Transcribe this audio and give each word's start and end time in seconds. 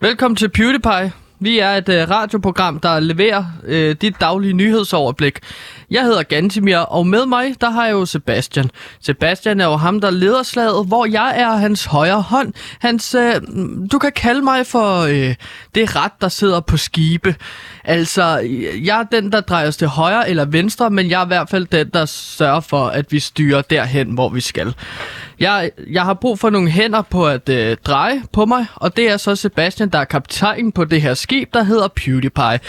Velkommen 0.00 0.36
til 0.36 0.48
PewDiePie. 0.48 1.19
Vi 1.42 1.58
er 1.58 1.70
et 1.70 1.88
øh, 1.88 2.10
radioprogram, 2.10 2.80
der 2.80 3.00
leverer 3.00 3.44
øh, 3.64 3.96
dit 4.00 4.20
daglige 4.20 4.52
nyhedsoverblik. 4.52 5.38
Jeg 5.90 6.02
hedder 6.02 6.22
Gantimir, 6.22 6.78
og 6.78 7.06
med 7.06 7.26
mig, 7.26 7.60
der 7.60 7.70
har 7.70 7.84
jeg 7.84 7.92
jo 7.92 8.06
Sebastian. 8.06 8.70
Sebastian 9.00 9.60
er 9.60 9.64
jo 9.64 9.76
ham, 9.76 10.00
der 10.00 10.10
leder 10.10 10.42
slaget, 10.42 10.86
hvor 10.86 11.06
jeg 11.06 11.32
er 11.36 11.50
hans 11.50 11.84
højre 11.84 12.22
hånd. 12.22 12.52
Hans, 12.78 13.14
øh, 13.14 13.34
du 13.92 13.98
kan 13.98 14.12
kalde 14.16 14.42
mig 14.42 14.66
for 14.66 15.00
øh, 15.00 15.34
det 15.74 15.96
ret, 15.96 16.12
der 16.20 16.28
sidder 16.28 16.60
på 16.60 16.76
skibe. 16.76 17.34
Altså, 17.90 18.38
jeg 18.84 19.00
er 19.00 19.02
den, 19.02 19.32
der 19.32 19.40
drejer 19.40 19.68
os 19.68 19.76
til 19.76 19.88
højre 19.88 20.30
eller 20.30 20.44
venstre, 20.44 20.90
men 20.90 21.10
jeg 21.10 21.20
er 21.20 21.24
i 21.24 21.26
hvert 21.26 21.50
fald 21.50 21.66
den, 21.66 21.90
der 21.94 22.04
sørger 22.06 22.60
for, 22.60 22.86
at 22.86 23.12
vi 23.12 23.20
styrer 23.20 23.62
derhen, 23.62 24.10
hvor 24.10 24.28
vi 24.28 24.40
skal. 24.40 24.74
Jeg, 25.40 25.70
jeg 25.90 26.02
har 26.02 26.14
brug 26.14 26.38
for 26.38 26.50
nogle 26.50 26.70
hænder 26.70 27.02
på 27.02 27.26
at 27.26 27.48
øh, 27.48 27.76
dreje 27.84 28.22
på 28.32 28.46
mig, 28.46 28.66
og 28.74 28.96
det 28.96 29.10
er 29.10 29.16
så 29.16 29.36
Sebastian, 29.36 29.88
der 29.88 29.98
er 29.98 30.04
kaptajn 30.04 30.72
på 30.72 30.84
det 30.84 31.02
her 31.02 31.14
skib, 31.14 31.54
der 31.54 31.62
hedder 31.62 31.88
PewDiePie. 31.88 32.60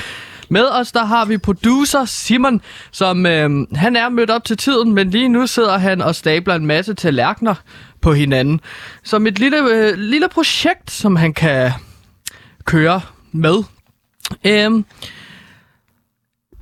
Med 0.50 0.66
os, 0.72 0.92
der 0.92 1.06
har 1.06 1.26
vi 1.26 1.38
producer 1.38 2.06
Simon, 2.06 2.62
som 2.92 3.26
øh, 3.26 3.50
han 3.76 3.96
er 3.96 4.10
mødt 4.10 4.30
op 4.30 4.44
til 4.44 4.58
tiden, 4.58 4.94
men 4.94 5.10
lige 5.10 5.30
nu 5.30 5.48
sidder 5.48 5.78
han 5.78 6.02
og 6.02 6.16
stabler 6.16 6.56
en 6.56 6.66
masse 6.66 6.94
tallerkener 6.94 7.56
på 8.02 8.14
hinanden. 8.14 8.62
Som 9.04 9.28
et 9.28 9.40
lille, 9.40 9.58
øh, 9.58 9.98
lille 9.98 10.30
projekt, 10.30 10.92
som 10.92 11.16
han 11.16 11.34
kan 11.34 11.72
køre 12.66 13.02
med. 13.32 13.64
Øh, 14.46 14.84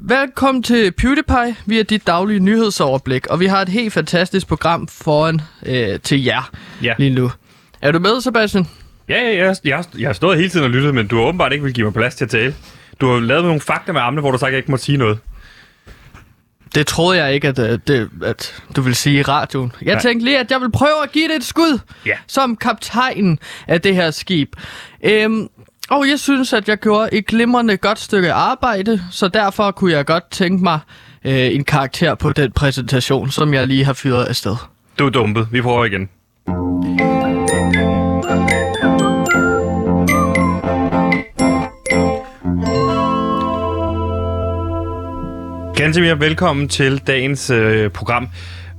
Velkommen 0.01 0.63
til 0.63 0.91
PewDiePie. 0.91 1.55
Vi 1.65 1.79
er 1.79 1.83
dit 1.83 2.07
daglige 2.07 2.39
nyhedsoverblik, 2.39 3.27
og 3.27 3.39
vi 3.39 3.45
har 3.45 3.61
et 3.61 3.69
helt 3.69 3.93
fantastisk 3.93 4.47
program 4.47 4.87
foran 4.87 5.41
øh, 5.65 5.99
til 5.99 6.23
jer 6.23 6.49
Ja. 6.83 6.93
lige 6.97 7.09
nu. 7.15 7.31
Er 7.81 7.91
du 7.91 7.99
med, 7.99 8.21
Sebastian? 8.21 8.67
Ja, 9.09 9.21
ja, 9.21 9.45
jeg, 9.45 9.55
jeg, 9.63 9.83
jeg 9.97 10.07
har 10.07 10.13
stået 10.13 10.37
hele 10.37 10.49
tiden 10.49 10.63
og 10.65 10.69
lyttet, 10.71 10.95
men 10.95 11.07
du 11.07 11.15
har 11.15 11.23
åbenbart 11.23 11.51
ikke 11.53 11.63
vil 11.63 11.73
give 11.73 11.83
mig 11.83 11.93
plads 11.93 12.15
til 12.15 12.25
at 12.25 12.31
tale. 12.31 12.55
Du 13.01 13.11
har 13.11 13.19
lavet 13.19 13.43
nogle 13.43 13.61
fakta 13.61 13.91
med 13.91 14.01
armene, 14.01 14.21
hvor 14.21 14.31
du 14.31 14.37
sagt, 14.37 14.47
at 14.47 14.53
jeg 14.53 14.57
ikke 14.57 14.71
må 14.71 14.77
sige 14.77 14.97
noget. 14.97 15.19
Det 16.75 16.87
troede 16.87 17.23
jeg 17.23 17.33
ikke, 17.33 17.47
at, 17.47 17.59
øh, 17.59 17.79
det, 17.87 18.09
at 18.23 18.63
du 18.75 18.81
ville 18.81 18.95
sige 18.95 19.19
i 19.19 19.21
radioen. 19.21 19.71
Jeg 19.81 19.93
Nej. 19.93 20.01
tænkte 20.01 20.25
lige, 20.25 20.39
at 20.39 20.51
jeg 20.51 20.61
vil 20.61 20.71
prøve 20.71 21.03
at 21.03 21.11
give 21.11 21.27
det 21.27 21.35
et 21.35 21.43
skud 21.43 21.79
Ja. 22.05 22.15
som 22.27 22.55
kaptajnen 22.55 23.39
af 23.67 23.81
det 23.81 23.95
her 23.95 24.11
skib. 24.11 24.55
Øhm, 25.03 25.47
og 25.89 26.09
jeg 26.09 26.19
synes, 26.19 26.53
at 26.53 26.69
jeg 26.69 26.77
gjorde 26.77 27.09
et 27.13 27.25
glimrende 27.25 27.77
godt 27.77 27.99
stykke 27.99 28.33
arbejde, 28.33 29.01
så 29.11 29.27
derfor 29.27 29.71
kunne 29.71 29.91
jeg 29.91 30.05
godt 30.05 30.31
tænke 30.31 30.63
mig 30.63 30.79
øh, 31.25 31.55
en 31.55 31.63
karakter 31.63 32.15
på 32.15 32.33
den 32.33 32.51
præsentation, 32.51 33.29
som 33.29 33.53
jeg 33.53 33.67
lige 33.67 33.85
har 33.85 33.93
fyret 33.93 34.25
afsted. 34.25 34.55
Du 34.99 35.05
er 35.05 35.09
dumpet. 35.09 35.47
Vi 35.51 35.61
prøver 35.61 35.85
igen. 35.85 36.09
Gantemir, 45.75 46.15
velkommen 46.15 46.69
til 46.69 46.97
dagens 47.07 47.49
øh, 47.49 47.91
program. 47.91 48.27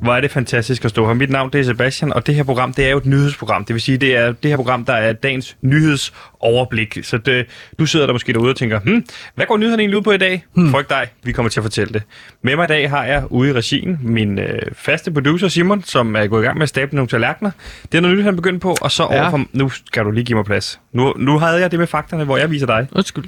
Hvor 0.02 0.14
er 0.14 0.20
det 0.20 0.30
fantastisk 0.30 0.84
at 0.84 0.90
stå 0.90 1.06
her. 1.06 1.14
Mit 1.14 1.30
navn 1.30 1.52
det 1.52 1.60
er 1.60 1.64
Sebastian, 1.64 2.12
og 2.12 2.26
det 2.26 2.34
her 2.34 2.42
program 2.42 2.72
det 2.74 2.86
er 2.86 2.90
jo 2.90 2.96
et 2.98 3.06
nyhedsprogram. 3.06 3.64
Det 3.64 3.74
vil 3.74 3.82
sige, 3.82 3.98
det 3.98 4.16
er 4.16 4.32
det 4.32 4.50
her 4.50 4.56
program, 4.56 4.84
der 4.84 4.92
er 4.92 5.12
dagens 5.12 5.56
nyhedsoverblik. 5.62 6.98
Så 7.02 7.18
det, 7.18 7.46
du 7.78 7.86
sidder 7.86 8.06
der 8.06 8.12
måske 8.12 8.32
derude 8.32 8.50
og 8.50 8.56
tænker, 8.56 8.80
hm, 8.80 9.04
hvad 9.34 9.46
går 9.46 9.56
nyhederne 9.56 9.82
egentlig 9.82 9.98
ud 9.98 10.02
på 10.02 10.12
i 10.12 10.16
dag? 10.16 10.44
Hmm. 10.54 10.70
Frygt 10.70 10.90
dig, 10.90 11.08
vi 11.22 11.32
kommer 11.32 11.50
til 11.50 11.60
at 11.60 11.64
fortælle 11.64 11.92
det. 11.94 12.02
Med 12.42 12.56
mig 12.56 12.64
i 12.64 12.66
dag 12.66 12.90
har 12.90 13.04
jeg 13.04 13.22
ude 13.30 13.50
i 13.50 13.52
regien 13.52 13.98
min 14.02 14.38
øh, 14.38 14.58
faste 14.72 15.10
producer 15.12 15.48
Simon, 15.48 15.82
som 15.84 16.16
er 16.16 16.26
gået 16.26 16.42
i 16.42 16.44
gang 16.44 16.56
med 16.58 16.62
at 16.62 16.68
stable 16.68 16.94
nogle 16.96 17.08
tallerkener. 17.08 17.50
Det 17.92 17.98
er 17.98 18.02
noget 18.02 18.16
nyt, 18.18 18.24
han 18.24 18.36
begyndte 18.36 18.60
på, 18.60 18.76
og 18.80 18.90
så 18.90 19.02
Ja. 19.10 19.14
ja. 19.16 19.20
overfor... 19.22 19.44
Nu 19.52 19.68
skal 19.70 20.04
du 20.04 20.10
lige 20.10 20.24
give 20.24 20.36
mig 20.36 20.44
plads. 20.44 20.80
Nu, 20.92 21.14
nu 21.16 21.38
havde 21.38 21.60
jeg 21.60 21.70
det 21.70 21.78
med 21.78 21.86
fakterne, 21.86 22.24
hvor 22.24 22.36
jeg 22.36 22.50
viser 22.50 22.66
dig. 22.66 22.86
Undskyld. 22.92 23.24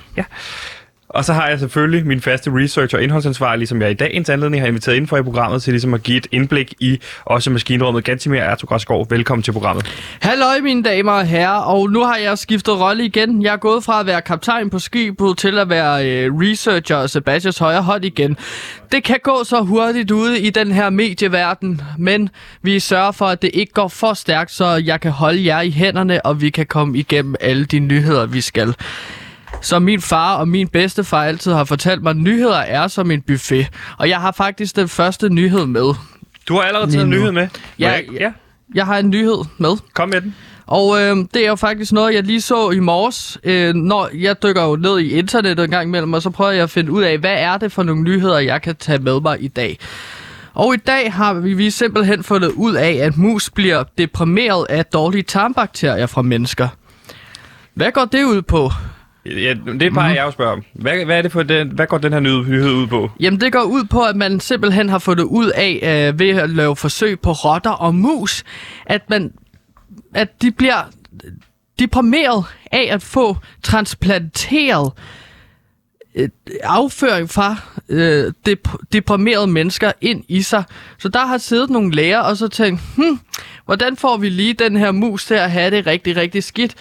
Og 1.15 1.25
så 1.25 1.33
har 1.33 1.49
jeg 1.49 1.59
selvfølgelig 1.59 2.07
min 2.07 2.21
faste 2.21 2.51
researcher 2.55 2.99
og 2.99 3.05
indholdsansvarlig, 3.05 3.69
som 3.69 3.83
jeg 3.83 3.91
i 3.91 3.95
dagens 3.95 4.29
anledning 4.31 4.63
har 4.63 4.69
inviteret 4.69 4.97
ind 4.97 5.07
for 5.07 5.17
i 5.17 5.23
programmet, 5.23 5.63
til 5.63 5.73
ligesom 5.73 5.95
at 5.95 6.03
give 6.03 6.17
et 6.17 6.27
indblik 6.33 6.75
i 6.81 7.01
også 7.25 7.51
maskinrummet. 7.51 8.05
Gantimir 8.05 8.41
Ertug 8.41 9.07
velkommen 9.11 9.43
til 9.43 9.53
programmet. 9.53 9.87
Halløj, 10.21 10.61
mine 10.61 10.83
damer 10.83 11.13
og 11.13 11.27
herrer, 11.27 11.59
og 11.59 11.91
nu 11.91 12.03
har 12.05 12.17
jeg 12.17 12.39
skiftet 12.39 12.81
rolle 12.81 13.05
igen. 13.05 13.43
Jeg 13.43 13.53
er 13.53 13.57
gået 13.57 13.85
fra 13.85 14.01
at 14.01 14.07
være 14.07 14.23
kaptajn 14.23 14.71
på 14.71 14.79
skibet 14.79 15.39
til 15.39 15.59
at 15.59 15.69
være 15.69 16.07
øh, 16.07 16.35
researcher 16.35 16.97
og 16.97 17.11
Sebastians 17.11 17.59
højre 17.59 17.83
hånd 17.83 18.05
igen. 18.05 18.37
Det 18.93 19.05
kan 19.05 19.19
gå 19.23 19.45
så 19.45 19.61
hurtigt 19.61 20.11
ude 20.11 20.41
i 20.41 20.51
den 20.51 20.73
her 20.73 20.91
medieverden, 20.91 21.81
men 21.99 22.29
vi 22.63 22.81
sørger 22.81 23.13
for, 23.13 23.27
at 23.27 23.43
det 23.43 23.51
ikke 23.55 23.73
går 23.73 23.89
for 23.89 24.15
stærkt, 24.15 24.51
så 24.51 24.83
jeg 24.85 25.01
kan 25.01 25.11
holde 25.11 25.47
jer 25.47 25.61
i 25.61 25.71
hænderne, 25.71 26.27
og 26.27 26.41
vi 26.41 26.51
kan 26.51 26.67
komme 26.67 26.99
igennem 26.99 27.35
alle 27.41 27.65
de 27.65 27.79
nyheder, 27.79 28.27
vi 28.27 28.41
skal. 28.41 28.75
Som 29.63 29.83
min 29.83 30.01
far 30.01 30.37
og 30.37 30.49
min 30.49 30.69
bedstefar 30.69 31.25
altid 31.25 31.53
har 31.53 31.65
fortalt 31.65 32.03
mig, 32.03 32.15
nyheder 32.15 32.57
er 32.59 32.89
som 32.89 33.11
en 33.11 33.23
buffet. 33.23 33.67
Og 33.99 34.09
jeg 34.09 34.21
har 34.21 34.33
faktisk 34.33 34.77
den 34.77 34.89
første 34.89 35.29
nyhed 35.29 35.67
med. 35.67 35.95
Du 36.49 36.55
har 36.55 36.61
allerede 36.63 36.91
taget 36.93 37.05
en 37.05 37.11
nyhed 37.11 37.33
med. 37.33 37.49
Ja, 37.79 37.91
jeg- 37.91 38.05
ja. 38.21 38.33
Jeg 38.75 38.87
har 38.87 38.99
en 38.99 39.11
nyhed 39.11 39.45
med. 39.59 39.71
Kom 39.95 40.09
med 40.09 40.21
den. 40.21 40.35
Og 40.67 41.01
øh, 41.03 41.17
det 41.35 41.45
er 41.45 41.49
jo 41.49 41.57
faktisk 41.57 41.93
noget, 41.93 42.15
jeg 42.15 42.23
lige 42.23 42.41
så 42.41 42.71
i 42.71 42.79
morges, 42.81 43.39
øh, 43.45 43.75
når 43.75 44.09
jeg 44.15 44.43
dykker 44.43 44.63
jo 44.65 44.77
ned 44.77 44.99
i 44.99 45.11
internettet 45.11 45.65
en 45.65 45.71
gang 45.71 45.89
imellem, 45.89 46.13
og 46.13 46.23
så 46.23 46.31
prøver 46.31 46.51
jeg 46.51 46.63
at 46.63 46.71
finde 46.71 46.93
ud 46.93 47.03
af, 47.03 47.19
hvad 47.19 47.35
er 47.39 47.57
det 47.59 47.73
for 47.73 47.83
nogle 47.83 48.03
nyheder, 48.03 48.39
jeg 48.39 48.63
kan 48.63 48.77
tage 48.77 48.99
med 48.99 49.21
mig 49.21 49.43
i 49.43 49.49
dag. 49.49 49.79
Og 50.55 50.75
i 50.75 50.77
dag 50.77 51.13
har 51.13 51.35
vi, 51.35 51.55
vi 51.55 51.71
simpelthen 51.71 52.23
fundet 52.23 52.49
ud 52.53 52.75
af, 52.75 52.93
at 53.03 53.17
mus 53.17 53.51
bliver 53.51 53.85
deprimeret 53.99 54.67
af 54.71 54.85
dårlige 54.87 55.23
tarmbakterier 55.23 56.07
fra 56.07 56.23
mennesker. 56.23 56.69
Hvad 57.75 57.93
går 57.93 58.05
det 58.05 58.25
ud 58.25 58.43
på? 58.43 58.71
Ja, 59.27 59.55
det 59.81 59.95
bare 59.95 60.09
mm. 60.09 60.15
jeg 60.15 60.25
jo 60.25 60.31
spørger 60.31 60.53
om. 60.53 60.65
Hvad, 60.73 61.05
hvad, 61.05 61.19
er 61.19 61.23
det 61.23 61.33
for 61.33 61.43
den, 61.43 61.69
hvad 61.69 61.87
går 61.87 61.99
den 61.99 62.13
her 62.13 62.21
nyhed, 62.21 62.45
nyhed 62.45 62.71
ud 62.73 62.87
på? 62.87 63.11
Jamen, 63.21 63.41
det 63.41 63.53
går 63.53 63.63
ud 63.63 63.85
på, 63.85 64.03
at 64.03 64.17
man 64.17 64.41
simpelthen 64.41 64.89
har 64.89 64.99
fundet 64.99 65.25
ud 65.25 65.51
af, 65.55 66.09
øh, 66.13 66.19
ved 66.19 66.29
at 66.29 66.51
lave 66.51 66.77
forsøg 66.77 67.21
på 67.21 67.33
rotter 67.33 67.71
og 67.71 67.95
mus, 67.95 68.45
at 68.87 69.11
man, 69.11 69.33
at 70.15 70.43
de 70.43 70.51
bliver 70.51 70.91
deprimeret 71.79 72.45
af 72.73 72.89
at 72.91 73.03
få 73.03 73.37
transplanteret 73.63 74.93
øh, 76.15 76.29
afføring 76.63 77.31
fra 77.31 77.57
øh, 77.89 78.33
dep- 78.49 78.77
deprimerede 78.93 79.47
mennesker 79.47 79.93
ind 80.01 80.25
i 80.29 80.43
sig. 80.43 80.65
Så 80.99 81.09
der 81.09 81.27
har 81.27 81.39
siddet 81.39 81.71
nogle 81.71 81.95
læger 81.95 82.21
og 82.21 82.37
så 82.37 82.49
tænkt, 82.49 82.81
hmm, 82.97 83.21
hvordan 83.65 83.97
får 83.97 84.17
vi 84.17 84.29
lige 84.29 84.55
den 84.55 84.77
her 84.77 84.93
mus 84.93 85.27
til 85.27 85.35
at 85.35 85.51
have 85.51 85.71
det 85.71 85.87
rigtig, 85.87 86.17
rigtig 86.17 86.45
skidt? 86.45 86.75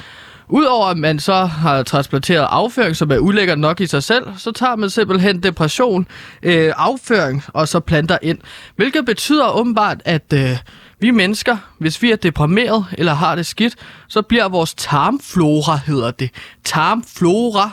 Udover 0.54 0.88
at 0.88 0.98
man 0.98 1.20
så 1.20 1.34
har 1.34 1.84
transplanteret 1.84 2.48
afføring, 2.50 2.96
som 2.96 3.12
er 3.12 3.18
ulækkert 3.18 3.60
nok 3.60 3.82
i 3.82 3.88
sig 3.88 4.04
selv, 4.04 4.28
så 4.38 4.52
tager 4.52 4.76
man 4.76 4.90
simpelthen 4.90 5.44
depression, 5.44 6.08
øh, 6.44 6.74
afføring 6.78 7.44
og 7.48 7.68
så 7.68 7.80
planter 7.80 8.18
ind. 8.22 8.38
Hvilket 8.76 9.06
betyder 9.06 9.50
åbenbart, 9.58 9.98
at 10.06 10.34
øh, 10.34 10.58
vi 11.00 11.12
mennesker, 11.12 11.58
hvis 11.78 12.02
vi 12.02 12.12
er 12.12 12.16
deprimeret 12.16 12.86
eller 12.98 13.14
har 13.14 13.36
det 13.36 13.46
skidt, 13.46 13.76
så 14.08 14.22
bliver 14.22 14.50
vores 14.50 14.74
tarmflora, 14.74 15.80
hedder 15.86 16.12
det, 16.12 16.30
tarmflora, 16.64 17.70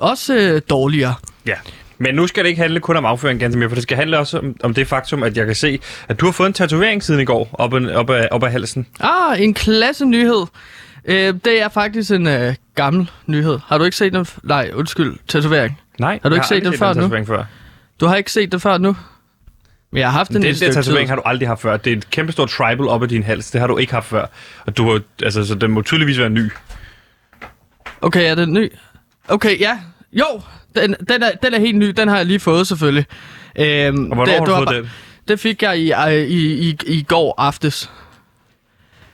også 0.00 0.34
øh, 0.34 0.62
dårligere. 0.70 1.14
Ja. 1.46 1.54
Men 1.98 2.14
nu 2.14 2.26
skal 2.26 2.44
det 2.44 2.50
ikke 2.50 2.62
handle 2.62 2.80
kun 2.80 2.96
om 2.96 3.04
afføring, 3.04 3.40
Gantemir, 3.40 3.68
for 3.68 3.74
det 3.74 3.82
skal 3.82 3.96
handle 3.96 4.18
også 4.18 4.38
om, 4.38 4.56
om 4.62 4.74
det 4.74 4.86
faktum, 4.86 5.22
at 5.22 5.36
jeg 5.36 5.46
kan 5.46 5.54
se, 5.54 5.78
at 6.08 6.20
du 6.20 6.24
har 6.24 6.32
fået 6.32 6.46
en 6.46 6.52
tatovering 6.52 7.02
siden 7.02 7.20
i 7.20 7.24
går 7.24 7.48
op, 7.52 7.74
ad- 7.74 7.90
op, 7.94 8.10
ad, 8.10 8.26
op 8.30 8.42
ad 8.42 8.50
halsen. 8.50 8.86
Ah, 9.00 9.42
en 9.42 9.54
klasse 9.54 10.04
nyhed. 10.04 10.46
Øh, 11.04 11.34
det 11.44 11.62
er 11.62 11.68
faktisk 11.68 12.10
en 12.10 12.26
øh, 12.26 12.54
gammel 12.74 13.10
nyhed. 13.26 13.58
Har 13.66 13.78
du 13.78 13.84
ikke 13.84 13.96
set 13.96 14.12
den? 14.12 14.22
f- 14.22 14.38
Nej, 14.42 14.70
undskyld, 14.74 15.16
tatovering. 15.28 15.80
Nej, 16.00 16.18
Har 16.22 16.28
du 16.28 16.34
ikke 16.34 16.46
set 16.46 16.54
aldrig 16.54 16.72
den 16.72 16.78
før 16.78 16.94
nu? 17.18 17.24
før. 17.26 17.44
Du 18.00 18.06
har 18.06 18.16
ikke 18.16 18.32
set 18.32 18.52
det 18.52 18.62
før 18.62 18.78
nu? 18.78 18.96
Men 19.92 19.98
jeg 20.00 20.06
har 20.10 20.18
haft 20.18 20.30
den 20.32 20.42
i 20.42 20.46
Den 20.46 20.54
der 20.54 20.72
tatovering 20.72 21.08
har 21.08 21.16
du 21.16 21.22
aldrig 21.24 21.48
haft 21.48 21.60
før. 21.60 21.76
Det 21.76 21.92
er 21.92 21.96
et 21.96 22.10
kæmpestort 22.10 22.48
tribal 22.48 22.88
op 22.88 23.02
ad 23.02 23.08
din 23.08 23.22
hals. 23.22 23.50
Det 23.50 23.60
har 23.60 23.68
du 23.68 23.76
ikke 23.78 23.92
haft 23.92 24.06
før. 24.06 24.26
Og 24.66 24.76
du 24.76 24.90
har, 24.90 25.00
altså, 25.22 25.44
så 25.46 25.54
den 25.54 25.70
må 25.70 25.82
tydeligvis 25.82 26.18
være 26.18 26.30
ny. 26.30 26.50
Okay, 28.00 28.30
er 28.30 28.34
den 28.34 28.52
ny? 28.52 28.72
Okay, 29.28 29.60
ja. 29.60 29.78
Jo, 30.12 30.24
den, 30.76 30.94
den, 31.08 31.22
er, 31.22 31.30
den 31.42 31.54
er 31.54 31.58
helt 31.58 31.76
ny. 31.78 31.86
Den 31.88 32.08
har 32.08 32.16
jeg 32.16 32.26
lige 32.26 32.40
fået, 32.40 32.66
selvfølgelig. 32.66 33.06
Øhm, 33.58 34.10
Og 34.10 34.14
hvornår 34.14 34.24
det, 34.24 34.34
har 34.34 34.44
du 34.44 34.50
var 34.50 34.58
fået 34.58 34.66
bare- 34.68 34.76
den? 34.76 34.90
Det 35.28 35.40
fik 35.40 35.62
jeg 35.62 35.78
i, 35.78 35.92
øh, 35.92 36.12
i, 36.12 36.68
i, 36.70 36.78
i 36.86 37.02
går 37.02 37.34
aftes. 37.38 37.90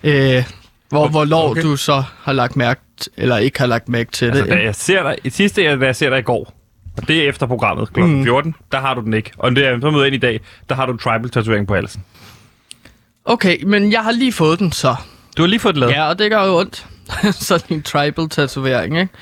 Øh, 0.05 0.45
hvor, 0.91 1.01
Okay, 1.01 1.11
hvornår 1.11 1.51
okay. 1.51 1.63
du 1.63 1.77
så 1.77 2.03
har 2.23 2.33
lagt 2.33 2.57
mærke 2.57 2.81
eller 3.17 3.37
ikke 3.37 3.59
har 3.59 3.67
lagt 3.67 3.89
mærke 3.89 4.11
til 4.13 4.27
Altså, 4.27 4.43
det. 4.45 4.51
da 4.53 4.57
jeg 4.63 4.75
ser 4.75 5.03
dig, 5.03 5.17
i 5.25 5.31
sidste 5.31 5.77
da 5.81 5.87
jeg 5.87 5.97
ser 5.97 6.11
dig 6.11 6.19
i 6.19 6.23
går, 6.23 6.55
og 6.97 7.09
det 7.09 7.25
er 7.25 7.29
efter 7.29 7.47
programmet 7.47 7.93
kl. 7.93 8.01
Mm. 8.01 8.07
Mm. 8.09 8.25
14, 8.25 8.55
der 8.73 8.81
har 8.81 8.95
du 8.95 9.01
den 9.01 9.15
ikke. 9.15 9.31
Og 9.39 9.57
det 9.57 9.67
er 9.67 9.81
så 9.81 9.91
møder 9.91 10.05
ind 10.05 10.15
i 10.15 10.19
dag, 10.19 10.41
der 10.69 10.75
har 10.75 10.87
du 10.87 10.93
en 10.93 10.99
tribal 10.99 11.31
tatovering 11.31 11.67
på 11.67 11.75
halsen. 11.75 12.05
Okay, 13.25 13.63
men 13.65 13.93
jeg 13.93 14.01
har 14.01 14.11
lige 14.13 14.33
fået 14.33 14.59
den 14.59 14.73
så. 14.73 14.95
Du 15.37 15.43
har 15.43 15.47
lige 15.47 15.61
fået 15.61 15.75
det 15.75 15.81
lavet. 15.81 15.93
Ja, 15.93 16.09
og 16.09 16.19
det 16.19 16.31
gør 16.31 16.45
jo 16.45 16.59
ondt. 16.59 16.87
sådan 17.35 17.77
en 17.77 17.83
tribal-tatovering, 17.83 18.99
ikke? 19.01 19.13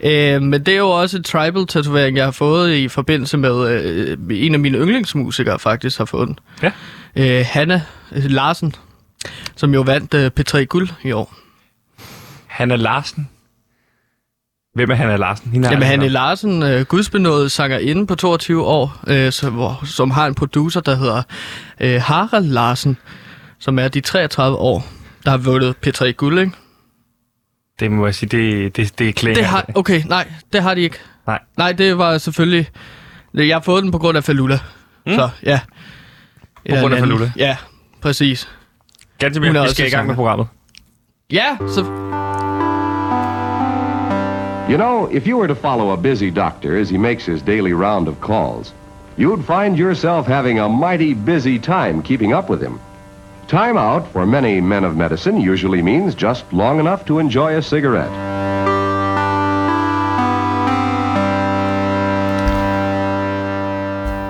Ja. 0.00 0.34
Øh, 0.36 0.42
men 0.42 0.66
det 0.66 0.74
er 0.74 0.78
jo 0.78 0.90
også 0.90 1.16
et 1.18 1.24
tribal-tatovering, 1.24 2.16
jeg 2.16 2.24
har 2.24 2.30
fået 2.30 2.74
i 2.74 2.88
forbindelse 2.88 3.36
med 3.38 3.68
øh, 3.70 4.18
en 4.30 4.54
af 4.54 4.60
mine 4.60 4.78
yndlingsmusikere 4.78 5.58
faktisk 5.58 5.98
har 5.98 6.04
fået 6.04 6.28
den. 6.28 6.38
Ja. 6.62 6.70
Øh, 7.16 7.44
Hanna 7.48 7.82
Larsen, 8.10 8.74
som 9.56 9.74
jo 9.74 9.80
vandt 9.80 10.14
øh, 10.14 10.30
P3 10.40 10.64
Guld 10.64 10.88
i 11.02 11.12
år. 11.12 11.34
Hanna 12.46 12.76
Larsen. 12.76 13.28
Hvem 14.74 14.90
er 14.90 14.94
Hanna 14.94 15.16
Larsen? 15.16 15.52
Hende 15.52 15.70
Jamen, 15.70 16.02
om. 16.02 16.08
Larsen, 16.08 16.62
øh, 16.62 16.84
gudsbenået 16.84 17.52
sangerinde 17.52 18.06
på 18.06 18.14
22 18.14 18.64
år, 18.64 19.00
øh, 19.06 19.32
som, 19.32 19.52
hvor, 19.52 19.82
som 19.84 20.10
har 20.10 20.26
en 20.26 20.34
producer, 20.34 20.80
der 20.80 20.94
hedder 20.94 21.22
øh, 21.80 22.02
Harald 22.02 22.46
Larsen, 22.46 22.96
som 23.58 23.78
er 23.78 23.88
de 23.88 24.00
33 24.00 24.56
år, 24.56 24.86
der 25.24 25.30
har 25.30 25.38
vundet 25.38 25.74
P3 25.86 26.10
Guld, 26.10 26.38
ikke? 26.38 26.52
Det 27.80 27.92
må 27.92 28.06
jeg 28.06 28.14
sige, 28.14 28.28
det, 28.28 28.76
det, 28.76 28.98
det 28.98 29.08
er 29.08 29.12
klæder. 29.12 29.36
Det 29.36 29.44
har, 29.44 29.64
okay, 29.74 30.02
nej, 30.06 30.28
det 30.52 30.62
har 30.62 30.74
de 30.74 30.80
ikke. 30.80 30.98
Nej. 31.26 31.38
Nej, 31.58 31.72
det 31.72 31.98
var 31.98 32.18
selvfølgelig... 32.18 32.68
Jeg 33.34 33.56
har 33.56 33.60
fået 33.60 33.82
den 33.82 33.92
på 33.92 33.98
grund 33.98 34.16
af 34.16 34.24
Falula. 34.24 34.58
Mm. 35.06 35.14
Så, 35.14 35.28
ja. 35.42 35.60
På 36.70 36.76
grund 36.80 36.94
af 36.94 37.00
Falula? 37.00 37.32
Ja, 37.36 37.56
præcis. 38.00 38.48
Ganske 39.24 39.46
er 39.46 39.52
mere, 39.52 39.62
vi 39.62 39.74
skal 39.74 39.86
i 39.86 39.90
gang 39.90 40.06
med 40.06 40.14
programmet. 40.14 40.46
Ja, 41.30 41.56
så... 41.68 41.80
You 44.68 44.76
know, 44.76 45.08
if 45.12 45.26
you 45.26 45.38
were 45.38 45.48
to 45.48 45.54
follow 45.54 45.90
a 45.90 45.96
busy 45.96 46.30
doctor 46.30 46.80
as 46.80 46.90
he 46.90 46.98
makes 46.98 47.26
his 47.26 47.42
daily 47.42 47.72
round 47.72 48.08
of 48.08 48.14
calls, 48.20 48.74
you'd 49.18 49.44
find 49.44 49.78
yourself 49.78 50.26
having 50.26 50.58
a 50.58 50.68
mighty 50.68 51.14
busy 51.14 51.58
time 51.58 52.02
keeping 52.02 52.34
up 52.34 52.50
with 52.50 52.62
him. 52.62 52.78
Time 53.48 53.78
out 53.78 54.06
for 54.12 54.26
many 54.26 54.60
men 54.60 54.84
of 54.84 54.96
medicine 54.96 55.40
usually 55.52 55.82
means 55.82 56.14
just 56.14 56.44
long 56.52 56.80
enough 56.80 57.04
to 57.04 57.18
enjoy 57.18 57.56
a 57.56 57.62
cigarette. 57.62 58.43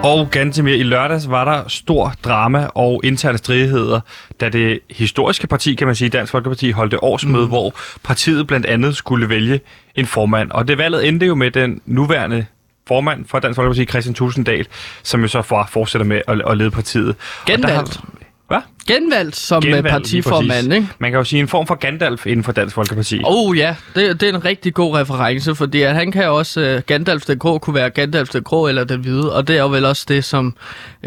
Og 0.04 0.30
ganske 0.30 0.62
mere, 0.62 0.76
i 0.76 0.82
lørdags 0.82 1.30
var 1.30 1.44
der 1.44 1.68
stor 1.68 2.14
drama 2.24 2.68
og 2.74 3.00
interne 3.04 3.38
stridigheder, 3.38 4.00
da 4.40 4.48
det 4.48 4.80
historiske 4.90 5.46
parti, 5.46 5.74
kan 5.74 5.86
man 5.86 5.96
sige, 5.96 6.08
Dansk 6.08 6.32
Folkeparti, 6.32 6.70
holdte 6.70 7.04
årsmøde, 7.04 7.44
mm. 7.44 7.48
hvor 7.48 7.74
partiet 8.02 8.46
blandt 8.46 8.66
andet 8.66 8.96
skulle 8.96 9.28
vælge 9.28 9.60
en 9.94 10.06
formand. 10.06 10.50
Og 10.50 10.68
det 10.68 10.78
valget 10.78 11.08
endte 11.08 11.26
jo 11.26 11.34
med 11.34 11.50
den 11.50 11.80
nuværende 11.86 12.46
formand 12.88 13.24
for 13.26 13.38
Dansk 13.38 13.56
Folkeparti, 13.56 13.84
Christian 13.84 14.14
Tusinddal, 14.14 14.66
som 15.02 15.20
jo 15.20 15.28
så 15.28 15.42
for, 15.42 15.68
fortsætter 15.70 16.06
med 16.06 16.20
at, 16.28 16.42
at 16.46 16.56
lede 16.56 16.70
partiet. 16.70 17.16
Genvalgt. 17.46 18.00
Hvad? 18.48 18.60
Genvalgt 18.86 19.36
som 19.36 19.62
Genvalgt, 19.62 19.86
Genvalgt, 19.86 20.04
partiformand, 20.04 20.75
ikke? 20.75 20.88
Man 20.98 21.10
kan 21.10 21.19
jo 21.19 21.25
sige 21.25 21.40
en 21.40 21.48
form 21.48 21.66
for 21.66 21.75
Gandalf 21.75 22.26
inden 22.26 22.44
for 22.44 22.52
Dansk 22.52 22.75
Folkeparti. 22.75 23.20
Oh 23.25 23.58
ja, 23.58 23.76
det, 23.94 24.20
det 24.20 24.28
er 24.28 24.34
en 24.34 24.44
rigtig 24.44 24.75
god 24.75 24.96
reference, 24.96 25.54
fordi 25.54 25.82
at 25.82 25.94
han 25.94 26.12
kan 26.12 26.28
også, 26.28 26.75
uh, 26.76 26.82
Gandalf 26.86 27.22
den 27.22 27.38
Grå 27.38 27.58
kunne 27.58 27.75
være 27.75 27.90
Gandalf 27.90 28.28
den 28.28 28.42
Grå 28.42 28.69
eller 28.69 28.84
den 28.84 29.00
Hvide, 29.00 29.34
og 29.34 29.48
det 29.48 29.56
er 29.56 29.60
jo 29.60 29.69
vel 29.69 29.84
også 29.84 30.04
det, 30.08 30.25
som 30.25 30.56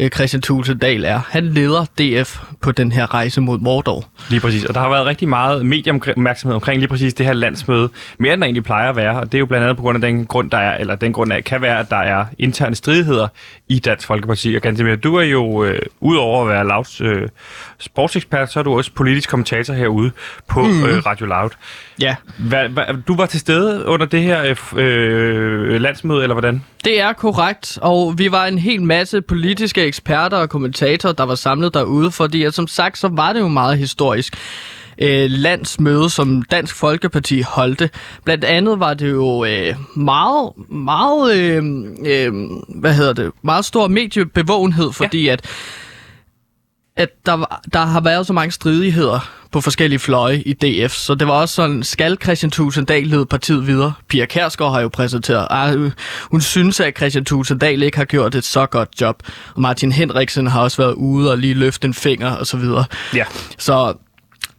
uh, 0.00 0.08
Christian 0.08 0.42
Tulsendal 0.42 1.04
er. 1.04 1.20
Han 1.28 1.44
leder 1.44 1.84
DF 1.98 2.38
på 2.60 2.72
den 2.72 2.92
her 2.92 3.14
rejse 3.14 3.40
mod 3.40 3.58
Mordor. 3.58 4.04
Lige 4.30 4.40
præcis. 4.40 4.64
Og 4.64 4.74
der 4.74 4.80
har 4.80 4.88
været 4.88 5.06
rigtig 5.06 5.28
meget 5.28 5.66
medieopmærksomhed 5.66 6.54
omkring 6.54 6.78
lige 6.78 6.88
præcis 6.88 7.14
det 7.14 7.26
her 7.26 7.32
landsmøde. 7.32 7.88
Mere 8.18 8.32
end 8.32 8.40
der 8.40 8.46
egentlig 8.46 8.64
plejer 8.64 8.90
at 8.90 8.96
være. 8.96 9.20
Og 9.20 9.26
det 9.32 9.34
er 9.34 9.38
jo 9.38 9.46
blandt 9.46 9.64
andet 9.64 9.76
på 9.76 9.82
grund 9.82 9.96
af 10.04 10.10
den 10.10 10.26
grund, 10.26 10.50
der 10.50 10.58
er, 10.58 10.78
eller 10.78 10.94
den 10.94 11.12
grund 11.12 11.32
af, 11.32 11.44
kan 11.44 11.62
være, 11.62 11.78
at 11.78 11.90
der 11.90 11.96
er 11.96 12.24
interne 12.38 12.74
stridigheder 12.74 13.28
i 13.68 13.78
Dansk 13.78 14.06
Folkeparti. 14.06 14.54
Og 14.54 14.62
Gantemir, 14.62 14.96
du 14.96 15.14
er 15.14 15.22
jo, 15.22 15.64
øh, 15.64 15.78
udover 16.00 16.42
at 16.42 16.48
være 16.48 16.66
Louds 16.66 17.00
øh, 17.00 17.28
sportsekspert, 17.78 18.52
så 18.52 18.58
er 18.58 18.62
du 18.62 18.76
også 18.76 18.90
politisk 18.94 19.30
kommentator 19.30 19.74
herude 19.74 20.10
på 20.48 20.62
mm. 20.62 20.84
øh, 20.84 21.06
Radio 21.06 21.26
Loud. 21.26 21.50
Ja, 22.00 22.16
Hva, 22.38 22.66
hva, 22.68 22.84
du 23.08 23.16
var 23.16 23.26
til 23.26 23.40
stede 23.40 23.86
under 23.86 24.06
det 24.06 24.22
her 24.22 24.44
øh, 24.44 24.56
øh, 24.76 25.80
landsmøde, 25.80 26.22
eller 26.22 26.34
hvordan? 26.34 26.62
det 26.84 27.00
er 27.00 27.12
korrekt, 27.12 27.78
og 27.82 28.18
vi 28.18 28.32
var 28.32 28.46
en 28.46 28.58
hel 28.58 28.82
masse 28.82 29.20
politiske 29.20 29.82
eksperter 29.82 30.36
og 30.36 30.48
kommentatorer, 30.48 31.12
der 31.12 31.24
var 31.24 31.34
samlet 31.34 31.74
derude, 31.74 32.10
fordi 32.10 32.42
at, 32.42 32.54
som 32.54 32.66
sagt, 32.66 32.98
så 32.98 33.08
var 33.12 33.32
det 33.32 33.40
jo 33.40 33.48
meget 33.48 33.78
historisk 33.78 34.36
øh, 34.98 35.30
landsmøde, 35.30 36.10
som 36.10 36.42
Dansk 36.42 36.76
Folkeparti 36.76 37.40
holdte. 37.40 37.90
Blandt 38.24 38.44
andet 38.44 38.80
var 38.80 38.94
det 38.94 39.10
jo 39.10 39.44
øh, 39.44 39.74
meget, 39.96 40.50
meget, 40.70 41.36
øh, 41.36 41.62
øh, 42.06 42.32
hvad 42.68 42.94
hedder 42.94 43.12
det, 43.12 43.32
meget 43.42 43.64
stor 43.64 43.88
mediebevågenhed, 43.88 44.92
fordi 44.92 45.24
ja. 45.24 45.32
at 45.32 45.46
at 46.98 47.26
der, 47.26 47.60
der 47.72 47.78
har 47.78 48.00
været 48.00 48.26
så 48.26 48.32
mange 48.32 48.52
stridigheder 48.52 49.30
på 49.52 49.60
forskellige 49.60 49.98
fløje 49.98 50.42
i 50.46 50.52
DF, 50.52 50.92
så 50.92 51.14
det 51.14 51.28
var 51.28 51.32
også 51.32 51.54
sådan, 51.54 51.82
skal 51.82 52.16
Christian 52.22 52.50
Tulsendal 52.50 53.06
lede 53.06 53.26
partiet 53.26 53.66
videre? 53.66 53.92
Pia 54.08 54.26
Kærsgaard 54.26 54.72
har 54.72 54.80
jo 54.80 54.88
præsenteret, 54.88 55.46
at 55.50 55.92
hun 56.30 56.40
synes, 56.40 56.80
at 56.80 56.96
Christian 56.96 57.24
Tulsendal 57.24 57.82
ikke 57.82 57.96
har 57.96 58.04
gjort 58.04 58.34
et 58.34 58.44
så 58.44 58.66
godt 58.66 58.88
job, 59.00 59.22
og 59.54 59.60
Martin 59.60 59.92
Henriksen 59.92 60.46
har 60.46 60.60
også 60.60 60.76
været 60.82 60.94
ude 60.94 61.30
og 61.30 61.38
lige 61.38 61.54
løfte 61.54 61.86
en 61.86 61.94
finger 61.94 62.30
og 62.30 62.46
så 62.46 62.56
videre. 62.56 62.84
Ja. 63.14 63.24
Så 63.58 63.94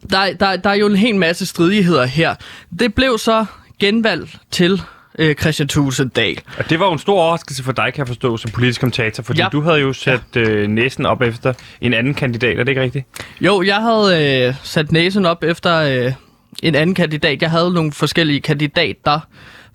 der, 0.09 0.33
der, 0.33 0.55
der 0.55 0.69
er 0.69 0.75
jo 0.75 0.87
en 0.87 0.95
hel 0.95 1.15
masse 1.15 1.45
stridigheder 1.45 2.05
her. 2.05 2.35
Det 2.79 2.93
blev 2.93 3.17
så 3.17 3.45
genvalg 3.79 4.29
til 4.51 4.81
øh, 5.17 5.35
Christian 5.35 5.67
Tulsendal. 5.67 6.37
Og 6.57 6.69
det 6.69 6.79
var 6.79 6.85
jo 6.85 6.91
en 6.91 6.99
stor 6.99 7.21
overraskelse 7.21 7.63
for 7.63 7.71
dig, 7.71 7.85
kan 7.93 7.97
jeg 7.99 8.07
forstå, 8.07 8.37
som 8.37 8.51
politisk 8.51 8.79
kommentator, 8.81 9.23
fordi 9.23 9.41
ja. 9.41 9.47
Du 9.51 9.61
havde 9.61 9.79
jo 9.79 9.93
sat 9.93 10.35
øh, 10.37 10.67
næsen 10.67 11.05
op 11.05 11.21
efter 11.21 11.53
en 11.81 11.93
anden 11.93 12.13
kandidat, 12.13 12.59
er 12.59 12.63
det 12.63 12.69
ikke 12.69 12.81
rigtigt? 12.81 13.05
Jo, 13.41 13.61
jeg 13.61 13.75
havde 13.75 14.47
øh, 14.47 14.53
sat 14.63 14.91
næsen 14.91 15.25
op 15.25 15.43
efter 15.43 15.75
øh, 16.05 16.13
en 16.63 16.75
anden 16.75 16.95
kandidat. 16.95 17.41
Jeg 17.41 17.51
havde 17.51 17.73
nogle 17.73 17.91
forskellige 17.91 18.41
kandidater 18.41 19.19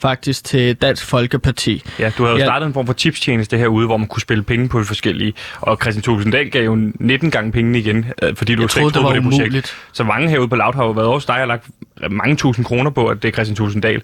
faktisk 0.02 0.44
til 0.44 0.74
Dansk 0.74 1.04
Folkeparti. 1.04 1.82
Ja, 1.98 2.10
du 2.18 2.22
havde 2.24 2.34
jo 2.34 2.38
Ja. 2.38 2.44
startet 2.44 2.66
en 2.66 2.72
form 2.74 2.86
for 2.86 2.92
tipstjeneste 2.92 3.58
herude, 3.58 3.86
hvor 3.86 3.96
man 3.96 4.06
kunne 4.08 4.20
spille 4.20 4.42
penge 4.42 4.68
på 4.68 4.80
de 4.80 4.84
forskellige. 4.84 5.32
Og 5.60 5.78
Christian 5.82 6.02
Tulsendal 6.02 6.50
gav 6.50 6.64
jo 6.64 6.74
19 7.00 7.30
gange 7.30 7.52
pengene 7.52 7.78
igen, 7.78 8.06
øh, 8.22 8.36
fordi 8.36 8.54
du 8.54 8.60
Jeg 8.62 8.70
troede, 8.70 8.92
det 8.92 8.96
på 8.96 9.02
var 9.02 9.12
det 9.14 9.22
projekt. 9.22 9.42
umuligt. 9.42 9.74
Så 9.92 10.04
mange 10.04 10.28
herude 10.30 10.48
på 10.48 10.56
Loud 10.56 10.74
har 10.74 10.84
jo 10.84 10.90
været 10.90 11.08
også 11.08 11.32
dig 11.32 11.40
og 11.42 11.48
lagt 11.48 11.66
mange 12.10 12.36
tusind 12.36 12.64
kroner 12.64 12.90
på, 12.90 13.06
at 13.06 13.22
det 13.22 13.28
er 13.28 13.32
Christian 13.32 13.56
Tulsendal. 13.56 14.02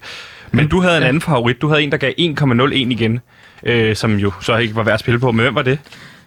Men 0.51 0.67
du 0.67 0.81
havde 0.81 0.97
en 0.97 1.03
anden 1.03 1.21
favorit. 1.21 1.61
Du 1.61 1.67
havde 1.67 1.83
en, 1.83 1.91
der 1.91 1.97
gav 1.97 2.13
1,01 2.19 2.73
igen, 2.73 3.19
øh, 3.63 3.95
som 3.95 4.15
jo 4.15 4.31
så 4.41 4.57
ikke 4.57 4.75
var 4.75 4.83
værd 4.83 4.93
at 4.93 4.99
spille 4.99 5.19
på. 5.19 5.31
Men 5.31 5.43
hvem 5.43 5.55
var 5.55 5.61
det? 5.61 5.79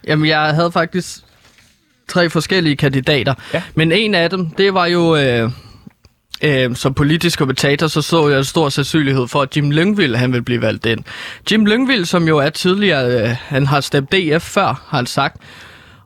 Jamen, 0.07 0.29
jeg 0.29 0.41
havde 0.41 0.73
faktisk 0.73 1.17
tre 2.09 2.31
forskellige 2.31 2.77
kandidater. 2.77 3.35
Ja. 3.55 3.63
Men 3.75 3.93
en 3.93 4.15
af 4.15 4.31
dem, 4.31 4.47
det 4.47 4.75
var 4.75 4.87
jo... 4.87 5.17
Øh, 5.17 5.51
Øh, 6.43 6.77
som 6.77 6.95
politisk 6.95 7.39
kommentator, 7.39 7.87
så 7.87 8.03
så 8.03 8.29
jeg 8.29 8.39
en 8.39 8.45
stor 8.45 8.69
sandsynlighed 8.69 9.29
for, 9.29 9.43
at 9.43 9.57
Jim 9.57 9.71
Lyngvild 9.71 10.15
han 10.15 10.33
vil 10.33 10.43
blive 10.43 10.63
valgt 10.63 10.87
ind. 10.87 11.01
Jim 11.51 11.67
Lyngvild, 11.67 12.05
som 12.05 12.29
jo 12.29 12.39
er 12.39 12.51
tidligere, 12.51 13.23
øh, 13.23 13.37
han 13.41 13.67
har 13.67 13.81
stemt 13.81 14.13
DF 14.13 14.43
før, 14.43 14.67
har 14.67 14.97
han 14.97 15.07
sagt. 15.07 15.37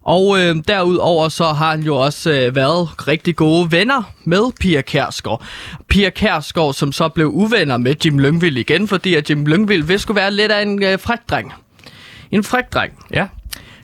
Og 0.09 0.41
øh, 0.41 0.57
derudover 0.69 1.29
så 1.29 1.45
har 1.45 1.71
han 1.71 1.83
jo 1.83 1.97
også 1.97 2.31
øh, 2.31 2.57
været 2.57 3.09
rigtig 3.09 3.37
gode 3.37 3.73
venner 3.73 4.03
med 4.25 4.53
Pia 4.61 4.81
Kærsgaard. 4.81 5.45
Pia 5.88 6.11
Kærsgaard, 6.11 6.75
som 6.75 6.93
så 6.93 7.09
blev 7.09 7.27
uvenner 7.27 7.77
med 7.77 7.95
Jim 8.05 8.19
Lyngvild 8.19 8.57
igen, 8.57 8.88
fordi 8.88 9.15
at 9.15 9.31
Jim 9.31 9.47
Lyngvild 9.47 9.83
vil 9.83 10.00
skulle 10.00 10.21
være 10.21 10.31
lidt 10.31 10.53
af 10.53 10.62
en 10.62 10.83
øh, 10.83 10.99
fræk 10.99 11.19
dreng. 11.31 11.53
En 12.31 12.45
fræk 12.45 12.65
dreng. 12.73 12.93
Ja. 13.11 13.27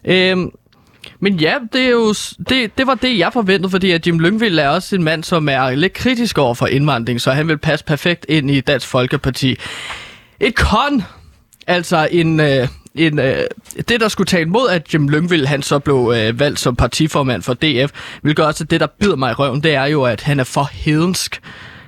Øhm, 0.05 0.51
men 1.21 1.35
ja, 1.35 1.55
det, 1.73 1.81
er 1.81 1.91
jo, 1.91 2.15
det, 2.49 2.79
det 2.79 2.87
var 2.87 2.95
det, 2.95 3.19
jeg 3.19 3.33
forventede, 3.33 3.71
fordi 3.71 3.91
at 3.91 4.07
Jim 4.07 4.19
Lyngvild 4.19 4.59
er 4.59 4.69
også 4.69 4.97
en 4.97 5.03
mand, 5.03 5.25
som 5.25 5.49
er 5.49 5.71
lidt 5.71 5.93
kritisk 5.93 6.39
over 6.39 6.55
for 6.55 6.67
indvandring, 6.67 7.21
så 7.21 7.31
han 7.31 7.49
vil 7.49 7.59
passe 7.59 7.85
perfekt 7.85 8.27
ind 8.29 8.51
i 8.51 8.61
Dansk 8.61 8.87
Folkeparti. 8.87 9.57
Et 10.41 10.55
kon, 10.55 11.03
altså 11.67 12.09
en, 12.11 12.41
øh, 12.41 12.69
en, 12.95 13.19
øh, 13.19 13.37
det, 13.89 14.01
der 14.01 14.09
skulle 14.09 14.27
tale 14.27 14.47
mod, 14.47 14.69
at 14.71 14.95
Jim 14.95 15.09
Lyngvild 15.09 15.47
han 15.47 15.63
så 15.63 15.79
blev 15.79 16.13
øh, 16.17 16.41
valgt 16.41 16.61
som 16.61 16.77
partiformand 16.77 17.43
for 17.43 17.55
DF, 17.55 17.91
vil 18.23 18.35
gøre 18.35 18.47
også, 18.47 18.65
at 18.65 18.71
det, 18.71 18.81
der 18.81 18.87
bider 19.01 19.17
mig 19.17 19.31
i 19.31 19.35
røven, 19.35 19.63
det 19.63 19.75
er 19.75 19.85
jo, 19.85 20.03
at 20.03 20.23
han 20.23 20.41
er 20.41 20.45
for 20.45 20.69
hedensk. 20.73 21.41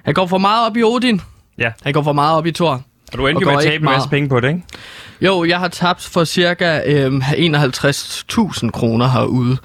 Han 0.04 0.14
går 0.14 0.26
for 0.26 0.38
meget 0.38 0.66
op 0.66 0.76
i 0.76 0.82
Odin. 0.82 1.20
Ja. 1.58 1.70
Han 1.82 1.92
går 1.92 2.02
for 2.02 2.12
meget 2.12 2.36
op 2.36 2.46
i 2.46 2.52
Thor. 2.52 2.82
Og 3.12 3.18
du 3.18 3.26
endte 3.26 3.42
jo 3.42 3.50
med 3.50 3.56
at 3.56 3.62
tabe 3.62 3.76
en 3.76 3.84
masse 3.84 4.08
penge 4.08 4.28
på 4.28 4.40
det, 4.40 4.48
ikke? 4.48 4.62
Jo, 5.20 5.44
jeg 5.44 5.58
har 5.58 5.68
tabt 5.68 6.02
for 6.02 6.24
cirka 6.24 6.80
øhm, 6.86 7.22
51.000 7.22 8.70
kroner 8.70 9.08
herude. 9.08 9.56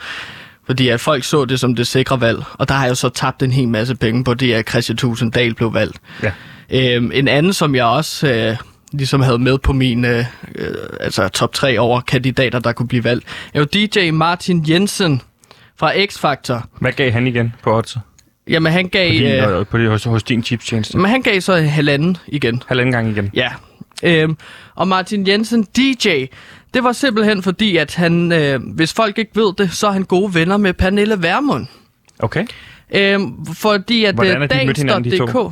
Fordi 0.65 0.87
at 0.87 0.99
folk 0.99 1.23
så 1.23 1.45
det 1.45 1.59
som 1.59 1.75
det 1.75 1.87
sikre 1.87 2.21
valg. 2.21 2.43
Og 2.53 2.69
der 2.69 2.75
har 2.75 2.85
jeg 2.85 2.97
så 2.97 3.09
tabt 3.09 3.43
en 3.43 3.51
hel 3.51 3.67
masse 3.67 3.95
penge 3.95 4.23
på 4.23 4.33
det, 4.33 4.53
at 4.53 4.69
Christian 4.69 4.97
Tusinddal 4.97 5.55
blev 5.55 5.73
valgt. 5.73 5.97
Ja. 6.23 6.31
Øhm, 6.69 7.11
en 7.13 7.27
anden, 7.27 7.53
som 7.53 7.75
jeg 7.75 7.85
også 7.85 8.27
øh, 8.27 8.57
ligesom 8.91 9.21
havde 9.21 9.39
med 9.39 9.57
på 9.57 9.73
min 9.73 10.05
øh, 10.05 10.25
øh, 10.55 10.75
altså 10.99 11.27
top 11.27 11.53
3 11.53 11.79
over 11.79 12.01
kandidater, 12.01 12.59
der 12.59 12.71
kunne 12.71 12.87
blive 12.87 13.03
valgt, 13.03 13.25
er 13.53 13.59
jo 13.59 13.65
DJ 13.65 14.11
Martin 14.11 14.65
Jensen 14.69 15.21
fra 15.77 15.93
X-Factor. 15.93 16.65
Hvad 16.79 16.91
gav 16.91 17.11
han 17.11 17.27
igen 17.27 17.53
på 17.63 17.77
odds? 17.77 17.97
Jamen, 18.47 18.71
han 18.71 18.89
gav, 18.89 19.09
På 19.09 19.13
din, 19.13 19.23
øh, 19.23 19.59
øh, 19.59 19.65
på 19.65 19.77
din, 19.77 19.87
hos, 19.87 20.03
hos 20.03 20.23
din 20.23 20.43
chipstjeneste? 20.43 20.97
men 20.97 21.11
han 21.11 21.21
gav 21.21 21.41
så 21.41 21.55
halvanden 21.55 22.17
igen. 22.27 22.63
Halvanden 22.67 22.91
gang 22.91 23.09
igen. 23.09 23.29
Ja. 23.33 23.49
Øhm, 24.03 24.37
og 24.75 24.87
Martin 24.87 25.27
Jensen, 25.27 25.63
DJ, 25.63 26.25
det 26.73 26.83
var 26.83 26.91
simpelthen 26.91 27.43
fordi, 27.43 27.77
at 27.77 27.95
han, 27.95 28.31
øh, 28.31 28.59
hvis 28.75 28.93
folk 28.93 29.17
ikke 29.17 29.31
ved 29.35 29.53
det, 29.57 29.71
så 29.71 29.87
er 29.87 29.91
han 29.91 30.03
gode 30.03 30.35
venner 30.35 30.57
med 30.57 30.73
Pernille 30.73 31.23
Vermund. 31.23 31.67
Okay. 32.19 32.45
Øhm, 32.95 33.45
fordi 33.45 34.05
at 34.05 34.15
Hvordan 34.15 34.37
øh, 34.37 34.43
er 34.43 34.47
de 34.47 34.65
mødt 34.65 34.77
hinanden, 34.77 35.11
de 35.11 35.17
to? 35.17 35.51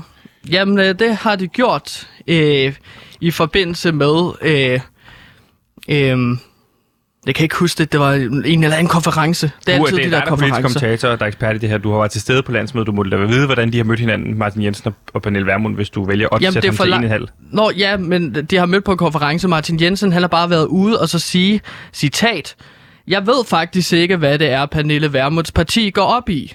Jamen, 0.49 0.79
øh, 0.79 0.99
det 0.99 1.15
har 1.15 1.35
de 1.35 1.47
gjort 1.47 2.07
øh, 2.27 2.73
i 3.21 3.31
forbindelse 3.31 3.91
med... 3.91 4.31
Øh, 4.41 4.79
øh, 5.89 6.37
jeg 7.25 7.35
kan 7.35 7.43
ikke 7.43 7.55
huske 7.55 7.77
det, 7.77 7.91
det 7.91 7.99
var 7.99 8.13
en 8.13 8.63
eller 8.63 8.75
anden 8.77 8.87
konference. 8.89 9.51
Det 9.65 9.73
er 9.73 9.77
Du 9.77 9.83
altid 9.85 9.97
det 9.97 10.03
de 10.03 10.07
er 10.07 10.11
der 10.11 10.17
der 10.19 10.25
er 10.25 10.29
konferencer. 10.29 10.61
kommentator, 10.61 11.09
der 11.15 11.23
er 11.23 11.27
ekspert 11.27 11.55
i 11.55 11.59
det 11.59 11.69
her. 11.69 11.77
Du 11.77 11.91
har 11.91 11.97
været 11.97 12.11
til 12.11 12.21
stede 12.21 12.43
på 12.43 12.51
landsmødet. 12.51 12.87
Du 12.87 12.91
må 12.91 13.03
da 13.03 13.15
vide, 13.17 13.45
hvordan 13.45 13.71
de 13.71 13.77
har 13.77 13.83
mødt 13.83 13.99
hinanden, 13.99 14.37
Martin 14.37 14.63
Jensen 14.63 14.93
og- 15.13 15.21
Pernille 15.21 15.47
Vermund, 15.47 15.75
hvis 15.75 15.89
du 15.89 16.05
vælger 16.05 16.27
at 16.35 16.53
sætte 16.53 16.67
ham 16.67 16.75
til 16.77 16.93
en 16.93 17.07
halv. 17.09 17.27
Nå, 17.51 17.71
ja, 17.77 17.97
men 17.97 18.33
de 18.45 18.57
har 18.57 18.65
mødt 18.65 18.83
på 18.83 18.91
en 18.91 18.97
konference. 18.97 19.47
Martin 19.47 19.81
Jensen, 19.81 20.11
han 20.13 20.21
har 20.21 20.27
bare 20.27 20.49
været 20.49 20.65
ude 20.65 20.99
og 21.01 21.09
så 21.09 21.19
sige, 21.19 21.61
citat, 21.93 22.55
Jeg 23.07 23.27
ved 23.27 23.45
faktisk 23.47 23.93
ikke, 23.93 24.17
hvad 24.17 24.39
det 24.39 24.49
er, 24.49 24.65
Pernille 24.65 25.13
Vermunds 25.13 25.51
parti 25.51 25.89
går 25.89 26.01
op 26.03 26.29
i. 26.29 26.53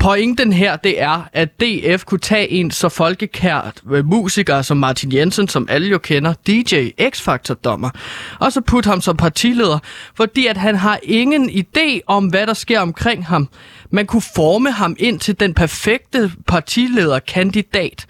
Pointen 0.00 0.52
her, 0.52 0.76
det 0.76 1.02
er, 1.02 1.28
at 1.32 1.60
DF 1.60 2.04
kunne 2.04 2.18
tage 2.18 2.50
en 2.50 2.70
så 2.70 2.88
folkekært 2.88 3.82
øh, 3.90 4.06
musiker 4.06 4.62
som 4.62 4.76
Martin 4.76 5.12
Jensen, 5.12 5.48
som 5.48 5.66
alle 5.70 5.88
jo 5.88 5.98
kender, 5.98 6.34
DJ, 6.46 6.90
X-Factor-dommer, 7.10 7.90
og 8.38 8.52
så 8.52 8.60
putte 8.60 8.88
ham 8.90 9.00
som 9.00 9.16
partileder, 9.16 9.78
fordi 10.14 10.46
at 10.46 10.56
han 10.56 10.76
har 10.76 10.98
ingen 11.02 11.50
idé 11.50 12.00
om, 12.06 12.26
hvad 12.26 12.46
der 12.46 12.54
sker 12.54 12.80
omkring 12.80 13.26
ham. 13.26 13.48
Man 13.90 14.06
kunne 14.06 14.22
forme 14.34 14.70
ham 14.70 14.96
ind 14.98 15.20
til 15.20 15.40
den 15.40 15.54
perfekte 15.54 16.32
partilederkandidat. 16.46 18.06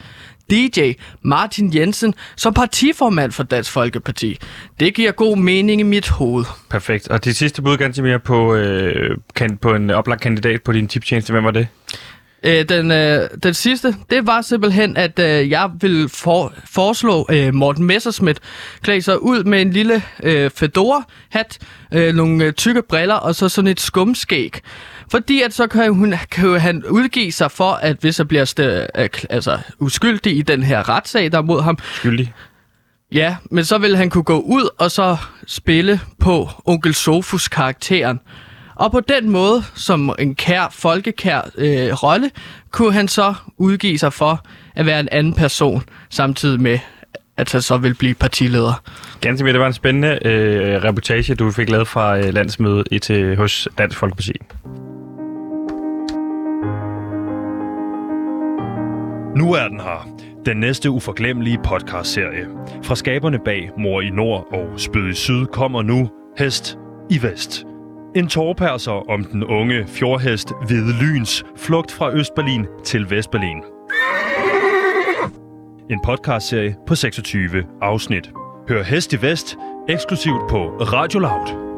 DJ 0.50 0.92
Martin 1.22 1.74
Jensen 1.74 2.14
som 2.36 2.54
partiformand 2.54 3.32
for 3.32 3.42
Dansk 3.42 3.72
Folkeparti. 3.72 4.38
Det 4.80 4.94
giver 4.94 5.12
god 5.12 5.36
mening 5.36 5.80
i 5.80 5.84
mit 5.84 6.08
hoved. 6.08 6.44
Perfekt. 6.70 7.08
Og 7.08 7.24
det 7.24 7.36
sidste 7.36 7.62
bud, 7.62 7.76
Gansimir, 7.76 8.18
på, 8.18 8.54
øh, 8.54 9.16
kan, 9.34 9.56
på 9.56 9.74
en 9.74 9.90
oplagt 9.90 10.20
kandidat 10.20 10.62
på 10.62 10.72
din 10.72 10.88
tiptjeneste, 10.88 11.32
hvem 11.32 11.44
var 11.44 11.50
det? 11.50 11.68
Øh, 12.42 12.64
den, 12.68 12.90
øh, 12.90 13.28
den 13.42 13.54
sidste, 13.54 13.94
det 14.10 14.26
var 14.26 14.42
simpelthen, 14.42 14.96
at 14.96 15.18
øh, 15.18 15.50
jeg 15.50 15.70
vil 15.80 16.08
for, 16.08 16.52
foreslå 16.64 17.26
øh, 17.30 17.54
Morten 17.54 17.84
Messerschmidt 17.84 18.38
klæde 18.82 19.02
sig 19.02 19.22
ud 19.22 19.44
med 19.44 19.62
en 19.62 19.70
lille 19.70 20.02
øh, 20.22 20.50
fedora-hat, 20.54 21.58
øh, 21.94 22.14
nogle 22.14 22.44
øh, 22.44 22.52
tykke 22.52 22.82
briller 22.88 23.14
og 23.14 23.34
så 23.34 23.48
sådan 23.48 23.68
et 23.68 23.80
skumskæg. 23.80 24.60
Fordi 25.10 25.42
at 25.42 25.54
så 25.54 25.66
kan, 25.66 25.94
hun, 25.94 26.14
kan 26.30 26.60
han 26.60 26.84
udgive 26.84 27.32
sig 27.32 27.50
for, 27.50 27.70
at 27.72 27.96
hvis 28.00 28.18
jeg 28.18 28.28
bliver 28.28 28.44
st- 28.44 29.00
øh, 29.00 29.08
altså, 29.30 29.58
uskyldig 29.78 30.36
i 30.36 30.42
den 30.42 30.62
her 30.62 30.88
retssag, 30.88 31.32
der 31.32 31.38
er 31.38 31.42
mod 31.42 31.62
ham, 31.62 31.78
Skyldig. 31.94 32.32
Ja, 33.12 33.36
men 33.50 33.64
så 33.64 33.78
ville 33.78 33.96
han 33.96 34.10
kunne 34.10 34.24
gå 34.24 34.40
ud 34.40 34.68
og 34.78 34.90
så 34.90 35.16
spille 35.46 36.00
på 36.18 36.48
onkel 36.64 36.94
Sofus 36.94 37.48
karakteren. 37.48 38.20
Og 38.74 38.92
på 38.92 39.00
den 39.00 39.30
måde, 39.30 39.62
som 39.74 40.14
en 40.18 40.34
kær, 40.34 40.68
folkekær 40.72 41.40
øh, 41.58 41.92
rolle, 41.92 42.30
kunne 42.70 42.92
han 42.92 43.08
så 43.08 43.34
udgive 43.58 43.98
sig 43.98 44.12
for 44.12 44.44
at 44.76 44.86
være 44.86 45.00
en 45.00 45.08
anden 45.12 45.34
person, 45.34 45.82
samtidig 46.10 46.60
med, 46.60 46.78
at 47.36 47.52
han 47.52 47.62
så 47.62 47.76
vil 47.76 47.94
blive 47.94 48.14
partileder. 48.14 48.82
Gansimir, 49.20 49.52
det 49.52 49.60
var 49.60 49.66
en 49.66 49.72
spændende 49.72 50.18
øh, 50.24 50.84
reportage, 50.84 51.34
du 51.34 51.50
fik 51.50 51.70
lavet 51.70 51.88
fra 51.88 52.18
øh, 52.18 52.34
landsmødet 52.34 52.88
i 52.90 52.98
til, 52.98 53.36
hos 53.36 53.68
Dansk 53.78 53.98
Folkeparti. 53.98 54.32
Nu 59.36 59.52
er 59.52 59.68
den 59.68 59.80
her. 59.80 60.08
Den 60.46 60.56
næste 60.56 60.90
uforglemmelige 60.90 61.58
podcastserie. 61.64 62.46
Fra 62.82 62.94
skaberne 62.96 63.38
bag 63.44 63.70
Mor 63.78 64.00
i 64.00 64.10
Nord 64.10 64.48
og 64.52 64.80
Spød 64.80 65.08
i 65.08 65.14
Syd 65.14 65.46
kommer 65.46 65.82
nu 65.82 66.08
Hest 66.38 66.78
i 67.10 67.22
Vest. 67.22 67.64
En 68.16 68.28
tårperser 68.28 69.10
om 69.10 69.24
den 69.24 69.44
unge 69.44 69.86
fjordhest 69.86 70.52
Hvide 70.66 70.92
Lyns 71.02 71.44
flugt 71.56 71.92
fra 71.92 72.12
Østberlin 72.12 72.66
til 72.84 73.10
Vestberlin. 73.10 73.62
En 75.90 76.00
podcastserie 76.04 76.76
på 76.86 76.94
26 76.94 77.64
afsnit. 77.82 78.30
Hør 78.68 78.82
Hest 78.82 79.12
i 79.12 79.22
Vest 79.22 79.56
eksklusivt 79.88 80.50
på 80.50 80.58
Radio 80.80 81.18
Loud. 81.18 81.69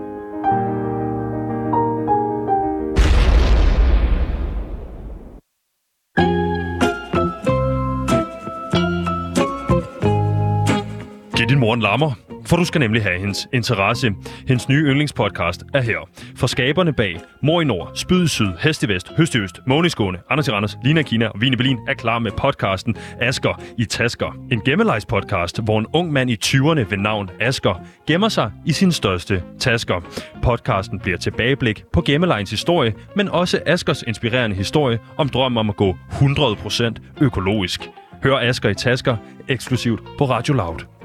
Din 11.52 11.60
mor 11.60 11.74
en 11.74 11.80
lammer, 11.80 12.12
for 12.46 12.56
du 12.56 12.64
skal 12.64 12.78
nemlig 12.78 13.02
have 13.02 13.18
hendes 13.18 13.48
interesse. 13.52 14.12
Hendes 14.48 14.68
nye 14.68 14.84
yndlingspodcast 14.84 15.64
er 15.74 15.80
her. 15.80 16.08
For 16.36 16.46
skaberne 16.46 16.92
bag 16.92 17.20
Mor 17.42 17.60
i 17.60 17.64
Nord, 17.64 17.90
Spyd 17.94 18.24
i 18.24 18.28
Syd, 18.28 18.52
Hest 18.60 18.82
i 18.82 18.88
Vest, 18.88 19.12
Høst 19.16 19.34
i 19.34 19.38
Øst, 19.38 19.60
Måne 19.66 19.86
i 19.86 19.90
Skåne, 19.90 20.18
Anders 20.30 20.48
i 20.48 20.50
Randers, 20.50 20.76
Lina 20.84 21.02
Kina 21.02 21.26
og 21.26 21.40
Vine 21.40 21.56
Berlin 21.56 21.78
er 21.88 21.94
klar 21.94 22.18
med 22.18 22.30
podcasten 22.30 22.96
Asker 23.20 23.60
i 23.78 23.84
Tasker. 23.84 24.36
En 24.52 24.60
gemmelejs 24.64 25.06
podcast, 25.06 25.62
hvor 25.62 25.78
en 25.78 25.86
ung 25.92 26.12
mand 26.12 26.30
i 26.30 26.38
20'erne 26.44 26.90
ved 26.90 26.96
navn 26.96 27.30
Asker 27.40 27.74
gemmer 28.06 28.28
sig 28.28 28.50
i 28.66 28.72
sin 28.72 28.92
største 28.92 29.42
tasker. 29.58 30.00
Podcasten 30.42 31.00
bliver 31.00 31.18
tilbageblik 31.18 31.84
på 31.92 32.00
gemmelejens 32.00 32.50
historie, 32.50 32.94
men 33.16 33.28
også 33.28 33.60
Askers 33.66 34.02
inspirerende 34.02 34.56
historie 34.56 34.98
om 35.16 35.28
drømmen 35.28 35.58
om 35.58 35.70
at 35.70 35.76
gå 35.76 35.96
100% 36.10 36.94
økologisk. 37.20 37.90
Hør 38.22 38.38
Asker 38.38 38.68
i 38.68 38.74
Tasker 38.74 39.16
eksklusivt 39.48 40.02
på 40.18 40.24
Radio 40.24 40.54
Loud. 40.54 41.01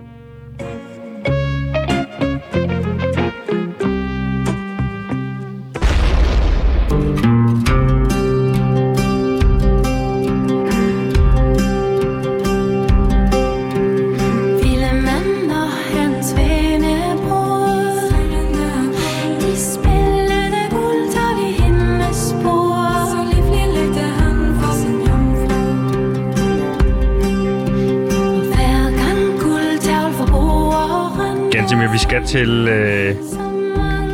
Gansimir, 31.77 31.93
vi 31.93 31.97
skal 31.97 32.25
til 32.25 32.67
øh, 32.67 33.15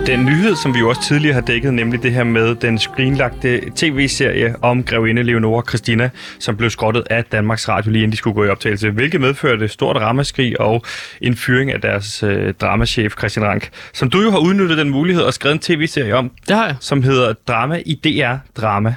den 0.08 0.26
nyhed, 0.26 0.56
som 0.56 0.74
vi 0.74 0.80
jo 0.80 0.90
også 0.90 1.02
tidligere 1.04 1.34
har 1.34 1.42
dækket, 1.42 1.74
nemlig 1.74 2.04
det 2.04 2.12
her 2.14 2.24
med 2.24 2.56
den 2.56 2.80
screenlagte 2.80 3.62
tv-serie 3.76 4.56
om 4.62 4.84
grevinde 4.84 5.24
Leonora 5.24 5.64
Christina, 5.70 6.10
som 6.40 6.58
blev 6.58 6.70
skrottet 6.70 7.04
af 7.10 7.26
Danmarks 7.26 7.70
Radio 7.70 7.92
lige 7.92 8.04
inden 8.04 8.12
de 8.12 8.18
skulle 8.18 8.34
gå 8.34 8.44
i 8.44 8.50
optagelse, 8.50 8.90
hvilket 8.90 9.22
medførte 9.22 9.68
stort 9.68 9.96
ramaskrig 9.96 10.62
og 10.62 10.84
en 11.22 11.36
fyring 11.36 11.72
af 11.72 11.82
deres 11.82 12.24
øh, 12.24 12.54
dramachef 12.54 13.14
Christian 13.18 13.46
Rank, 13.46 13.70
som 13.94 14.10
du 14.10 14.22
jo 14.22 14.32
har 14.32 14.40
udnyttet 14.40 14.78
den 14.78 14.90
mulighed 14.90 15.24
og 15.24 15.34
skrevet 15.34 15.54
en 15.54 15.60
tv-serie 15.60 16.16
om, 16.16 16.32
Det 16.48 16.56
har 16.56 16.66
jeg. 16.66 16.76
som 16.80 17.04
hedder 17.04 17.34
Drama 17.48 17.82
i 17.86 17.96
DR 17.96 18.36
Drama. 18.62 18.96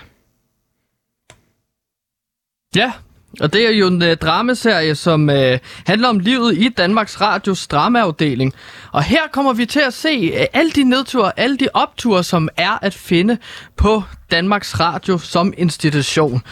Ja, 2.77 2.93
og 3.41 3.53
det 3.53 3.67
er 3.67 3.71
jo 3.71 3.87
en 3.87 4.03
øh, 4.03 4.17
dramaserie, 4.17 4.95
som 4.95 5.31
øh, 5.31 5.59
handler 5.87 6.09
om 6.09 6.19
livet 6.19 6.59
i 6.59 6.69
Danmarks 6.69 7.21
Radios 7.21 7.67
dramaafdeling. 7.67 8.55
Og 8.93 9.03
her 9.03 9.21
kommer 9.33 9.53
vi 9.53 9.67
til 9.67 9.81
at 9.81 9.95
se 9.95 10.33
øh, 10.41 10.47
alle 10.53 10.71
de 10.71 10.85
nedture, 10.85 11.33
alle 11.41 11.57
de 11.57 11.69
opture, 11.75 12.25
som 12.25 12.49
er 12.57 12.79
at 12.83 12.95
finde 12.95 13.39
på 13.77 14.03
Danmarks 14.31 14.81
Radio 14.81 15.19
som 15.19 15.55
institution. 15.57 16.43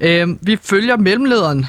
Øh, 0.00 0.28
vi 0.42 0.58
følger 0.62 0.96
mellemlederen, 0.96 1.66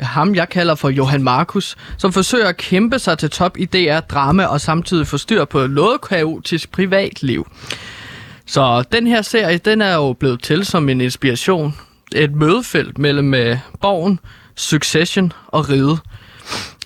ham 0.00 0.34
jeg 0.34 0.48
kalder 0.48 0.74
for 0.74 0.88
Johan 0.88 1.22
Markus, 1.22 1.76
som 1.98 2.12
forsøger 2.12 2.48
at 2.48 2.56
kæmpe 2.56 2.98
sig 2.98 3.18
til 3.18 3.30
top 3.30 3.58
i 3.58 3.64
DR 3.64 4.00
Drama 4.00 4.44
og 4.44 4.60
samtidig 4.60 5.06
få 5.06 5.18
styr 5.18 5.44
på 5.44 5.66
noget 5.66 6.00
kaotisk 6.00 6.70
privatliv. 6.72 7.46
Så 8.46 8.84
den 8.92 9.06
her 9.06 9.22
serie, 9.22 9.58
den 9.58 9.82
er 9.82 9.94
jo 9.94 10.12
blevet 10.12 10.42
til 10.42 10.64
som 10.64 10.88
en 10.88 11.00
inspiration. 11.00 11.74
Et 12.14 12.34
mødefelt 12.34 12.98
mellem 12.98 13.34
øh, 13.34 13.56
Borgen, 13.80 14.20
Succession 14.56 15.32
og 15.46 15.68
Ride. 15.70 15.98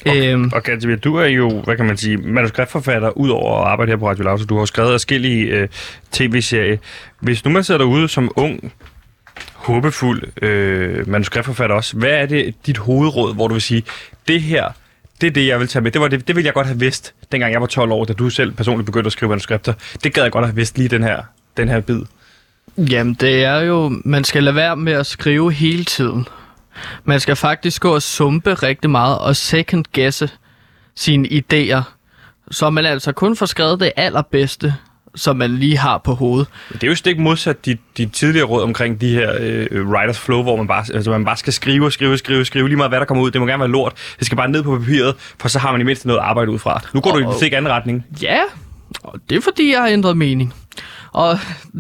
Øhm, 0.07 0.51
Og 0.55 0.63
Gansimir, 0.63 0.97
du 0.97 1.17
er 1.17 1.27
jo, 1.27 1.61
hvad 1.61 1.77
kan 1.77 1.87
man 1.87 1.97
sige, 1.97 2.17
manuskriptforfatter, 2.17 3.11
ud 3.11 3.31
over 3.31 3.61
at 3.61 3.69
arbejde 3.71 3.93
her 3.93 3.97
på 3.97 4.09
Radio 4.09 4.25
Loud, 4.25 4.39
så 4.39 4.45
du 4.45 4.55
har 4.55 4.61
jo 4.63 4.67
skrevet 4.67 4.93
forskellige 4.93 5.45
øh, 5.47 5.69
tv-serier. 6.13 6.77
Hvis 7.21 7.45
nu 7.45 7.51
man 7.51 7.65
sidder 7.65 7.79
derude 7.79 8.09
som 8.09 8.31
ung, 8.37 8.73
håbefuld 9.55 10.43
øh, 10.43 11.09
manuskriptforfatter 11.09 11.77
også, 11.77 11.97
hvad 11.97 12.11
er 12.11 12.27
det 12.27 12.55
dit 12.67 12.79
hovedråd, 12.79 13.35
hvor 13.35 13.49
du 13.49 13.55
vil 13.55 13.63
sige, 13.63 13.83
det 14.29 14.43
her, 14.43 14.69
det 15.21 15.27
er 15.27 15.31
det, 15.31 15.47
jeg 15.47 15.61
vil 15.61 15.69
tage 15.69 15.83
med. 15.83 15.91
Det, 15.91 16.01
var 16.01 16.09
det, 16.09 16.29
det 16.29 16.37
ville 16.37 16.47
jeg 16.47 16.55
godt 16.55 16.67
have 16.67 16.79
vidst, 16.79 17.15
dengang 17.33 17.53
jeg 17.53 17.61
var 17.61 17.67
12 17.67 17.93
år, 17.93 18.05
da 18.05 18.13
du 18.13 18.31
selv 18.31 18.53
personligt 18.53 18.87
begyndte 18.87 19.07
at 19.09 19.13
skrive 19.13 19.29
manuskripter. 19.29 19.73
Det 20.05 20.15
gad 20.15 20.23
jeg 20.23 20.33
godt 20.33 20.45
have 20.45 20.57
vidst 20.57 20.79
lige 20.79 20.89
den 20.89 21.03
her, 21.03 21.23
den 21.57 21.69
her 21.69 21.81
bid. 21.81 22.01
Jamen, 22.79 23.15
det 23.15 23.45
er 23.45 23.61
jo, 23.61 24.01
man 24.05 24.25
skal 24.25 24.43
lade 24.45 24.57
være 24.57 24.77
med 24.77 24.93
at 24.93 25.07
skrive 25.07 25.53
hele 25.53 25.85
tiden. 25.85 26.29
Man 27.05 27.21
skal 27.21 27.37
faktisk 27.37 27.83
gå 27.83 27.95
og 27.95 28.03
sumpe 28.03 28.55
rigtig 28.55 28.91
meget 28.91 29.19
og 29.19 29.37
second 29.37 29.85
guesse 29.95 30.31
sine 30.97 31.29
idéer. 31.29 31.83
Så 32.51 32.71
man 32.71 32.85
altså 32.87 33.13
kun 33.13 33.37
får 33.37 33.47
skrevet 33.47 33.81
det 33.81 33.93
allerbedste, 33.97 34.75
som 35.15 35.37
man 35.37 35.51
lige 35.51 35.77
har 35.79 35.99
på 35.99 36.15
hovedet. 36.15 36.49
Det 36.73 36.83
er 36.83 36.87
jo 36.89 36.95
stik 36.95 37.19
modsat 37.19 37.67
de, 37.67 37.79
de 37.97 38.07
tidligere 38.07 38.47
råd 38.47 38.63
omkring 38.63 39.01
de 39.01 39.09
her 39.13 39.33
øh, 39.41 39.89
writers 39.89 40.19
flow, 40.19 40.43
hvor 40.43 40.57
man 40.57 40.67
bare, 40.67 40.85
altså, 40.95 41.11
man 41.11 41.25
bare 41.25 41.37
skal 41.37 41.53
skrive 41.53 41.85
og 41.87 41.93
skrive 41.93 42.13
og 42.13 42.19
skrive, 42.19 42.45
skrive 42.45 42.69
lige 42.69 42.77
meget, 42.77 42.91
hvad 42.91 43.01
der 43.01 43.07
kommer 43.07 43.25
ud. 43.25 43.31
Det 43.31 43.41
må 43.41 43.47
gerne 43.47 43.61
være 43.61 43.71
lort. 43.71 43.93
Det 44.19 44.27
skal 44.27 44.37
bare 44.37 44.49
ned 44.51 44.63
på 44.63 44.79
papiret, 44.79 45.15
for 45.41 45.49
så 45.49 45.59
har 45.59 45.73
man 45.73 45.81
i 45.81 45.85
mindste 45.85 46.07
noget 46.09 46.21
arbejde 46.21 46.51
ud 46.51 46.59
fra. 46.59 46.81
Nu 46.95 47.01
går 47.01 47.11
du 47.13 47.19
i 47.19 47.23
Og- 47.25 47.31
en 47.33 47.37
stik 47.37 47.53
anden 47.53 47.73
retning. 47.73 48.07
Ja, 48.23 48.41
og 49.03 49.19
det 49.31 49.37
er 49.37 49.41
fordi, 49.43 49.73
jeg 49.73 49.81
har 49.81 49.89
ændret 49.89 50.17
mening. 50.17 50.55
Og 51.13 51.39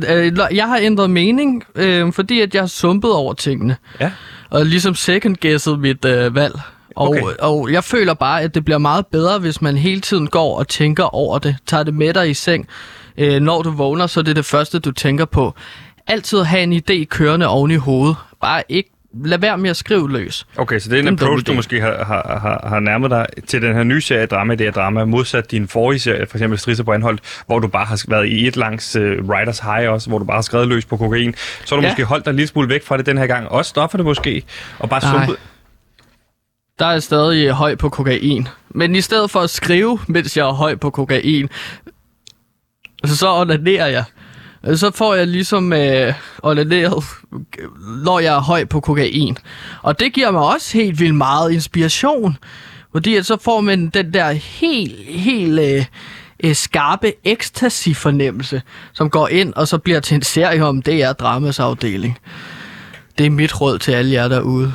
øh, 0.09 0.39
jeg 0.53 0.69
har 0.69 0.79
ændret 0.83 1.11
mening, 1.11 1.65
øh, 1.75 2.13
fordi 2.13 2.41
at 2.41 2.55
jeg 2.55 2.63
har 2.63 2.67
sumpet 2.67 3.13
over 3.13 3.33
tingene. 3.35 3.77
Ja. 4.01 4.13
Og 4.51 4.67
ligesom 4.67 4.95
second 4.95 5.37
guesset 5.37 5.81
mit 5.81 6.05
øh, 6.05 6.35
valg. 6.35 6.55
Og, 6.97 7.09
okay. 7.09 7.23
og 7.39 7.73
jeg 7.73 7.85
føler 7.85 8.15
bare, 8.15 8.43
at 8.43 8.55
det 8.55 8.65
bliver 8.65 8.79
meget 8.79 9.07
bedre, 9.07 9.39
hvis 9.39 9.63
man 9.63 9.77
hele 9.77 10.01
tiden 10.01 10.27
går 10.27 10.59
og 10.59 10.69
tænker 10.69 11.05
over 11.15 11.39
det. 11.39 11.57
Tager 11.67 11.83
det 11.83 11.95
med 11.95 12.15
dig 12.15 12.31
i 12.31 12.35
seng. 12.35 12.67
Øh, 13.19 13.41
når 13.41 13.63
du 13.63 13.71
vågner, 13.71 14.07
så 14.07 14.21
er 14.21 14.25
det 14.25 14.37
det 14.37 14.45
første, 14.45 14.79
du 14.79 14.93
tænker 14.93 15.25
på. 15.25 15.55
Altid 16.07 16.43
have 16.43 16.63
en 16.63 16.73
idé 16.73 17.05
kørende 17.05 17.47
oven 17.47 17.71
i 17.71 17.77
hovedet. 17.77 18.17
Bare 18.41 18.63
ikke 18.69 18.91
lad 19.25 19.38
være 19.38 19.59
med 19.59 19.71
at 19.71 19.77
skrive 19.77 20.11
løs. 20.12 20.47
Okay, 20.57 20.79
så 20.79 20.91
det 20.91 20.99
er 20.99 21.03
en 21.03 21.09
approach, 21.09 21.47
du 21.47 21.53
måske 21.53 21.81
har, 21.81 22.05
har, 22.05 22.38
har, 22.43 22.69
har 22.69 22.81
nærmet 22.81 23.11
dig 23.11 23.27
til 23.47 23.62
den 23.62 23.75
her 23.75 23.83
nye 23.83 24.00
serie 24.00 24.27
Drama, 24.27 24.55
det 24.55 24.67
er 24.67 24.71
Drama, 24.71 25.05
modsat 25.05 25.50
din 25.50 25.69
forrige 25.69 26.00
serie, 26.00 26.27
for 26.27 26.37
eksempel 26.37 26.59
Strisser 26.59 26.85
på 26.85 26.93
Anholdt, 26.93 27.43
hvor 27.47 27.59
du 27.59 27.69
bare 27.69 27.85
har 27.85 28.05
været 28.09 28.27
i 28.29 28.47
et 28.47 28.57
langs 28.57 28.97
uh, 28.97 29.03
writers 29.03 29.59
high 29.59 29.91
også, 29.91 30.09
hvor 30.09 30.19
du 30.19 30.25
bare 30.25 30.37
har 30.37 30.43
skrevet 30.43 30.69
løs 30.69 30.85
på 30.85 30.97
kokain. 30.97 31.35
Så 31.65 31.75
har 31.75 31.81
du 31.81 31.87
Ja. 31.87 31.93
måske 31.93 32.05
holdt 32.05 32.25
dig 32.25 32.31
en 32.31 32.37
lille 32.37 32.49
smule 32.49 32.69
væk 32.69 32.85
fra 32.85 32.97
det 32.97 33.07
den 33.07 33.19
her 33.19 33.27
gang. 33.27 33.49
Også 33.49 33.69
stoffer 33.69 33.99
det 33.99 34.05
måske, 34.07 34.43
og 34.79 34.88
bare 34.88 35.00
sumpet. 35.00 35.37
Der 36.79 36.87
er 36.87 37.00
stadig 37.00 37.50
høj 37.50 37.75
på 37.75 37.88
kokain. 37.88 38.49
Men 38.69 38.95
i 38.97 39.00
stedet 39.00 39.31
for 39.31 39.41
at 39.41 39.50
skrive, 39.50 39.99
mens 40.09 40.37
jeg 40.37 40.47
er 40.49 40.53
høj 40.53 40.75
på 40.75 40.91
kokain, 40.91 41.49
så 43.05 43.29
onanerer 43.35 43.87
jeg. 43.87 44.05
Øh, 44.67 44.77
så 44.77 44.91
får 44.95 45.15
jeg 45.15 45.27
ligesom 45.27 45.73
øh, 45.73 46.15
onaneret, 46.43 47.05
når 48.05 48.19
jeg 48.19 48.35
er 48.35 48.41
høj 48.41 48.65
på 48.65 48.81
kokain. 48.81 49.38
Og 49.83 50.00
det 50.00 50.12
giver 50.12 50.31
mig 50.31 50.43
også 50.43 50.79
helt 50.79 51.00
vildt 51.00 51.15
meget 51.15 51.53
inspiration. 51.53 52.37
Fordi 52.93 53.17
at 53.17 53.27
så 53.27 53.37
får 53.41 53.61
man 53.61 53.88
den 53.88 54.15
der 54.15 54.31
helt, 54.33 55.07
helt 55.07 55.61
øh, 55.61 55.85
øh, 56.45 56.55
skarpe 56.55 57.12
ecstasy-fornemmelse, 57.25 58.62
som 58.93 59.11
går 59.11 59.29
ind 59.29 59.55
og 59.55 59.69
så 59.69 59.79
bliver 59.79 60.00
til 60.00 60.15
en 60.15 60.23
serie 60.23 60.65
om 60.65 60.83
DR 60.83 61.12
Dramas 61.12 61.61
afdeling. 61.61 62.19
Det 63.19 63.27
er 63.27 63.31
mit 63.31 63.61
råd 63.61 63.79
til 63.79 63.93
alle 63.93 64.12
jer 64.12 64.29
derude. 64.29 64.75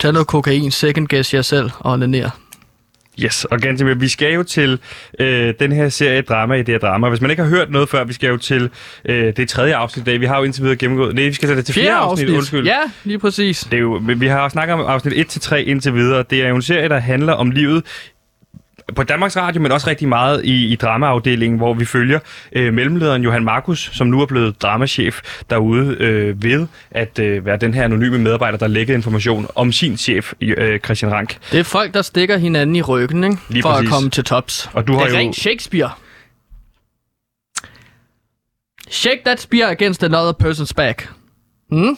Tag 0.00 0.12
noget 0.12 0.28
kokain, 0.28 0.70
second 0.70 1.08
guess 1.08 1.34
jer 1.34 1.42
selv 1.42 1.70
og 1.78 1.92
onaner. 1.92 2.39
Yes, 3.24 3.44
og 3.44 3.60
Gantemir, 3.60 3.94
vi 3.94 4.08
skal 4.08 4.34
jo 4.34 4.42
til 4.42 4.78
øh, 5.18 5.54
den 5.60 5.72
her 5.72 5.88
serie 5.88 6.22
Drama 6.22 6.54
i 6.54 6.58
det 6.58 6.68
her 6.68 6.78
drama. 6.78 7.08
Hvis 7.08 7.20
man 7.20 7.30
ikke 7.30 7.42
har 7.42 7.50
hørt 7.50 7.70
noget 7.70 7.88
før, 7.88 8.04
vi 8.04 8.12
skal 8.12 8.28
jo 8.28 8.36
til 8.36 8.70
øh, 9.04 9.36
det 9.36 9.48
tredje 9.48 9.74
afsnit 9.74 10.02
i 10.02 10.04
dag. 10.04 10.20
Vi 10.20 10.26
har 10.26 10.38
jo 10.38 10.44
indtil 10.44 10.62
videre 10.62 10.76
gennemgået... 10.76 11.14
Nej, 11.14 11.24
vi 11.24 11.32
skal 11.32 11.48
til 11.48 11.66
det 11.66 11.74
fjerde, 11.74 11.90
afsnit, 11.90 12.30
undskyld. 12.30 12.64
Ja, 12.66 12.78
lige 13.04 13.18
præcis. 13.18 13.60
Det 13.60 13.76
er 13.76 13.80
jo, 13.80 14.00
vi 14.16 14.26
har 14.26 14.48
snakket 14.48 14.74
om 14.74 14.80
afsnit 14.80 15.36
1-3 15.36 15.54
indtil 15.54 15.94
videre. 15.94 16.24
Det 16.30 16.44
er 16.44 16.48
jo 16.48 16.56
en 16.56 16.62
serie, 16.62 16.88
der 16.88 16.98
handler 16.98 17.32
om 17.32 17.50
livet 17.50 17.84
på 18.96 19.02
Danmarks 19.02 19.36
Radio, 19.36 19.60
men 19.62 19.72
også 19.72 19.86
rigtig 19.90 20.08
meget 20.08 20.44
i, 20.44 20.66
i 20.72 20.76
dramaafdelingen, 20.76 21.58
hvor 21.58 21.74
vi 21.74 21.84
følger 21.84 22.18
øh, 22.52 22.74
mellemlederen 22.74 23.22
Johan 23.22 23.44
Markus, 23.44 23.90
som 23.92 24.06
nu 24.06 24.20
er 24.20 24.26
blevet 24.26 24.62
dramachef 24.62 25.20
derude 25.50 25.96
øh, 26.00 26.42
ved 26.42 26.66
at 26.90 27.18
øh, 27.18 27.46
være 27.46 27.56
den 27.56 27.74
her 27.74 27.84
anonyme 27.84 28.18
medarbejder, 28.18 28.58
der 28.58 28.66
lægger 28.66 28.94
information 28.94 29.46
om 29.54 29.72
sin 29.72 29.96
chef, 29.96 30.32
øh, 30.40 30.80
Christian 30.80 31.12
Rank. 31.12 31.38
Det 31.52 31.60
er 31.60 31.64
folk, 31.64 31.94
der 31.94 32.02
stikker 32.02 32.36
hinanden 32.38 32.76
i 32.76 32.82
ryggen, 32.82 33.24
ikke? 33.24 33.36
Lige 33.48 33.62
for 33.62 33.70
præcis. 33.72 33.88
at 33.88 33.92
komme 33.92 34.10
til 34.10 34.24
tops. 34.24 34.70
Og 34.72 34.86
du 34.86 34.92
har 34.92 35.00
det 35.00 35.08
er 35.08 35.12
jo- 35.12 35.18
rent 35.18 35.36
Shakespeare. 35.36 35.90
Shake 38.90 39.20
that 39.24 39.40
spear 39.40 39.68
against 39.70 40.02
another 40.04 40.32
person's 40.32 40.72
back. 40.76 41.08
Mm? 41.70 41.96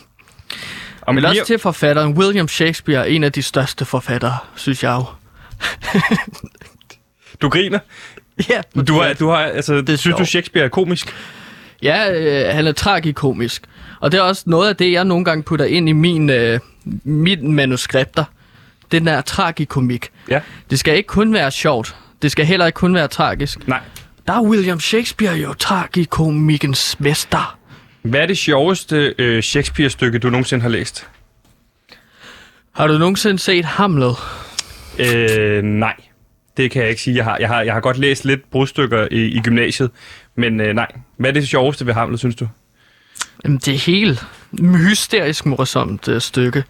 Og 1.00 1.14
Men 1.14 1.22
lige- 1.22 1.30
også 1.30 1.44
til 1.44 1.58
forfatteren 1.58 2.12
William 2.18 2.48
Shakespeare, 2.48 3.10
en 3.10 3.24
af 3.24 3.32
de 3.32 3.42
største 3.42 3.84
forfattere, 3.84 4.36
synes 4.56 4.82
jeg 4.82 4.90
jo. 5.00 5.04
Du 7.42 7.48
griner. 7.48 7.78
Ja, 8.50 8.60
Du 8.86 8.94
har, 9.00 9.12
du 9.12 9.28
har, 9.28 9.36
altså, 9.36 9.74
det 9.74 9.88
er 9.88 9.96
synes 9.96 10.16
du. 10.16 10.24
Shakespeare 10.24 10.64
er 10.64 10.68
komisk? 10.68 11.14
Ja, 11.82 12.12
øh, 12.12 12.54
han 12.54 12.66
er 12.66 12.72
tragikomisk. 12.72 13.62
Og 14.00 14.12
det 14.12 14.18
er 14.18 14.22
også 14.22 14.42
noget 14.46 14.68
af 14.68 14.76
det, 14.76 14.92
jeg 14.92 15.04
nogle 15.04 15.24
gange 15.24 15.42
putter 15.42 15.64
ind 15.64 15.88
i 15.88 15.92
min, 15.92 16.30
øh, 16.30 16.60
min 17.04 17.52
manuskripter. 17.54 18.24
Den 18.92 19.06
der 19.06 19.20
tragikomik. 19.20 20.10
Ja. 20.28 20.40
Det 20.70 20.78
skal 20.78 20.96
ikke 20.96 21.06
kun 21.06 21.32
være 21.34 21.50
sjovt. 21.50 21.96
Det 22.22 22.32
skal 22.32 22.46
heller 22.46 22.66
ikke 22.66 22.76
kun 22.76 22.94
være 22.94 23.08
tragisk. 23.08 23.68
Nej. 23.68 23.80
Der 24.26 24.32
er 24.32 24.42
William 24.42 24.80
Shakespeare 24.80 25.34
jo 25.34 25.52
tragikomikens 25.54 27.00
mester. 27.00 27.58
Hvad 28.02 28.20
er 28.20 28.26
det 28.26 28.38
sjoveste 28.38 29.14
øh, 29.18 29.42
Shakespeare-stykke, 29.42 30.18
du 30.18 30.30
nogensinde 30.30 30.62
har 30.62 30.68
læst? 30.68 31.08
Har 32.72 32.86
du 32.86 32.98
nogensinde 32.98 33.38
set 33.38 33.64
Hamlet? 33.64 34.16
Øh, 34.98 35.62
nej. 35.62 35.94
Det 36.56 36.70
kan 36.70 36.82
jeg 36.82 36.90
ikke 36.90 37.02
sige. 37.02 37.16
Jeg 37.16 37.24
har, 37.24 37.36
jeg 37.40 37.48
har, 37.48 37.62
jeg 37.62 37.72
har 37.72 37.80
godt 37.80 37.98
læst 37.98 38.24
lidt 38.24 38.50
brudstykker 38.50 39.08
i, 39.10 39.24
i 39.24 39.40
gymnasiet, 39.40 39.90
men 40.36 40.60
øh, 40.60 40.74
nej. 40.74 40.86
Hvad 41.16 41.30
er 41.30 41.34
det 41.34 41.48
sjoveste 41.48 41.86
ved 41.86 41.94
Hamlet, 41.94 42.18
synes 42.18 42.36
du? 42.36 42.48
Jamen, 43.44 43.58
det 43.58 43.74
er 43.74 43.78
helt 43.78 44.26
hysterisk 44.88 45.46
morsomt 45.46 46.08
øh, 46.08 46.20
stykke. 46.20 46.64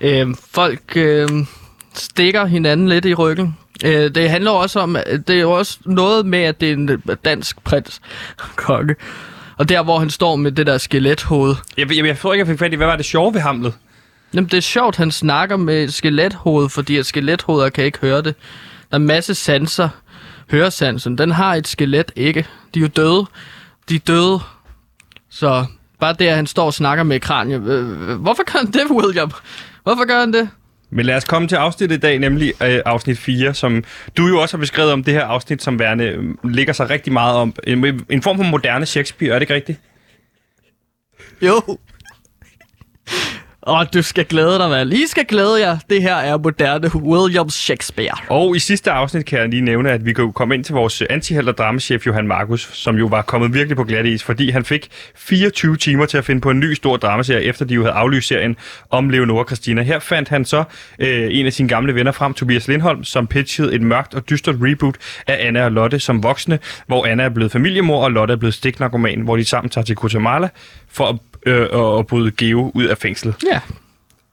Øh, 0.00 0.26
folk 0.50 0.96
øh, 0.96 1.28
stikker 1.94 2.46
hinanden 2.46 2.88
lidt 2.88 3.04
i 3.04 3.14
ryggen. 3.14 3.56
Øh, 3.84 4.14
det 4.14 4.30
handler 4.30 4.50
også 4.50 4.80
om, 4.80 4.96
at 4.96 5.28
det 5.28 5.36
er 5.36 5.40
jo 5.40 5.50
også 5.50 5.78
noget 5.84 6.26
med, 6.26 6.38
at 6.38 6.60
det 6.60 6.68
er 6.68 6.72
en 6.72 6.88
øh, 6.88 7.16
dansk 7.24 7.64
prins 7.64 8.00
konge. 8.56 8.94
Og 9.58 9.68
der, 9.68 9.82
hvor 9.82 9.98
han 9.98 10.10
står 10.10 10.36
med 10.36 10.52
det 10.52 10.66
der 10.66 10.78
skelethoved. 10.78 11.54
Jeg, 11.76 11.96
jeg, 11.96 12.06
jeg 12.06 12.18
tror 12.18 12.32
ikke, 12.32 12.40
jeg 12.40 12.46
fik 12.46 12.58
fat 12.58 12.72
i, 12.72 12.76
hvad 12.76 12.86
var 12.86 12.96
det 12.96 13.04
sjove 13.04 13.34
ved 13.34 13.40
Hamlet? 13.40 13.74
Jamen, 14.34 14.48
det 14.48 14.56
er 14.56 14.60
sjovt, 14.60 14.96
han 14.96 15.10
snakker 15.10 15.56
med 15.56 15.84
et 15.84 15.94
skelethoved, 15.94 16.68
fordi 16.68 16.96
at 16.96 17.06
skelethoveder 17.06 17.68
kan 17.68 17.84
ikke 17.84 17.98
høre 17.98 18.22
det. 18.22 18.34
Der 18.90 18.96
er 18.96 19.00
en 19.00 19.06
masse 19.06 19.34
sanser. 19.34 19.88
Høresansen, 20.50 21.18
den 21.18 21.30
har 21.30 21.54
et 21.54 21.68
skelet 21.68 22.12
ikke. 22.16 22.46
De 22.74 22.78
er 22.78 22.80
jo 22.80 22.88
døde. 22.88 23.26
De 23.88 23.94
er 23.94 23.98
døde. 23.98 24.40
Så 25.30 25.66
bare 26.00 26.12
det, 26.18 26.26
at 26.26 26.36
han 26.36 26.46
står 26.46 26.66
og 26.66 26.74
snakker 26.74 27.04
med 27.04 27.20
kraniet. 27.20 27.62
Øh, 27.62 28.20
hvorfor 28.20 28.52
gør 28.52 28.58
han 28.58 28.66
det, 28.66 28.82
William? 28.90 29.30
Hvorfor 29.82 30.06
gør 30.06 30.20
han 30.20 30.32
det? 30.32 30.48
Men 30.90 31.06
lad 31.06 31.16
os 31.16 31.24
komme 31.24 31.48
til 31.48 31.56
afsnittet 31.56 31.96
i 31.96 32.00
dag, 32.00 32.18
nemlig 32.18 32.52
øh, 32.62 32.80
afsnit 32.86 33.18
4, 33.18 33.54
som 33.54 33.84
du 34.16 34.26
jo 34.26 34.40
også 34.40 34.56
har 34.56 34.60
beskrevet 34.60 34.92
om 34.92 35.04
det 35.04 35.14
her 35.14 35.24
afsnit, 35.24 35.62
som 35.62 35.78
værende 35.78 36.04
øh, 36.04 36.34
ligger 36.44 36.72
sig 36.72 36.90
rigtig 36.90 37.12
meget 37.12 37.36
om. 37.36 37.54
En, 37.66 38.04
en 38.10 38.22
form 38.22 38.36
for 38.36 38.44
moderne 38.44 38.86
Shakespeare, 38.86 39.30
er 39.34 39.38
det 39.38 39.42
ikke 39.42 39.54
rigtigt? 39.54 39.80
Jo. 41.42 41.78
Og 43.66 43.94
du 43.94 44.02
skal 44.02 44.24
glæde 44.24 44.58
dig, 44.58 44.70
mand. 44.70 44.92
I 44.92 45.06
skal 45.06 45.24
glæde 45.24 45.60
jer. 45.60 45.78
Det 45.90 46.02
her 46.02 46.14
er 46.14 46.38
moderne 46.38 46.90
William 46.94 47.50
Shakespeare. 47.50 48.16
Og 48.28 48.56
i 48.56 48.58
sidste 48.58 48.90
afsnit 48.90 49.26
kan 49.26 49.38
jeg 49.38 49.48
lige 49.48 49.62
nævne, 49.62 49.90
at 49.90 50.06
vi 50.06 50.12
kunne 50.12 50.32
komme 50.32 50.54
ind 50.54 50.64
til 50.64 50.74
vores 50.74 51.02
antihelt 51.10 51.48
og 51.48 51.58
dramachef 51.58 52.06
Johan 52.06 52.26
Markus, 52.26 52.70
som 52.72 52.96
jo 52.96 53.06
var 53.06 53.22
kommet 53.22 53.54
virkelig 53.54 53.76
på 53.76 53.84
glat 53.84 54.06
is, 54.06 54.22
fordi 54.22 54.50
han 54.50 54.64
fik 54.64 54.88
24 55.16 55.76
timer 55.76 56.06
til 56.06 56.18
at 56.18 56.24
finde 56.24 56.40
på 56.40 56.50
en 56.50 56.60
ny 56.60 56.72
stor 56.74 56.96
dramaserie, 56.96 57.42
efter 57.42 57.64
de 57.64 57.74
jo 57.74 57.82
havde 57.82 57.94
aflyst 57.94 58.28
serien 58.28 58.56
om 58.90 59.10
Leonora 59.10 59.44
Christina. 59.44 59.82
Her 59.82 59.98
fandt 59.98 60.28
han 60.28 60.44
så 60.44 60.64
øh, 60.98 61.28
en 61.30 61.46
af 61.46 61.52
sine 61.52 61.68
gamle 61.68 61.94
venner 61.94 62.12
frem, 62.12 62.34
Tobias 62.34 62.68
Lindholm, 62.68 63.04
som 63.04 63.26
pitchede 63.26 63.74
et 63.74 63.82
mørkt 63.82 64.14
og 64.14 64.30
dystert 64.30 64.56
reboot 64.60 64.96
af 65.26 65.46
Anna 65.46 65.64
og 65.64 65.72
Lotte 65.72 65.98
som 65.98 66.22
voksne, 66.22 66.58
hvor 66.86 67.06
Anna 67.06 67.22
er 67.22 67.28
blevet 67.28 67.52
familiemor, 67.52 68.04
og 68.04 68.12
Lotte 68.12 68.32
er 68.32 68.38
blevet 68.38 68.54
stiknarkoman, 68.54 69.20
hvor 69.20 69.36
de 69.36 69.44
sammen 69.44 69.70
tager 69.70 69.84
til 69.84 69.96
Guatemala 69.96 70.48
for 70.88 71.08
at, 71.08 71.16
øh, 71.46 71.98
at 71.98 72.06
bryde 72.06 72.30
Geo 72.30 72.72
ud 72.74 72.84
af 72.84 72.98
fængslet. 72.98 73.34
Ja. 73.52 73.60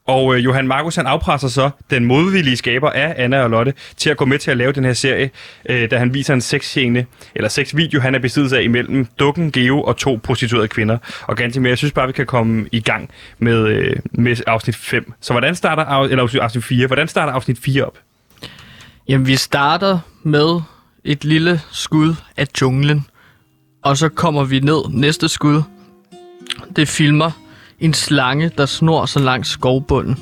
Og 0.06 0.36
øh, 0.36 0.44
Johan 0.44 0.68
Markus 0.68 0.96
han 0.96 1.06
afpresser 1.06 1.48
så 1.48 1.70
den 1.90 2.04
modvillige 2.04 2.56
skaber 2.56 2.90
af 2.90 3.14
Anna 3.16 3.42
og 3.42 3.50
Lotte 3.50 3.74
til 3.96 4.10
at 4.10 4.16
gå 4.16 4.24
med 4.24 4.38
til 4.38 4.50
at 4.50 4.56
lave 4.56 4.72
den 4.72 4.84
her 4.84 4.92
serie, 4.92 5.30
øh, 5.68 5.90
da 5.90 5.98
han 5.98 6.14
viser 6.14 6.34
en 6.34 6.40
sexscene, 6.40 7.06
eller 7.34 7.48
sexvideo, 7.48 8.00
han 8.00 8.14
er 8.14 8.18
besiddelse 8.18 8.58
af 8.58 8.62
imellem 8.62 9.06
dukken, 9.18 9.52
Geo 9.52 9.82
og 9.82 9.96
to 9.96 10.20
prostituerede 10.22 10.68
kvinder. 10.68 10.98
Og 11.22 11.36
ganske 11.36 11.60
mere, 11.60 11.70
jeg 11.70 11.78
synes 11.78 11.92
bare, 11.92 12.06
vi 12.06 12.12
kan 12.12 12.26
komme 12.26 12.68
i 12.72 12.80
gang 12.80 13.10
med, 13.38 13.66
øh, 13.66 13.96
med 14.12 14.36
afsnit 14.46 14.76
5. 14.76 15.12
Så 15.20 15.32
hvordan 15.32 15.54
starter, 15.54 15.84
af, 15.84 16.04
eller 16.04 16.42
afsnit 16.42 16.64
4, 16.64 16.86
hvordan 16.86 17.08
starter 17.08 17.32
afsnit 17.32 17.58
4 17.58 17.84
op? 17.84 17.98
Jamen, 19.08 19.26
vi 19.26 19.36
starter 19.36 19.98
med 20.22 20.60
et 21.04 21.24
lille 21.24 21.60
skud 21.72 22.14
af 22.36 22.46
junglen. 22.60 23.06
Og 23.82 23.96
så 23.96 24.08
kommer 24.08 24.44
vi 24.44 24.60
ned 24.60 24.82
næste 24.90 25.28
skud. 25.28 25.62
Det 26.76 26.88
filmer 26.88 27.30
en 27.80 27.94
slange, 27.94 28.50
der 28.58 28.66
snor 28.66 29.06
så 29.06 29.18
langs 29.18 29.48
skovbunden. 29.48 30.18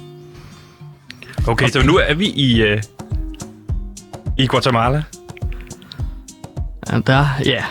Okay, 1.47 1.69
så 1.69 1.83
nu 1.83 1.97
er 1.97 2.15
vi 2.15 2.27
i, 2.27 2.63
øh, 2.63 2.83
i 4.39 4.47
Guatemala. 4.47 5.03
Ja, 6.91 6.99
der, 7.07 7.27
ja, 7.45 7.65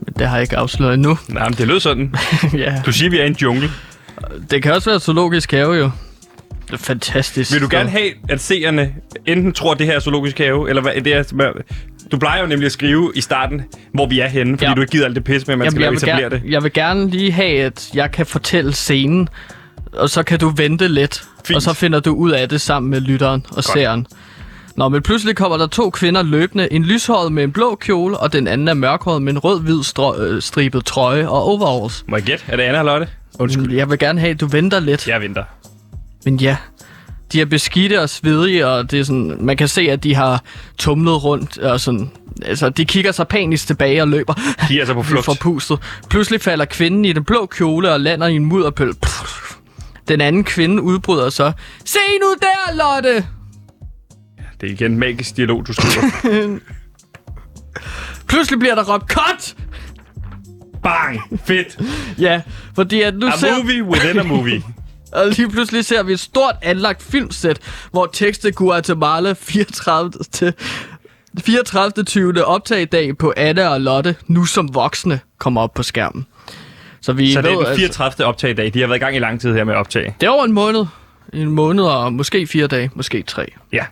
men 0.00 0.14
det 0.18 0.28
har 0.28 0.36
jeg 0.36 0.42
ikke 0.42 0.56
afsløret 0.56 0.94
endnu. 0.94 1.18
Nej, 1.28 1.48
men 1.48 1.58
det 1.58 1.66
lød 1.66 1.80
sådan. 1.80 2.14
ja. 2.52 2.82
Du 2.86 2.92
siger, 2.92 3.10
vi 3.10 3.18
er 3.18 3.24
i 3.24 3.26
en 3.26 3.36
jungle. 3.42 3.70
Det 4.50 4.62
kan 4.62 4.72
også 4.72 4.90
være 4.90 5.00
zoologisk 5.00 5.50
have, 5.50 5.74
jo. 5.74 5.90
Det 6.66 6.72
er 6.72 6.76
fantastisk. 6.76 7.52
Vil 7.52 7.60
du 7.60 7.68
gerne 7.70 7.90
have, 7.90 8.10
at 8.28 8.40
seerne 8.40 8.94
enten 9.26 9.52
tror, 9.52 9.72
at 9.72 9.78
det 9.78 9.86
her 9.86 9.94
er 9.94 10.00
zoologisk 10.00 10.38
have, 10.38 10.68
eller 10.68 10.82
hvad 10.82 10.92
det 10.94 11.14
er? 11.14 11.52
Du 12.10 12.18
plejer 12.18 12.40
jo 12.40 12.46
nemlig 12.46 12.66
at 12.66 12.72
skrive 12.72 13.12
i 13.14 13.20
starten, 13.20 13.62
hvor 13.94 14.06
vi 14.08 14.20
er 14.20 14.28
henne, 14.28 14.58
fordi 14.58 14.68
Ja. 14.68 14.74
du 14.74 14.80
ikke 14.80 14.90
gider 14.90 15.04
alt 15.04 15.16
det 15.16 15.24
pis 15.24 15.46
med, 15.46 15.54
at 15.54 15.58
man 15.58 15.64
Jamen, 15.66 15.72
skal 15.76 15.82
jeg, 15.82 15.92
etablere 16.16 16.30
gerne, 16.30 16.44
det. 16.44 16.52
jeg 16.52 16.62
vil 16.62 16.72
gerne 16.72 17.10
lige 17.10 17.32
have, 17.32 17.60
at 17.62 17.90
jeg 17.94 18.10
kan 18.12 18.26
fortælle 18.26 18.72
scenen, 18.74 19.28
og 19.92 20.10
så 20.10 20.22
kan 20.22 20.38
du 20.38 20.52
vente 20.56 20.88
lidt, 20.88 21.24
Fint. 21.44 21.56
og 21.56 21.62
så 21.62 21.72
finder 21.72 22.00
du 22.00 22.12
ud 22.14 22.30
af 22.30 22.48
det 22.48 22.60
sammen 22.60 22.90
med 22.90 23.00
lytteren 23.00 23.46
og 23.56 23.64
seeren. 23.64 24.06
Nå, 24.76 24.88
men 24.88 25.02
pludselig 25.02 25.36
kommer 25.36 25.56
der 25.56 25.66
to 25.66 25.90
kvinder 25.90 26.22
løbende. 26.22 26.72
En 26.72 26.82
lyshåret 26.84 27.32
med 27.32 27.44
en 27.44 27.52
blå 27.52 27.74
kjole, 27.74 28.16
og 28.18 28.32
den 28.32 28.46
anden 28.48 28.68
er 28.68 28.74
mørkhåret 28.74 29.22
med 29.22 29.32
en 29.32 29.38
rød-hvid 29.38 29.80
strø- 29.80 30.20
øh, 30.22 30.42
stribet 30.42 30.84
trøje 30.84 31.28
og 31.28 31.42
overalls. 31.42 32.04
Må 32.08 32.16
jeg 32.16 32.24
gætte? 32.24 32.44
Er 32.48 32.56
det 32.56 32.62
Anna 32.62 32.78
og 32.78 32.84
Lotte? 32.84 33.08
Undskyld. 33.38 33.72
Jeg 33.72 33.90
vil 33.90 33.98
gerne 33.98 34.20
have, 34.20 34.30
at 34.30 34.40
du 34.40 34.46
venter 34.46 34.80
lidt. 34.80 35.08
Jeg 35.08 35.20
venter. 35.20 35.44
Men 36.24 36.36
ja, 36.36 36.56
de 37.32 37.40
er 37.40 37.44
beskidte 37.44 38.00
og 38.00 38.08
svedige, 38.08 38.66
og 38.66 38.90
det 38.90 39.00
er 39.00 39.04
sådan, 39.04 39.36
man 39.40 39.56
kan 39.56 39.68
se, 39.68 39.80
at 39.80 40.04
de 40.04 40.14
har 40.14 40.44
tumlet 40.78 41.24
rundt, 41.24 41.58
og 41.58 41.80
sådan, 41.80 42.10
altså, 42.42 42.68
de 42.68 42.84
kigger 42.84 43.12
sig 43.12 43.28
panisk 43.28 43.66
tilbage 43.66 44.02
og 44.02 44.08
løber. 44.08 44.34
De 44.68 44.76
er 44.76 44.78
altså 44.80 44.94
på 44.94 45.02
flugt. 45.10 45.24
Forpustet. 45.24 45.78
Pludselig 46.10 46.40
falder 46.40 46.64
kvinden 46.64 47.04
i 47.04 47.12
den 47.12 47.24
blå 47.24 47.46
kjole 47.46 47.92
og 47.92 48.00
lander 48.00 48.26
i 48.26 48.34
en 48.34 48.44
mudderpøl. 48.44 48.94
Den 50.08 50.20
anden 50.20 50.44
kvinde 50.44 50.82
udbryder 50.82 51.30
så, 51.30 51.52
Se 51.84 51.98
nu 52.22 52.34
der, 52.40 52.74
Lotte! 52.76 53.26
Det 54.60 54.68
er 54.68 54.72
igen 54.72 54.98
magisk 54.98 55.36
dialog, 55.36 55.66
du 55.66 55.72
skriver. 55.72 56.58
Pludselig 58.28 58.58
bliver 58.58 58.74
der 58.74 58.94
råbt, 58.94 59.12
cut! 59.12 59.56
Bang! 60.82 61.20
Fedt! 61.44 61.78
Ja, 62.18 62.40
fordi 62.74 63.02
at 63.02 63.14
nu 63.14 63.26
A 63.26 63.30
ser... 63.36 63.56
movie 63.58 63.82
within 63.84 64.18
a 64.18 64.22
movie. 64.22 64.62
Og 65.12 65.28
lige 65.28 65.50
pludselig 65.50 65.84
ser 65.84 66.02
vi 66.02 66.12
et 66.12 66.20
stort 66.20 66.54
anlagt 66.62 67.02
filmsæt, 67.02 67.58
hvor 67.90 68.06
tekstet 68.12 68.54
Guatemala 68.54 69.34
34. 69.40 70.12
til 70.32 70.54
34. 71.44 72.04
20. 72.04 72.44
optagedag 72.44 73.18
på 73.18 73.32
Anna 73.36 73.68
og 73.68 73.80
Lotte, 73.80 74.16
nu 74.26 74.44
som 74.44 74.74
voksne, 74.74 75.20
kommer 75.38 75.60
op 75.60 75.74
på 75.74 75.82
skærmen. 75.82 76.26
Så 77.00 77.12
vi 77.12 77.32
Så 77.32 77.42
det 77.42 77.52
er 77.52 77.56
den 77.56 77.76
34. 77.76 78.26
optag 78.26 78.50
i 78.50 78.54
dag. 78.54 78.74
De 78.74 78.80
har 78.80 78.86
været 78.86 78.98
i 78.98 79.00
gang 79.00 79.16
i 79.16 79.18
lang 79.18 79.40
tid 79.40 79.54
her 79.54 79.64
med 79.64 79.74
at 79.74 79.78
optage. 79.78 80.14
det 80.20 80.26
er 80.26 80.30
over 80.30 80.44
en 80.44 80.52
måned. 80.52 80.84
En 81.32 81.50
måned 81.50 81.84
og 81.84 82.12
måske 82.12 82.46
fire 82.46 82.66
dage, 82.66 82.90
måske 82.94 83.22
tre. 83.22 83.52
Ja. 83.72 83.84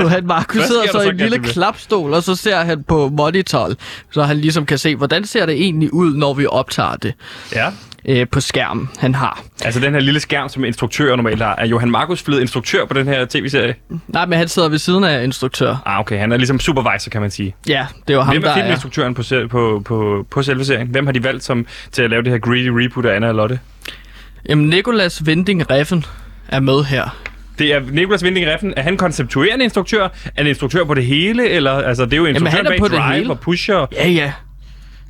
Johan 0.00 0.26
Markus 0.26 0.62
sidder 0.62 0.82
så 0.92 1.00
i 1.00 1.08
en 1.08 1.16
lille 1.16 1.38
klapstol, 1.38 2.14
og 2.14 2.22
så 2.22 2.34
ser 2.34 2.56
han 2.60 2.82
på 2.82 3.08
monitor, 3.08 3.70
så 4.10 4.22
han 4.22 4.36
ligesom 4.36 4.66
kan 4.66 4.78
se, 4.78 4.96
hvordan 4.96 5.24
ser 5.24 5.46
det 5.46 5.54
egentlig 5.54 5.92
ud, 5.94 6.14
når 6.14 6.34
vi 6.34 6.46
optager 6.46 6.96
det 6.96 7.14
Ja. 7.52 7.68
øh, 8.08 8.26
på 8.32 8.40
skærmen, 8.40 8.88
han 8.98 9.14
har. 9.14 9.42
Altså 9.64 9.80
den 9.80 9.92
her 9.92 10.00
lille 10.00 10.20
skærm, 10.20 10.48
som 10.48 10.64
instruktører 10.64 11.16
normalt 11.16 11.42
har. 11.42 11.54
Er 11.56 11.66
Johan 11.66 11.90
Markus 11.90 12.22
blevet 12.22 12.40
instruktør 12.40 12.84
på 12.84 12.94
den 12.94 13.06
her 13.08 13.24
tv-serie? 13.24 13.74
Nej, 14.08 14.26
men 14.26 14.38
han 14.38 14.48
sidder 14.48 14.68
ved 14.68 14.78
siden 14.78 15.04
af 15.04 15.24
instruktør. 15.24 15.76
Ah, 15.86 16.00
okay. 16.00 16.18
Han 16.18 16.32
er 16.32 16.36
ligesom 16.36 16.60
supervisor, 16.60 17.10
kan 17.10 17.20
man 17.20 17.30
sige. 17.30 17.54
Ja, 17.68 17.86
det 18.08 18.10
er 18.12 18.14
jo 18.18 18.22
ham, 18.22 18.32
Hvem 18.34 18.42
der 18.42 18.48
er 18.50 18.52
er... 18.54 18.58
filminstruktøren 18.58 19.14
på, 19.14 19.22
på, 19.50 19.82
på, 19.84 20.26
på 20.30 20.42
selve 20.42 20.64
serien? 20.64 20.86
Hvem 20.88 21.06
har 21.06 21.12
de 21.12 21.24
valgt 21.24 21.44
som, 21.44 21.66
til 21.92 22.02
at 22.02 22.10
lave 22.10 22.22
det 22.22 22.32
her 22.32 22.38
greedy 22.38 22.68
reboot 22.68 23.06
af 23.06 23.16
Anna 23.16 23.28
og 23.28 23.34
Lotte? 23.34 23.58
Jamen, 24.48 24.68
Nikolas 24.68 25.26
Vinding 25.26 25.70
Reffen 25.70 26.04
er 26.48 26.60
med 26.60 26.84
her. 26.84 27.16
Det 27.58 27.72
er 27.72 27.80
Nicolas 27.90 28.24
Winding 28.24 28.46
Refn. 28.46 28.70
Er 28.76 28.82
han 28.82 28.96
konceptuerende 28.96 29.64
instruktør? 29.64 30.04
Er 30.04 30.08
han 30.36 30.46
instruktør 30.46 30.84
på 30.84 30.94
det 30.94 31.04
hele? 31.04 31.48
Eller, 31.48 31.72
altså, 31.72 32.04
det 32.04 32.12
er 32.12 32.16
jo 32.16 32.26
instruktør 32.26 32.56
han 32.56 32.66
er 32.66 32.70
bag 32.70 32.78
på 32.78 32.88
det 32.88 32.98
Drive 32.98 33.14
hele. 33.16 33.30
og 33.30 33.40
Pusher. 33.40 33.86
Ja, 33.92 34.08
ja. 34.08 34.32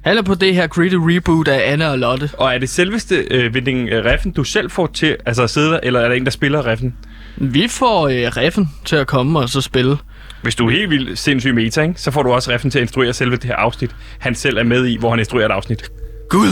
Han 0.05 0.19
er 0.19 0.23
på 0.23 0.35
det 0.35 0.55
her 0.55 0.67
greedy 0.67 0.95
reboot 0.95 1.49
af 1.49 1.73
Anna 1.73 1.91
og 1.91 1.99
Lotte. 1.99 2.31
Og 2.39 2.55
er 2.55 2.59
det 2.59 2.69
selveste 2.69 3.17
øh, 3.31 3.53
Winding 3.53 3.89
Refn, 3.93 4.31
du 4.31 4.45
selv 4.45 4.71
får 4.71 4.87
til 4.87 5.17
altså, 5.27 5.43
at 5.43 5.51
sidde 5.51 5.71
der, 5.71 5.81
eller 5.83 6.01
er 6.01 6.09
der 6.09 6.15
en, 6.15 6.25
der 6.25 6.31
spiller 6.31 6.67
Refn? 6.67 6.89
Vi 7.37 7.69
får 7.69 8.09
øh, 8.09 8.15
Reffen 8.15 8.69
til 8.85 8.97
at 8.97 9.07
komme 9.07 9.39
og 9.39 9.49
så 9.49 9.61
spille. 9.61 9.97
Hvis 10.43 10.55
du 10.55 10.67
er 10.67 10.71
helt 10.71 10.91
vildt 10.91 11.19
sindssyg 11.19 11.55
meta, 11.55 11.83
ikke? 11.83 11.95
så 12.01 12.11
får 12.11 12.23
du 12.23 12.33
også 12.33 12.51
Refn 12.53 12.71
til 12.71 12.79
at 12.79 12.83
instruere 12.83 13.13
selve 13.13 13.37
det 13.37 13.45
her 13.45 13.57
afsnit, 13.57 13.91
han 14.19 14.35
selv 14.35 14.59
er 14.59 14.63
med 14.63 14.87
i, 14.87 14.97
hvor 14.99 15.11
han 15.11 15.19
instruerer 15.19 15.47
et 15.47 15.53
afsnit. 15.53 15.91
Gud! 16.31 16.49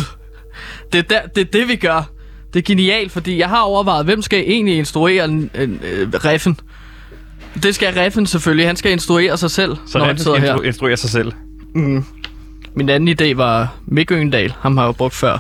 Det 0.92 0.98
er, 0.98 1.02
der, 1.02 1.20
det 1.34 1.40
er 1.40 1.50
det, 1.52 1.68
vi 1.68 1.76
gør. 1.76 2.10
Det 2.54 2.60
er 2.60 2.62
genialt, 2.62 3.12
fordi 3.12 3.38
jeg 3.38 3.48
har 3.48 3.60
overvejet, 3.60 4.04
hvem 4.04 4.22
skal 4.22 4.38
egentlig 4.46 4.76
instruere 4.78 5.24
en, 5.24 5.50
en, 5.54 5.80
øh, 5.84 6.08
Reffen? 6.12 6.60
Det 7.62 7.74
skal 7.74 7.94
Reffen 7.94 8.26
selvfølgelig. 8.26 8.66
Han 8.66 8.76
skal 8.76 8.92
instruere 8.92 9.36
sig 9.36 9.50
selv, 9.50 9.76
Så 9.86 9.98
når 9.98 10.04
han 10.04 10.18
sidder 10.18 10.38
her. 10.38 10.56
instru- 10.56 10.62
instruere 10.62 10.96
sig 10.96 11.10
selv. 11.10 11.32
Min 12.76 12.88
anden 12.88 13.16
idé 13.20 13.34
var 13.36 13.74
Mick 13.86 14.10
Øgendal. 14.12 14.54
Ham 14.60 14.76
har 14.76 14.84
jeg 14.84 14.88
jo 14.88 14.92
brugt 14.92 15.14
før 15.14 15.38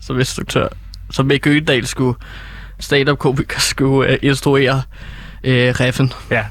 som 0.00 0.18
instruktør. 0.18 0.68
Så 1.10 1.22
Mick 1.22 1.46
Øgendal 1.46 1.86
skulle, 1.86 2.18
stand-up-komiker, 2.80 3.60
skulle 3.60 4.10
øh, 4.12 4.18
instruere 4.22 4.82
øh, 5.44 5.68
Reffen. 5.80 6.12
Ja. 6.30 6.44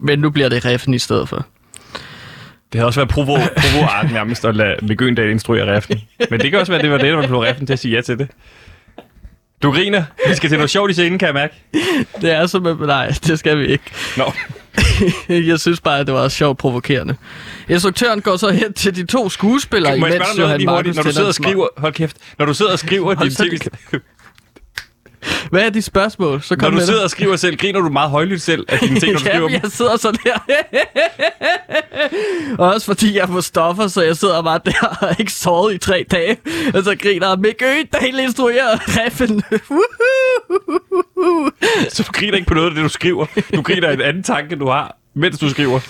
Men 0.00 0.18
nu 0.18 0.30
bliver 0.30 0.48
det 0.48 0.64
Reffen 0.64 0.94
i 0.94 0.98
stedet 0.98 1.28
for. 1.28 1.46
Det 2.72 2.78
har 2.80 2.86
også 2.86 3.00
været 3.00 3.10
provo, 3.10 3.36
provo 3.36 3.84
art 3.84 4.12
nærmest 4.12 4.44
at 4.44 4.56
lade 4.56 4.74
Mikke 4.82 5.30
instruere 5.30 5.76
Refn. 5.76 5.92
Men 6.30 6.40
det 6.40 6.50
kan 6.50 6.60
også 6.60 6.72
være, 6.72 6.82
det 6.82 6.90
var 6.90 6.98
det, 6.98 7.12
der 7.12 7.26
blev 7.26 7.38
Refn 7.38 7.66
til 7.66 7.72
at 7.72 7.78
sige 7.78 7.94
ja 7.94 8.00
til 8.00 8.18
det. 8.18 8.28
Du 9.62 9.72
griner. 9.72 10.04
Vi 10.28 10.34
skal 10.34 10.48
til 10.48 10.58
noget 10.58 10.70
sjovt 10.70 10.90
i 10.90 10.94
scenen, 10.94 11.18
kan 11.18 11.26
jeg 11.26 11.34
mærke. 11.34 11.54
Det 12.20 12.30
er 12.30 12.46
som... 12.46 12.62
Nej, 12.80 13.08
det 13.26 13.38
skal 13.38 13.58
vi 13.58 13.66
ikke. 13.66 13.84
Nå. 14.16 14.32
Jeg 15.28 15.60
synes 15.60 15.80
bare, 15.80 15.98
at 15.98 16.06
det 16.06 16.14
var 16.14 16.28
sjovt 16.28 16.58
provokerende. 16.58 17.16
Instruktøren 17.68 18.20
går 18.20 18.36
så 18.36 18.50
hen 18.50 18.72
til 18.72 18.96
de 18.96 19.06
to 19.06 19.28
skuespillere, 19.28 19.90
jeg 19.90 19.98
imens 19.98 20.38
Johan? 20.38 20.64
Markus 20.64 20.96
Når 20.96 21.02
du 21.02 21.12
sidder 21.12 21.28
og 21.28 21.34
skriver... 21.34 21.68
Hold 21.76 21.92
kæft. 21.92 22.16
Når 22.38 22.46
du 22.46 22.54
sidder 22.54 22.72
og 22.72 22.78
skriver 22.78 23.14
din 23.14 23.18
Hold 23.18 23.60
tv... 23.90 24.00
Hvad 25.50 25.62
er 25.62 25.70
de 25.70 25.82
spørgsmål? 25.82 26.42
Så 26.42 26.54
Når 26.54 26.60
kom 26.60 26.70
du 26.70 26.74
med 26.74 26.80
det. 26.80 26.88
sidder 26.88 27.02
og 27.02 27.10
skriver 27.10 27.36
selv, 27.36 27.56
griner 27.56 27.80
du 27.80 27.88
meget 27.88 28.10
højlydt 28.10 28.42
selv 28.42 28.64
af 28.68 28.78
dine 28.78 29.00
ting, 29.00 29.12
når 29.12 29.18
du 29.18 29.24
skriver 29.26 29.48
jeg 29.50 29.60
sidder 29.68 29.96
sådan 29.96 30.20
her. 30.24 30.38
og 32.58 32.68
også 32.74 32.86
fordi 32.86 33.14
jeg 33.16 33.22
er 33.22 33.26
på 33.26 33.40
stoffer, 33.40 33.86
så 33.88 34.02
jeg 34.02 34.16
sidder 34.16 34.42
bare 34.42 34.60
der 34.66 34.96
og 35.00 35.16
ikke 35.18 35.32
sovet 35.32 35.74
i 35.74 35.78
tre 35.78 36.04
dage. 36.10 36.36
Og 36.74 36.84
så 36.84 36.96
griner 37.02 37.36
Mick 37.36 37.62
Øgendal 37.62 38.18
instruerer 38.24 38.78
Reffen. 38.80 39.42
Så 41.94 42.02
du 42.02 42.12
griner 42.12 42.36
ikke 42.36 42.48
på 42.48 42.54
noget 42.54 42.68
af 42.68 42.74
det, 42.74 42.84
du 42.84 42.88
skriver. 42.88 43.26
Du 43.54 43.62
griner 43.62 43.90
en 43.90 44.00
anden 44.00 44.22
tanke, 44.22 44.56
du 44.56 44.68
har, 44.68 44.96
mens 45.14 45.38
du 45.38 45.50
skriver 45.50 45.80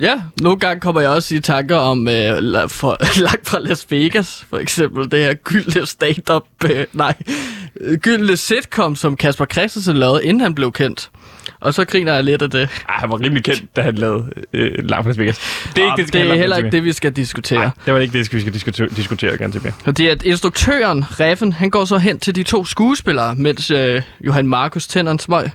ja, 0.00 0.22
nogle 0.40 0.58
gange 0.58 0.80
kommer 0.80 1.00
jeg 1.00 1.10
også 1.10 1.34
i 1.34 1.40
tanker 1.40 1.76
om 1.76 2.08
øh, 2.08 2.38
la- 2.38 2.66
for, 2.66 2.96
langt 3.26 3.48
fra 3.48 3.58
Las 3.58 3.86
Vegas, 3.90 4.44
for 4.50 4.58
eksempel 4.58 5.10
det 5.10 5.18
her 5.24 5.34
gyldne 5.34 5.86
stand-up, 5.86 6.44
øh, 6.70 6.86
nej, 6.92 7.14
øh, 7.80 7.98
gyldne 7.98 8.36
sitcom, 8.36 8.96
som 8.96 9.16
Kasper 9.16 9.44
Christensen 9.46 9.96
lavede, 9.96 10.24
inden 10.24 10.40
han 10.40 10.54
blev 10.54 10.72
kendt. 10.72 11.10
Og 11.60 11.74
så 11.74 11.84
griner 11.84 12.14
jeg 12.14 12.24
lidt 12.24 12.42
af 12.42 12.50
det. 12.50 12.60
Ej, 12.88 12.94
han 12.98 13.10
var 13.10 13.20
rimelig 13.20 13.44
kendt, 13.44 13.76
da 13.76 13.82
han 13.82 13.94
lavede 13.94 14.24
øh, 14.52 14.70
Las 14.78 15.18
Vegas. 15.18 15.38
Det 15.76 15.84
er 15.84 15.92
ikke 15.96 16.04
det, 16.06 16.12
det 16.12 16.30
er 16.30 16.34
heller 16.34 16.56
ikke 16.56 16.70
det, 16.70 16.84
vi 16.84 16.92
skal 16.92 17.12
diskutere. 17.12 17.58
Nej, 17.58 17.70
det 17.86 17.94
var 17.94 18.00
ikke 18.00 18.12
det, 18.18 18.32
vi 18.32 18.40
skal 18.40 18.52
diskutere, 18.54 18.88
diskutere 18.88 19.38
gerne 19.38 19.52
tilbage. 19.52 19.74
Fordi 19.84 20.06
at 20.06 20.22
instruktøren, 20.22 21.04
Reffen, 21.20 21.52
han 21.52 21.70
går 21.70 21.84
så 21.84 21.98
hen 21.98 22.18
til 22.18 22.34
de 22.34 22.42
to 22.42 22.64
skuespillere, 22.64 23.34
mens 23.34 23.70
øh, 23.70 24.02
Johan 24.26 24.46
Markus 24.48 24.86
tænder 24.86 25.12
en 25.12 25.18
smøg. 25.18 25.50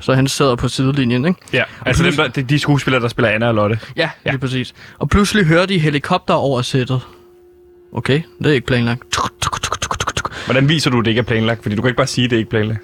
Så 0.00 0.14
han 0.14 0.28
sidder 0.28 0.56
på 0.56 0.68
sidelinjen, 0.68 1.24
ikke? 1.24 1.40
Ja, 1.52 1.62
altså 1.86 2.04
dem, 2.04 2.12
der, 2.14 2.28
de, 2.28 2.42
de 2.42 2.58
skuespillere, 2.58 3.02
der 3.02 3.08
spiller 3.08 3.30
Anna 3.30 3.46
og 3.48 3.54
Lotte. 3.54 3.78
Ja, 3.96 4.02
Ja. 4.02 4.10
ja. 4.24 4.30
lige 4.30 4.40
præcis. 4.40 4.74
Og 4.98 5.08
pludselig 5.08 5.44
hører 5.44 5.66
de 5.66 5.78
helikopter 5.78 6.34
over 6.34 6.62
sættet. 6.62 7.00
Okay, 7.92 8.22
det 8.38 8.46
er 8.46 8.52
ikke 8.52 8.66
planlagt. 8.66 9.02
Hvordan 10.44 10.68
viser 10.68 10.90
du, 10.90 10.98
at 10.98 11.04
det 11.04 11.10
ikke 11.10 11.18
er 11.18 11.22
planlagt? 11.22 11.62
Fordi 11.62 11.74
du 11.76 11.82
kan 11.82 11.88
ikke 11.88 11.96
bare 11.96 12.06
sige, 12.06 12.24
at 12.24 12.30
det 12.30 12.36
ikke 12.36 12.46
er 12.48 12.50
planlagt. 12.50 12.80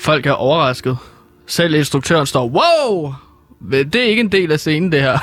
Folk 0.00 0.26
er 0.26 0.32
overrasket. 0.32 0.96
Selv 1.52 1.74
instruktøren 1.74 2.26
står, 2.26 2.48
wow! 2.48 3.14
Det 3.70 3.96
er 3.96 4.02
ikke 4.02 4.20
en 4.20 4.32
del 4.32 4.52
af 4.52 4.60
scenen, 4.60 4.92
det 4.92 5.00
her. 5.00 5.18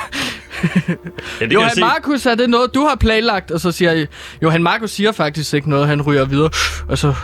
Ja, 1.40 1.46
det 1.46 1.52
Johan. 1.52 1.70
Markus, 1.80 2.26
er 2.26 2.34
det 2.34 2.50
noget, 2.50 2.74
du 2.74 2.86
har 2.86 2.94
planlagt? 2.94 3.50
Og 3.50 3.60
så 3.60 3.72
siger 3.72 3.92
jeg, 3.92 4.06
Johan 4.42 4.62
Markus 4.62 4.90
siger 4.90 5.12
faktisk 5.12 5.54
ikke 5.54 5.70
noget, 5.70 5.86
han 5.86 6.02
ryger 6.02 6.24
videre. 6.24 6.50
Og 6.88 6.98
så 6.98 7.14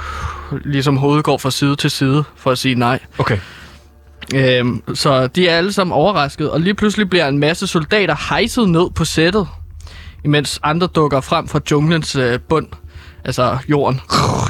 ligesom 0.64 0.96
hovedet 0.96 1.24
går 1.24 1.38
fra 1.38 1.50
side 1.50 1.76
til 1.76 1.90
side 1.90 2.24
for 2.36 2.50
at 2.50 2.58
sige 2.58 2.74
nej. 2.74 2.98
Okay. 3.18 3.38
Øhm, 4.34 4.82
så 4.94 5.26
de 5.26 5.48
er 5.48 5.58
alle 5.58 5.72
sammen 5.72 5.94
overrasket, 5.94 6.50
og 6.50 6.60
lige 6.60 6.74
pludselig 6.74 7.10
bliver 7.10 7.28
en 7.28 7.38
masse 7.38 7.66
soldater 7.66 8.16
hejset 8.28 8.68
ned 8.68 8.90
på 8.94 9.04
sættet, 9.04 9.48
imens 10.24 10.60
andre 10.62 10.86
dukker 10.86 11.20
frem 11.20 11.48
fra 11.48 11.60
junglens 11.70 12.16
øh, 12.16 12.38
bund, 12.48 12.66
altså 13.26 13.58
jorden, 13.68 14.00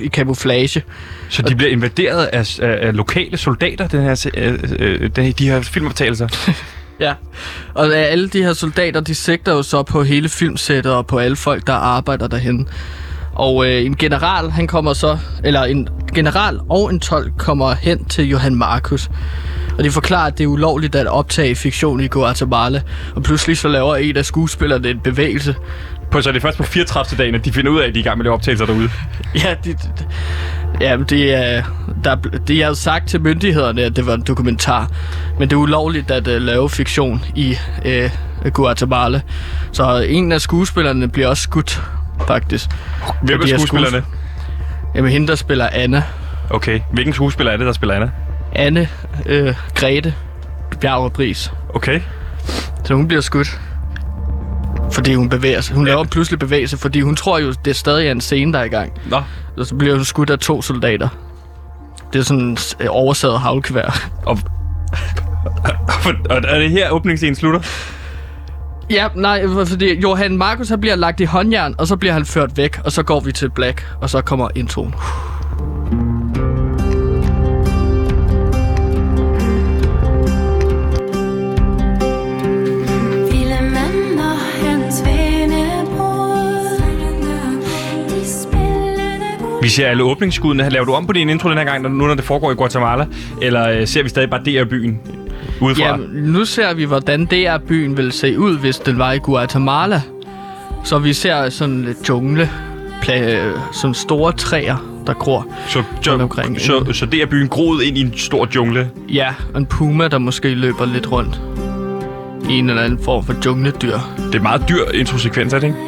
i 0.02 0.06
kamuflage. 0.08 0.82
Så 1.28 1.42
de 1.42 1.54
bliver 1.56 1.70
invaderet 1.72 2.24
af, 2.24 2.58
af, 2.62 2.86
af 2.86 2.96
lokale 2.96 3.36
soldater, 3.36 3.88
den 3.88 4.02
her, 4.02 4.26
øh, 4.36 4.58
øh, 4.78 5.10
den- 5.16 5.32
de 5.32 5.48
her 5.48 5.60
filmoptagelser. 5.62 6.28
Ja, 7.00 7.14
og 7.74 7.94
alle 7.94 8.28
de 8.28 8.42
her 8.42 8.52
soldater, 8.52 9.00
de 9.00 9.14
sigter 9.14 9.52
jo 9.52 9.62
så 9.62 9.82
på 9.82 10.02
hele 10.02 10.28
filmsættet 10.28 10.92
og 10.92 11.06
på 11.06 11.18
alle 11.18 11.36
folk, 11.36 11.66
der 11.66 11.72
arbejder 11.72 12.26
derhen. 12.28 12.68
Og 13.34 13.66
øh, 13.66 13.84
en 13.84 13.96
general, 13.96 14.50
han 14.50 14.66
kommer 14.66 14.92
så, 14.92 15.18
eller 15.44 15.64
en 15.64 15.88
general 16.14 16.60
og 16.70 16.90
en 16.92 17.00
tolk 17.00 17.32
kommer 17.38 17.74
hen 17.74 18.04
til 18.04 18.28
Johan 18.28 18.54
Markus. 18.54 19.10
Og 19.78 19.84
de 19.84 19.90
forklarer, 19.90 20.26
at 20.26 20.38
det 20.38 20.44
er 20.44 20.48
ulovligt 20.48 20.94
at 20.94 21.06
optage 21.06 21.54
fiktion 21.54 22.00
i 22.00 22.08
Guatemala. 22.08 22.82
Og 23.14 23.22
pludselig 23.22 23.58
så 23.58 23.68
laver 23.68 23.96
en 23.96 24.16
af 24.16 24.24
skuespillerne 24.24 24.88
en 24.90 25.00
bevægelse, 25.00 25.54
På, 26.10 26.22
så 26.22 26.28
er 26.28 26.32
det 26.32 26.42
først 26.42 26.56
på 26.56 26.62
34. 26.62 27.18
dagen, 27.18 27.34
at 27.34 27.44
de 27.44 27.52
finder 27.52 27.70
ud 27.70 27.80
af, 27.80 27.88
at 27.88 27.94
de 27.94 27.98
er 27.98 28.02
i 28.02 28.04
gang 28.04 28.18
med 28.18 28.22
at 28.22 28.26
lave 28.26 28.34
optagelser 28.34 28.66
derude. 28.66 28.88
Ja, 29.44 29.54
det, 29.64 29.78
det, 29.98 30.06
ja, 30.80 30.96
det 30.96 31.34
er, 31.34 31.62
der, 32.04 32.14
det 32.46 32.62
er 32.62 32.66
jo 32.66 32.74
sagt 32.74 33.08
til 33.08 33.20
myndighederne, 33.20 33.82
at 33.82 33.96
det 33.96 34.06
var 34.06 34.14
en 34.14 34.22
dokumentar. 34.22 34.90
Men 35.38 35.50
det 35.50 35.56
er 35.56 35.60
ulovligt 35.60 36.10
at 36.10 36.28
uh, 36.28 36.34
lave 36.34 36.70
fiktion 36.70 37.24
i 37.34 37.56
uh, 37.84 38.50
Guatemala. 38.52 39.20
Så 39.72 39.98
en 40.08 40.32
af 40.32 40.40
skuespillerne 40.40 41.08
bliver 41.08 41.28
også 41.28 41.42
skudt, 41.42 41.82
faktisk. 42.26 42.66
Hvem 43.22 43.40
de 43.40 43.52
er 43.52 43.58
skuespillerne? 43.58 44.04
Jamen, 44.94 45.10
hende, 45.10 45.26
der 45.26 45.34
spiller 45.34 45.68
Anna. 45.72 46.02
Okay. 46.50 46.80
Hvilken 46.92 47.14
skuespiller 47.14 47.52
er 47.52 47.56
det, 47.56 47.66
der 47.66 47.72
spiller 47.72 47.94
Anna? 47.94 48.10
Anne 48.52 48.88
øh, 49.26 49.54
Grete 49.74 50.14
Bjerg 50.80 51.12
Bris. 51.12 51.52
Okay. 51.74 52.00
Så 52.84 52.94
hun 52.94 53.08
bliver 53.08 53.20
skudt. 53.20 53.60
Fordi 54.92 55.14
hun 55.14 55.28
bevæger 55.28 55.60
sig. 55.60 55.76
Hun 55.76 55.84
laver 55.84 56.04
pludselig 56.04 56.38
bevægelse, 56.38 56.76
fordi 56.76 57.00
hun 57.00 57.16
tror 57.16 57.38
jo, 57.38 57.54
det 57.64 57.76
stadig 57.76 58.06
er 58.06 58.12
en 58.12 58.20
scene, 58.20 58.52
der 58.52 58.58
er 58.58 58.64
i 58.64 58.68
gang. 58.68 58.92
Nå. 59.10 59.22
Og 59.56 59.66
så 59.66 59.74
bliver 59.74 59.94
hun 59.94 60.04
skudt 60.04 60.30
af 60.30 60.38
to 60.38 60.62
soldater. 60.62 61.08
Det 62.12 62.18
er 62.18 62.22
sådan 62.22 62.42
en 62.42 62.58
øh, 62.80 62.86
oversaget 62.90 63.40
havlkvær. 63.40 63.98
Og, 64.26 64.38
og 66.30 66.36
er 66.36 66.58
det 66.58 66.70
her 66.70 66.90
åbningsscenen 66.90 67.34
slutter? 67.34 67.60
ja, 68.90 69.08
nej, 69.14 69.46
fordi 69.66 70.00
Johan 70.00 70.36
Markus 70.36 70.68
han 70.68 70.80
bliver 70.80 70.96
lagt 70.96 71.20
i 71.20 71.24
håndjern, 71.24 71.74
og 71.78 71.86
så 71.86 71.96
bliver 71.96 72.12
han 72.12 72.24
ført 72.24 72.56
væk, 72.56 72.78
og 72.84 72.92
så 72.92 73.02
går 73.02 73.20
vi 73.20 73.32
til 73.32 73.50
Black, 73.50 73.86
og 74.00 74.10
så 74.10 74.20
kommer 74.20 74.48
introen. 74.54 74.94
Vi 89.66 89.70
ser 89.70 89.86
alle 89.86 90.02
åbningsskuddene. 90.02 90.68
Laver 90.70 90.84
du 90.86 90.92
om 90.92 91.06
på 91.06 91.12
din 91.12 91.28
intro 91.28 91.48
den 91.50 91.58
her 91.58 91.64
gang, 91.64 91.82
når- 91.82 91.88
nu 91.88 92.06
når 92.06 92.14
det 92.14 92.24
foregår 92.24 92.50
i 92.52 92.54
Guatemala? 92.54 93.06
Eller 93.42 93.68
øh, 93.70 93.86
ser 93.86 94.02
vi 94.02 94.08
stadig 94.08 94.30
bare 94.30 94.40
DR-byen 94.46 95.00
udefra? 95.60 95.82
Ja, 95.88 95.96
nu 96.12 96.44
ser 96.44 96.74
vi, 96.74 96.84
hvordan 96.84 97.24
DR-byen 97.26 97.96
vil 97.96 98.12
se 98.12 98.38
ud, 98.38 98.58
hvis 98.58 98.76
den 98.76 98.98
var 98.98 99.12
i 99.12 99.18
Guatemala. 99.18 100.02
Så 100.84 100.98
vi 100.98 101.12
ser 101.12 101.48
sådan 101.48 101.82
lidt 101.82 102.08
jungle, 102.08 102.50
pla- 103.02 103.72
sådan 103.72 103.94
store 103.94 104.32
træer, 104.32 105.02
der 105.06 105.12
gror. 105.14 105.46
så, 105.68 105.82
så, 106.02 106.12
omkring. 106.12 106.60
så, 106.60 106.84
så 106.92 107.06
DR-byen 107.06 107.48
groet 107.48 107.82
ind 107.82 107.98
i 107.98 108.00
en 108.00 108.12
stor 108.18 108.48
jungle. 108.54 108.90
Ja, 109.08 109.34
og 109.54 109.60
en 109.60 109.66
puma, 109.66 110.08
der 110.08 110.18
måske 110.18 110.48
løber 110.54 110.84
lidt 110.86 111.12
rundt. 111.12 111.40
I 112.50 112.52
en 112.52 112.70
eller 112.70 112.82
anden 112.82 112.98
form 113.04 113.24
for 113.24 113.34
jungledyr. 113.46 113.98
Det 114.32 114.34
er 114.34 114.42
meget 114.42 114.62
dyr 114.68 114.84
introsekvens, 114.94 115.52
er 115.52 115.58
det 115.58 115.66
ikke? 115.66 115.78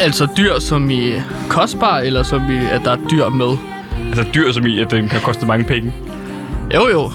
Altså 0.00 0.28
dyr 0.36 0.58
som 0.58 0.90
i 0.90 1.12
kostbar, 1.48 1.98
eller 1.98 2.22
som 2.22 2.50
i, 2.50 2.56
at 2.70 2.80
der 2.84 2.90
er 2.92 2.96
dyr 3.10 3.28
med. 3.28 3.56
Altså 4.08 4.24
dyr 4.34 4.52
som 4.52 4.66
i, 4.66 4.80
at 4.80 4.90
den 4.90 5.08
kan 5.08 5.20
koste 5.20 5.46
mange 5.46 5.64
penge. 5.64 5.92
Jo 6.74 6.88
jo. 6.88 7.12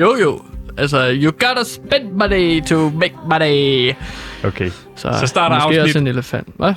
jo 0.00 0.16
jo. 0.22 0.40
Altså, 0.78 1.10
you 1.14 1.30
gotta 1.30 1.64
spend 1.64 2.12
money 2.12 2.62
to 2.66 2.90
make 2.90 3.14
money. 3.30 3.92
Okay. 4.44 4.70
Så, 4.96 5.16
Så 5.20 5.26
starter 5.26 5.56
måske 5.56 5.80
afsnit- 5.80 5.82
også 5.82 5.98
en 5.98 6.06
elefant. 6.06 6.48
Hvad? 6.56 6.74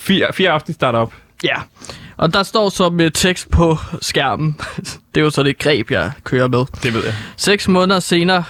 Fire, 0.00 0.26
fire 0.32 0.50
afsnit 0.50 0.74
starter 0.74 0.98
op. 0.98 1.12
Ja. 1.44 1.54
Og 2.16 2.34
der 2.34 2.42
står 2.42 2.68
så 2.68 2.90
med 2.90 3.10
tekst 3.10 3.50
på 3.50 3.78
skærmen. 4.00 4.56
det 5.14 5.20
er 5.20 5.24
jo 5.24 5.30
så 5.30 5.42
det 5.42 5.58
greb, 5.58 5.90
jeg 5.90 6.10
kører 6.24 6.48
med. 6.48 6.64
Det 6.82 6.94
ved 6.94 7.04
jeg. 7.04 7.14
Seks 7.36 7.68
måneder 7.68 8.00
senere... 8.00 8.44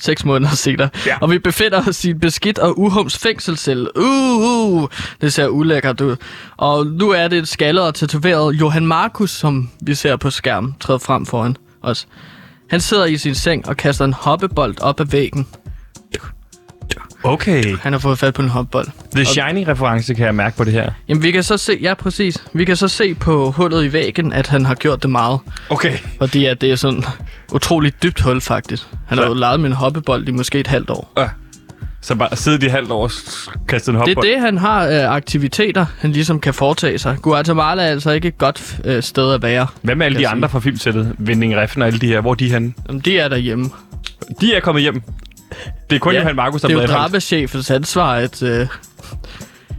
Seks 0.00 0.24
måneder 0.24 0.54
senere. 0.54 0.88
Ja. 1.06 1.16
Og 1.20 1.30
vi 1.30 1.38
befinder 1.38 1.88
os 1.88 2.04
i 2.04 2.10
en 2.10 2.20
beskidt 2.20 2.58
og 2.58 2.78
uhums 2.78 3.18
fængselscelle. 3.18 3.96
Uh, 3.96 4.82
uh, 4.82 4.88
det 5.20 5.32
ser 5.32 5.48
ulækkert 5.48 6.00
ud. 6.00 6.16
Og 6.56 6.86
nu 6.86 7.10
er 7.10 7.28
det 7.28 7.38
et 7.38 7.48
skaldet 7.48 7.84
og 7.84 7.94
tatoveret 7.94 8.54
Johan 8.54 8.86
Markus, 8.86 9.30
som 9.30 9.70
vi 9.82 9.94
ser 9.94 10.16
på 10.16 10.30
skærmen, 10.30 10.76
træde 10.80 11.00
frem 11.00 11.26
foran 11.26 11.56
os. 11.82 12.08
Han 12.70 12.80
sidder 12.80 13.04
i 13.04 13.16
sin 13.16 13.34
seng 13.34 13.68
og 13.68 13.76
kaster 13.76 14.04
en 14.04 14.12
hoppebold 14.12 14.80
op 14.80 15.00
ad 15.00 15.06
væggen. 15.06 15.46
Okay. 17.22 17.76
Han 17.82 17.92
har 17.92 18.00
fået 18.00 18.18
fat 18.18 18.34
på 18.34 18.42
en 18.42 18.48
hoppebold. 18.48 18.86
The 19.14 19.24
Shining-reference 19.24 20.14
kan 20.14 20.26
jeg 20.26 20.34
mærke 20.34 20.56
på 20.56 20.64
det 20.64 20.72
her. 20.72 20.90
Jamen, 21.08 21.22
vi 21.22 21.30
kan 21.30 21.42
så 21.42 21.56
se, 21.56 21.78
ja 21.82 21.94
præcis, 21.94 22.38
vi 22.52 22.64
kan 22.64 22.76
så 22.76 22.88
se 22.88 23.14
på 23.14 23.50
hullet 23.50 23.84
i 23.84 23.92
væggen, 23.92 24.32
at 24.32 24.46
han 24.46 24.64
har 24.66 24.74
gjort 24.74 25.02
det 25.02 25.10
meget. 25.10 25.38
Okay. 25.70 25.98
Fordi 26.18 26.44
at 26.46 26.60
det 26.60 26.70
er 26.70 26.76
sådan 26.76 27.04
utroligt 27.52 28.02
dybt 28.02 28.20
hul, 28.20 28.40
faktisk. 28.40 28.82
Han 29.08 29.16
Så- 29.18 29.22
har 29.22 29.28
jo 29.28 29.34
leget 29.34 29.60
med 29.60 29.70
en 29.70 29.76
hoppebold 29.76 30.28
i 30.28 30.30
måske 30.30 30.60
et 30.60 30.66
halvt 30.66 30.90
år. 30.90 31.12
Ja. 31.18 31.28
Så 32.02 32.14
bare 32.14 32.36
sidde 32.36 32.58
de 32.58 32.70
halvt 32.70 32.90
år 32.90 33.02
og 33.04 33.10
kaste 33.68 33.90
en 33.90 33.96
hop 33.96 34.06
Det 34.06 34.16
er 34.16 34.20
det, 34.20 34.40
han 34.40 34.58
har 34.58 34.86
øh, 34.86 35.14
aktiviteter, 35.16 35.86
han 35.98 36.12
ligesom 36.12 36.40
kan 36.40 36.54
foretage 36.54 36.98
sig. 36.98 37.16
Guatemala 37.22 37.82
er 37.82 37.86
altså 37.86 38.10
ikke 38.10 38.28
et 38.28 38.38
godt 38.38 38.80
øh, 38.84 39.02
sted 39.02 39.32
at 39.34 39.42
være. 39.42 39.66
Hvad 39.82 39.94
med 39.94 40.06
alle 40.06 40.18
de 40.18 40.28
andre 40.28 40.48
fra 40.48 40.60
filmsættet? 40.60 41.14
Vending 41.18 41.56
Reffen 41.56 41.82
og 41.82 41.88
alle 41.88 41.98
de 42.00 42.06
her. 42.06 42.20
Hvor 42.20 42.30
er 42.30 42.34
de 42.34 42.52
henne? 42.52 42.72
Jamen, 42.88 43.00
de 43.00 43.18
er 43.18 43.28
derhjemme. 43.28 43.70
De 44.40 44.54
er 44.54 44.60
kommet 44.60 44.82
hjem. 44.82 45.02
Det 45.90 45.96
er 45.96 46.00
kun 46.00 46.12
ja, 46.14 46.20
Johan 46.20 46.36
Markus, 46.36 46.60
der 46.60 46.68
det 46.68 46.76
er 46.76 46.80
jo 46.82 46.86
dramachefens 46.86 47.70
ansvar, 47.70 48.14
at, 48.14 48.42
øh, 48.42 48.66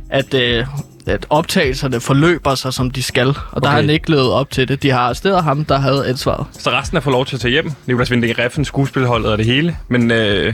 at, 0.10 0.34
øh, 0.34 0.66
at 1.08 1.26
optagelserne 1.30 2.00
forløber 2.00 2.56
sig, 2.56 2.74
som 2.74 2.92
de 2.92 3.04
skal. 3.04 3.28
Og 3.28 3.36
der 3.36 3.58
Okay. 3.58 3.68
har 3.70 3.76
han 3.76 3.90
ikke 3.90 4.10
levet 4.12 4.32
op 4.32 4.50
til 4.52 4.68
det. 4.68 4.84
De 4.84 4.90
har 4.90 5.00
arresteret 5.00 5.44
ham, 5.44 5.66
der 5.66 5.78
havde 5.80 6.08
ansvaret. 6.08 6.46
Så 6.52 6.70
resten 6.72 6.98
er 6.98 7.02
fået 7.02 7.12
lov 7.14 7.26
til 7.26 7.36
at 7.36 7.40
tage 7.42 7.52
hjem. 7.52 7.72
Nicolas 7.86 8.12
Vending 8.12 8.40
Reffen, 8.40 8.66
skuespilholdet 8.66 9.32
og 9.32 9.38
det 9.38 9.46
hele. 9.46 9.78
Men 9.88 10.12
øh, 10.12 10.54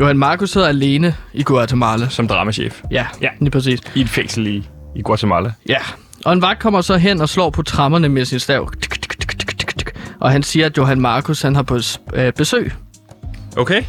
Johan 0.00 0.18
Markus 0.18 0.50
sidder 0.50 0.68
alene 0.68 1.14
i 1.34 1.42
Guatemala. 1.42 2.08
som 2.08 2.28
dramachef. 2.28 2.80
Ja, 2.90 3.06
Ja. 3.20 3.28
lige 3.40 3.50
præcis. 3.50 3.80
I 3.94 4.00
et 4.00 4.08
fængsel 4.08 4.46
i, 4.46 4.68
i 4.96 5.02
Guatemala. 5.02 5.52
Ja, 5.68 5.78
og 6.24 6.32
en 6.32 6.42
vagt 6.42 6.58
kommer 6.60 6.80
så 6.80 6.96
hen 6.96 7.20
og 7.20 7.28
slår 7.28 7.50
på 7.50 7.62
trammerne 7.62 8.08
med 8.08 8.24
sin 8.24 8.38
stav. 8.38 8.70
Og 10.20 10.30
han 10.30 10.42
siger, 10.42 10.66
at 10.66 10.76
Johan 10.78 11.00
Markus 11.00 11.42
han 11.42 11.54
har 11.54 11.62
på 11.62 11.78
øh, 12.14 12.32
besøg. 12.32 12.72
Okay. 13.56 13.82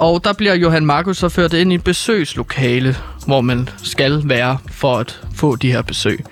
Og 0.00 0.24
der 0.24 0.32
bliver 0.32 0.54
Johan 0.54 0.86
Markus 0.86 1.16
så 1.16 1.28
ført 1.28 1.52
ind 1.52 1.72
i 1.72 1.74
et 1.74 1.84
besøgslokale, 1.84 2.96
hvor 3.26 3.40
man 3.40 3.68
skal 3.82 4.22
være 4.24 4.58
for 4.70 4.98
at 4.98 5.20
få 5.34 5.56
de 5.56 5.72
her 5.72 5.82
besøg. 5.82 6.24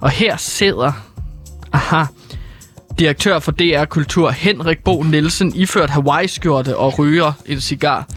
Og 0.00 0.10
her 0.10 0.36
sidder, 0.36 0.92
aha, 1.72 2.04
direktør 2.98 3.38
for 3.38 3.52
DR 3.52 3.84
Kultur 3.84 4.30
Henrik 4.30 4.84
Bo 4.84 5.02
Nielsen, 5.02 5.52
iført 5.54 5.90
Hawaii-skjorte 5.90 6.76
og 6.76 6.98
ryger 6.98 7.32
en 7.46 7.60
cigar. 7.60 8.08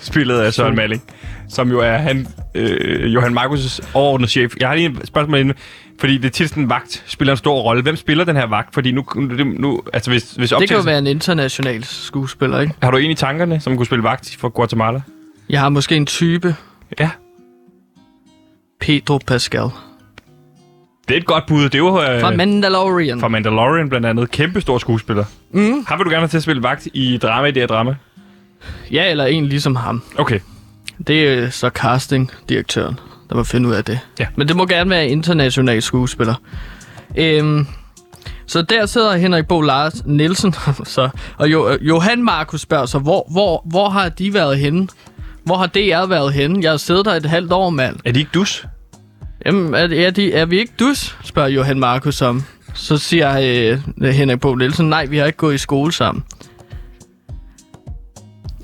Spillet 0.00 0.40
af 0.40 0.54
Søren 0.54 0.76
Malling. 0.76 1.02
Som 1.48 1.70
jo 1.70 1.80
er 1.80 1.96
han, 1.96 2.26
øh, 2.54 3.14
Johan 3.14 3.38
Markus' 3.38 3.80
overordnede 3.94 4.30
chef. 4.30 4.54
Jeg 4.60 4.68
har 4.68 4.74
lige 4.74 4.88
et 4.88 5.06
spørgsmål 5.06 5.38
inde. 5.38 5.54
Fordi 6.00 6.16
det 6.18 6.24
er 6.24 6.30
tit 6.30 6.48
sådan 6.48 6.62
en 6.62 6.70
vagt 6.70 7.04
spiller 7.06 7.32
en 7.32 7.36
stor 7.38 7.60
rolle. 7.60 7.82
Hvem 7.82 7.96
spiller 7.96 8.24
den 8.24 8.36
her 8.36 8.46
vagt? 8.46 8.74
Fordi 8.74 8.92
nu, 8.92 9.04
nu, 9.16 9.44
nu 9.44 9.82
altså 9.92 10.10
hvis, 10.10 10.32
hvis 10.32 10.50
Det 10.50 10.58
kan 10.58 10.68
jo 10.70 10.76
optagelsen- 10.82 10.86
være 10.86 10.98
en 10.98 11.06
international 11.06 11.84
skuespiller, 11.84 12.60
ikke? 12.60 12.74
Har 12.82 12.90
du 12.90 12.96
en 12.96 13.10
i 13.10 13.14
tankerne, 13.14 13.60
som 13.60 13.76
kunne 13.76 13.86
spille 13.86 14.02
vagt 14.02 14.36
for 14.40 14.48
Guatemala? 14.48 15.00
Jeg 15.48 15.60
har 15.60 15.68
måske 15.68 15.96
en 15.96 16.06
type, 16.06 16.54
Ja. 17.00 17.10
Pedro 18.80 19.18
Pascal. 19.26 19.68
Det 21.08 21.14
er 21.14 21.18
et 21.20 21.26
godt 21.26 21.46
bud. 21.46 21.62
Det 21.64 21.74
er 21.74 21.78
jo 21.78 22.02
øh, 22.02 22.20
Fra 22.20 22.30
Mandalorian. 22.30 23.20
fra 23.20 23.28
Mandalorian 23.28 23.88
blandt 23.88 24.06
andet. 24.06 24.30
Kæmpe 24.30 24.60
stor 24.60 24.78
skuespiller. 24.78 25.24
Mm. 25.52 25.84
Har 25.86 25.96
vil 25.96 26.04
du 26.04 26.10
gerne 26.10 26.20
have 26.20 26.28
til 26.28 26.36
at 26.36 26.42
spille 26.42 26.62
vagt 26.62 26.88
i 26.94 27.18
drama 27.18 27.46
i 27.48 27.50
det 27.50 27.62
her 27.62 27.66
drama? 27.66 27.94
Ja, 28.92 29.10
eller 29.10 29.24
en 29.26 29.46
ligesom 29.46 29.76
ham. 29.76 30.02
Okay. 30.18 30.40
Det 31.06 31.28
er 31.28 31.50
så 31.50 31.68
castingdirektøren, 31.68 32.98
der 33.28 33.34
må 33.34 33.44
finde 33.44 33.68
ud 33.68 33.74
af 33.74 33.84
det. 33.84 33.98
Ja. 34.20 34.26
Men 34.36 34.48
det 34.48 34.56
må 34.56 34.66
gerne 34.66 34.90
være 34.90 35.04
en 35.06 35.10
international 35.10 35.82
skuespiller. 35.82 36.34
Øhm, 37.16 37.66
så 38.46 38.62
der 38.62 38.86
sidder 38.86 39.16
Henrik 39.16 39.46
Bo 39.46 39.60
Lars 39.60 40.02
Nielsen, 40.06 40.54
så, 40.84 41.08
og 41.38 41.52
jo, 41.52 41.68
øh, 41.68 41.88
Johan 41.88 42.22
Markus 42.22 42.60
spørger 42.60 42.86
sig, 42.86 43.00
hvor, 43.00 43.26
hvor, 43.30 43.62
hvor 43.64 43.88
har 43.88 44.08
de 44.08 44.34
været 44.34 44.58
henne? 44.58 44.88
Hvor 45.44 45.56
har 45.56 45.66
DR 45.66 46.06
været 46.06 46.32
henne? 46.32 46.58
Jeg 46.62 46.70
har 46.70 46.76
siddet 46.76 47.04
der 47.04 47.14
et 47.14 47.26
halvt 47.26 47.52
år, 47.52 47.70
mand. 47.70 47.96
Er 48.04 48.12
de 48.12 48.18
ikke 48.18 48.30
dus? 48.34 48.66
Jamen, 49.46 49.74
er, 49.74 50.06
er, 50.06 50.10
de, 50.10 50.32
er 50.32 50.46
vi 50.46 50.58
ikke 50.58 50.72
dus? 50.78 51.16
spørger 51.24 51.48
Johan 51.48 51.78
Markus 51.78 52.22
om. 52.22 52.42
Så 52.74 52.98
siger 52.98 53.38
øh, 54.02 54.12
Henrik 54.12 54.40
Bo 54.40 54.54
Nielsen, 54.54 54.88
nej, 54.88 55.06
vi 55.06 55.18
har 55.18 55.26
ikke 55.26 55.38
gået 55.38 55.54
i 55.54 55.58
skole 55.58 55.92
sammen. 55.92 56.24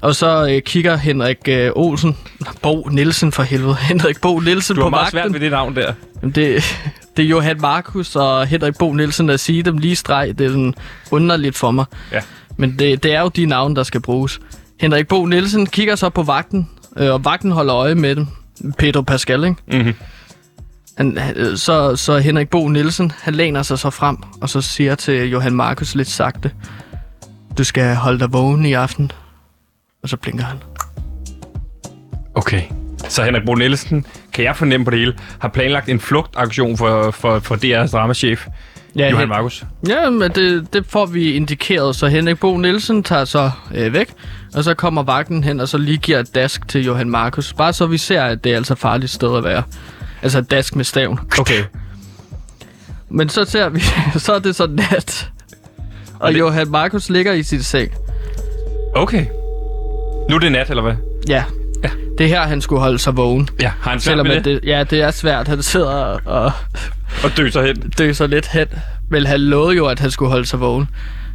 Og 0.02 0.14
så 0.14 0.48
øh, 0.50 0.62
kigger 0.62 0.96
Henrik 0.96 1.36
øh, 1.48 1.70
Olsen, 1.74 2.16
Bo 2.62 2.88
Nielsen 2.90 3.32
for 3.32 3.42
helvede, 3.42 3.76
Henrik 3.90 4.20
Bo 4.20 4.40
Nielsen 4.40 4.76
Du 4.76 4.80
på 4.80 4.84
har 4.84 4.90
meget 4.90 5.04
vagten. 5.14 5.20
svært 5.20 5.32
ved 5.32 5.40
det 5.40 5.50
navn 5.50 5.76
der. 5.76 5.92
Jamen, 6.22 6.34
det, 6.34 6.64
det 7.16 7.24
er 7.24 7.28
Johan 7.28 7.60
Markus 7.60 8.16
og 8.16 8.46
Henrik 8.46 8.78
Bo 8.78 8.92
Nielsen 8.92 9.30
at 9.30 9.40
sige 9.40 9.62
dem 9.62 9.78
lige 9.78 9.96
streg. 9.96 10.38
Det 10.38 10.44
er 10.46 10.48
sådan 10.50 10.74
underligt 11.10 11.56
for 11.56 11.70
mig. 11.70 11.84
Ja. 12.12 12.20
Men 12.56 12.78
det, 12.78 13.02
det 13.02 13.14
er 13.14 13.20
jo 13.20 13.28
de 13.28 13.46
navne, 13.46 13.76
der 13.76 13.82
skal 13.82 14.00
bruges. 14.00 14.40
Henrik 14.80 15.08
Bo 15.08 15.26
Nielsen 15.26 15.66
kigger 15.66 15.96
så 15.96 16.08
på 16.08 16.22
vagten, 16.22 16.68
øh, 16.96 17.12
og 17.12 17.24
vagten 17.24 17.50
holder 17.50 17.74
øje 17.76 17.94
med 17.94 18.16
dem. 18.16 18.26
Pedro 18.78 19.02
Pascal, 19.02 19.44
ikke? 19.44 19.84
Mhm. 19.84 19.94
Han, 20.96 21.18
øh, 21.36 21.56
så, 21.56 21.96
så 21.96 22.18
Henrik 22.18 22.48
Bo 22.50 22.68
Nielsen, 22.68 23.12
han 23.20 23.34
læner 23.34 23.62
sig 23.62 23.78
så 23.78 23.90
frem, 23.90 24.16
og 24.40 24.48
så 24.48 24.60
siger 24.60 24.94
til 24.94 25.30
Johan 25.30 25.52
Markus 25.54 25.94
lidt 25.94 26.08
sagte, 26.08 26.50
du 27.58 27.64
skal 27.64 27.94
holde 27.94 28.18
dig 28.18 28.32
vågen 28.32 28.64
i 28.64 28.72
aften. 28.72 29.12
Og 30.02 30.08
så 30.08 30.16
blinker 30.16 30.44
han. 30.44 30.58
Okay. 32.34 32.62
Så 33.08 33.22
Henrik 33.24 33.44
Brun 33.44 33.58
Nielsen, 33.58 34.06
kan 34.32 34.44
jeg 34.44 34.56
fornemme 34.56 34.84
på 34.84 34.90
det 34.90 34.98
hele, 34.98 35.14
har 35.38 35.48
planlagt 35.48 35.88
en 35.88 36.00
flugtaktion 36.00 36.76
for, 36.76 37.10
for, 37.10 37.38
for 37.38 37.54
DR's 37.56 37.90
dramachef, 37.92 38.46
Ja, 38.96 39.08
Johan 39.10 39.20
Hen- 39.20 39.28
Markus. 39.28 39.64
Ja, 39.88 40.10
men 40.10 40.30
det, 40.30 40.72
det 40.72 40.86
får 40.86 41.06
vi 41.06 41.32
indikeret, 41.32 41.96
så 41.96 42.06
Henrik 42.06 42.40
Bo 42.40 42.56
Nielsen 42.56 43.02
tager 43.02 43.24
så 43.24 43.50
øh, 43.74 43.92
væk, 43.92 44.12
og 44.54 44.64
så 44.64 44.74
kommer 44.74 45.02
vagten 45.02 45.44
hen 45.44 45.60
og 45.60 45.68
så 45.68 45.78
lige 45.78 45.98
giver 45.98 46.18
et 46.18 46.34
dask 46.34 46.68
til 46.68 46.84
Johan 46.84 47.10
Markus. 47.10 47.52
Bare 47.52 47.72
så 47.72 47.86
vi 47.86 47.98
ser, 47.98 48.22
at 48.22 48.44
det 48.44 48.52
er 48.52 48.56
altså 48.56 48.72
et 48.72 48.78
farligt 48.78 49.12
sted 49.12 49.36
at 49.36 49.44
være. 49.44 49.62
Altså 50.22 50.38
et 50.38 50.50
dask 50.50 50.76
med 50.76 50.84
staven. 50.84 51.18
Okay. 51.40 51.64
Men 53.08 53.28
så 53.28 53.44
ser 53.44 53.68
vi, 53.68 53.80
så 54.18 54.32
er 54.34 54.38
det 54.38 54.56
så 54.56 54.66
nat. 54.66 55.30
Og, 56.20 56.28
det- 56.28 56.34
det... 56.34 56.40
Johan 56.40 56.68
Markus 56.70 57.10
ligger 57.10 57.32
i 57.32 57.42
sin 57.42 57.62
seng. 57.62 57.90
Okay. 58.94 59.26
Nu 60.28 60.34
er 60.34 60.38
det 60.40 60.52
nat, 60.52 60.70
eller 60.70 60.82
hvad? 60.82 60.94
Ja. 61.28 61.44
Ja. 61.84 61.88
Det 62.18 62.24
er 62.24 62.28
her, 62.28 62.40
han 62.40 62.60
skulle 62.60 62.80
holde 62.80 62.98
sig 62.98 63.16
vågen. 63.16 63.48
Ja, 63.60 63.72
har 63.80 63.90
han 63.90 64.00
svært 64.00 64.02
Selvom 64.12 64.26
med 64.26 64.34
det? 64.36 64.44
det, 64.44 64.60
ja, 64.64 64.84
det 64.90 65.00
er 65.02 65.10
svært. 65.10 65.48
Han 65.48 65.62
sidder 65.62 65.90
og 66.24 66.52
Og 67.24 67.36
døser 67.36 67.62
hen. 67.66 67.76
døser 67.98 68.26
lidt 68.26 68.48
hen. 68.48 68.66
Men 69.10 69.26
han 69.26 69.40
lovede 69.40 69.76
jo, 69.76 69.86
at 69.86 70.00
han 70.00 70.10
skulle 70.10 70.30
holde 70.30 70.46
sig 70.46 70.60
vågen. 70.60 70.88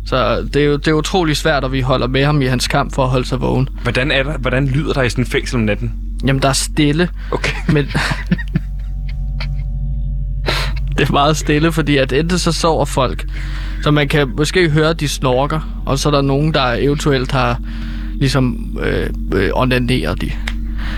Så 0.06 0.41
det 0.54 0.62
er 0.62 0.65
jo 0.65 0.78
det 0.78 0.88
er 0.88 0.93
utrolig 0.93 1.38
svært, 1.38 1.63
at 1.63 1.71
vi 1.71 1.82
holder 1.82 2.08
med 2.08 2.26
ham 2.26 2.41
i 2.41 2.45
hans 2.45 2.67
kamp 2.67 2.95
for 2.95 3.04
at 3.04 3.10
holde 3.10 3.28
sig 3.28 3.41
vågen. 3.41 3.69
Hvordan, 3.84 4.12
er 4.12 4.23
der, 4.23 4.38
hvordan 4.38 4.67
lyder 4.67 4.93
der 4.93 5.02
i 5.02 5.10
sådan 5.10 5.23
en 5.23 5.30
fængsel 5.30 5.56
om 5.56 5.62
natten? 5.62 5.93
Jamen, 6.28 6.41
der 6.41 6.50
er 6.50 6.54
stille, 6.54 7.10
Okay. 7.32 7.52
men... 7.73 7.86
det 10.97 11.08
er 11.10 11.12
meget 11.12 11.38
stille, 11.38 11.71
fordi 11.71 11.97
at 11.97 12.13
enten 12.13 12.39
så 12.39 12.52
sover 12.52 12.86
folk, 12.86 13.26
så 13.84 13.91
man 13.91 14.08
kan 14.08 14.32
måske 14.38 14.69
høre, 14.69 14.89
at 14.89 15.00
de 15.00 15.08
snorker, 15.08 15.84
og 15.86 16.00
så 16.00 16.10
er 16.10 16.13
der 16.13 16.21
nogen, 16.21 16.54
der 16.54 16.73
eventuelt 16.73 17.32
har 17.32 17.60
ligesom 18.19 18.77
øh, 18.82 19.10
øh, 19.34 19.49
onaneret 19.53 20.21
de. 20.21 20.32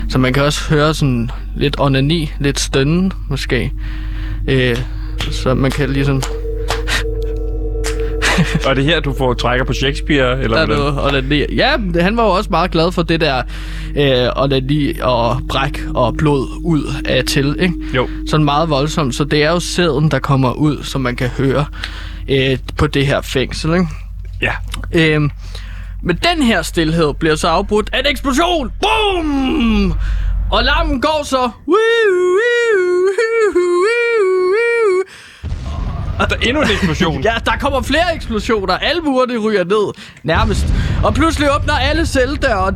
Så 0.09 0.17
man 0.17 0.33
kan 0.33 0.43
også 0.43 0.69
høre 0.69 0.93
sådan 0.93 1.31
lidt 1.55 1.75
onani, 1.79 2.31
lidt 2.39 2.59
stønnen 2.59 3.13
måske. 3.29 3.71
Øh, 4.47 4.77
så 5.31 5.53
man 5.53 5.71
kan 5.71 5.89
ligesom... 5.89 6.21
Og 8.67 8.75
det 8.75 8.83
her, 8.85 8.99
du 8.99 9.13
får 9.17 9.33
trækker 9.33 9.65
på 9.65 9.73
Shakespeare? 9.73 10.41
Eller 10.41 10.57
Der 10.57 10.63
er 10.63 10.67
noget 10.77 11.05
onani. 11.07 11.55
Ja, 11.55 11.71
han 12.01 12.17
var 12.17 12.23
jo 12.23 12.29
også 12.29 12.49
meget 12.49 12.71
glad 12.71 12.91
for 12.91 13.03
det 13.03 13.21
der 13.21 13.41
øh, 13.95 14.43
onani 14.43 14.93
og 15.01 15.41
bræk 15.49 15.81
og 15.95 16.17
blod 16.17 16.47
ud 16.63 16.83
af 17.05 17.23
til, 17.25 17.55
ikke? 17.59 17.73
Jo. 17.95 18.07
Sådan 18.27 18.43
meget 18.43 18.69
voldsomt, 18.69 19.15
så 19.15 19.23
det 19.23 19.43
er 19.43 19.51
jo 19.51 19.59
sæden, 19.59 20.11
der 20.11 20.19
kommer 20.19 20.51
ud, 20.51 20.83
som 20.83 21.01
man 21.01 21.15
kan 21.15 21.27
høre 21.27 21.65
øh, 22.29 22.57
på 22.77 22.87
det 22.87 23.07
her 23.07 23.21
fængsel, 23.21 23.73
ikke? 23.73 23.87
Ja. 24.41 24.51
Øhm, 24.91 25.29
men 26.03 26.15
den 26.15 26.43
her 26.43 26.61
stillhed 26.61 27.13
bliver 27.13 27.35
så 27.35 27.47
afbrudt 27.47 27.89
af 27.93 27.99
en 27.99 28.05
eksplosion. 28.05 28.71
Boom! 28.81 29.93
Og 30.51 30.63
lammen 30.63 31.01
går 31.01 31.21
så. 31.23 31.49
Der 36.19 36.35
er 36.35 36.39
endnu 36.41 36.61
en 36.61 36.69
eksplosion. 36.69 37.23
Ja, 37.29 37.33
der 37.45 37.51
kommer 37.59 37.81
flere 37.81 38.15
eksplosioner. 38.15 38.77
Alle 38.77 39.01
murene 39.01 39.37
ryger 39.37 39.63
ned, 39.63 39.93
nærmest. 40.23 40.65
Og 41.03 41.13
pludselig 41.13 41.49
åbner 41.55 41.73
alle 41.73 42.05
celledøre. 42.05 42.59
og 42.59 42.73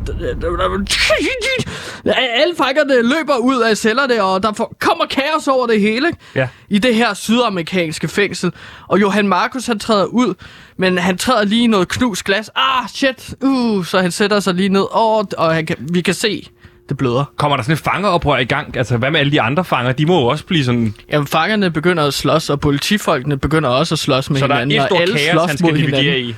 Alle 2.15 2.55
fangerne 2.57 3.01
løber 3.01 3.38
ud 3.38 3.62
af 3.62 3.77
cellerne, 3.77 4.23
og 4.23 4.43
der 4.43 4.67
kommer 4.79 5.05
kaos 5.05 5.47
over 5.47 5.67
det 5.67 5.81
hele. 5.81 6.07
Ja. 6.36 6.47
I 6.69 6.79
det 6.79 6.95
her 6.95 7.13
sydamerikanske 7.13 8.07
fængsel. 8.07 8.51
Og 8.88 9.01
Johan 9.01 9.27
Markus, 9.27 9.65
han 9.65 9.79
træder 9.79 10.05
ud, 10.05 10.33
men 10.77 10.97
han 10.97 11.17
træder 11.17 11.45
lige 11.45 11.67
noget 11.67 11.88
knust 11.88 12.23
glas. 12.23 12.49
Ah, 12.55 12.88
shit. 12.93 13.36
Uh, 13.41 13.86
så 13.86 13.99
han 13.99 14.12
sætter 14.12 14.39
sig 14.39 14.53
lige 14.53 14.69
ned. 14.69 14.86
Oh, 14.91 15.25
og 15.38 15.53
han 15.55 15.65
kan, 15.65 15.75
vi 15.79 16.01
kan 16.01 16.13
se, 16.13 16.47
det 16.89 16.97
bløder. 16.97 17.25
Kommer 17.38 17.57
der 17.57 17.63
sådan 17.63 17.73
et 17.73 17.79
fangeoprør 17.79 18.38
i 18.38 18.45
gang? 18.45 18.77
Altså, 18.77 18.97
hvad 18.97 19.12
med 19.12 19.19
alle 19.19 19.31
de 19.31 19.41
andre 19.41 19.65
fanger? 19.65 19.91
De 19.91 20.05
må 20.05 20.19
jo 20.19 20.25
også 20.27 20.45
blive 20.45 20.63
sådan... 20.65 20.93
Jamen, 21.12 21.27
fangerne 21.27 21.71
begynder 21.71 22.03
at 22.07 22.13
slås, 22.13 22.49
og 22.49 22.59
politifolkene 22.59 23.38
begynder 23.38 23.69
også 23.69 23.95
at 23.95 23.99
slås 23.99 24.29
med 24.29 24.39
Så 24.39 24.47
der 24.47 24.55
er 24.55 24.59
hinanden. 24.59 24.81
et 24.99 25.07
stort 25.09 25.19
kaos, 25.19 25.45
han 25.49 25.57
skal 25.57 25.75
hinanden. 25.77 26.15
i. 26.29 26.36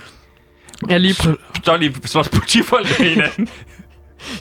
Ja, 0.90 0.98
lige 0.98 1.14
pl- 1.14 1.62
Så 1.64 1.78
lige 1.78 1.96
slås 2.06 2.30
politifolk 2.30 3.00
med 3.00 3.10
hinanden. 3.10 3.48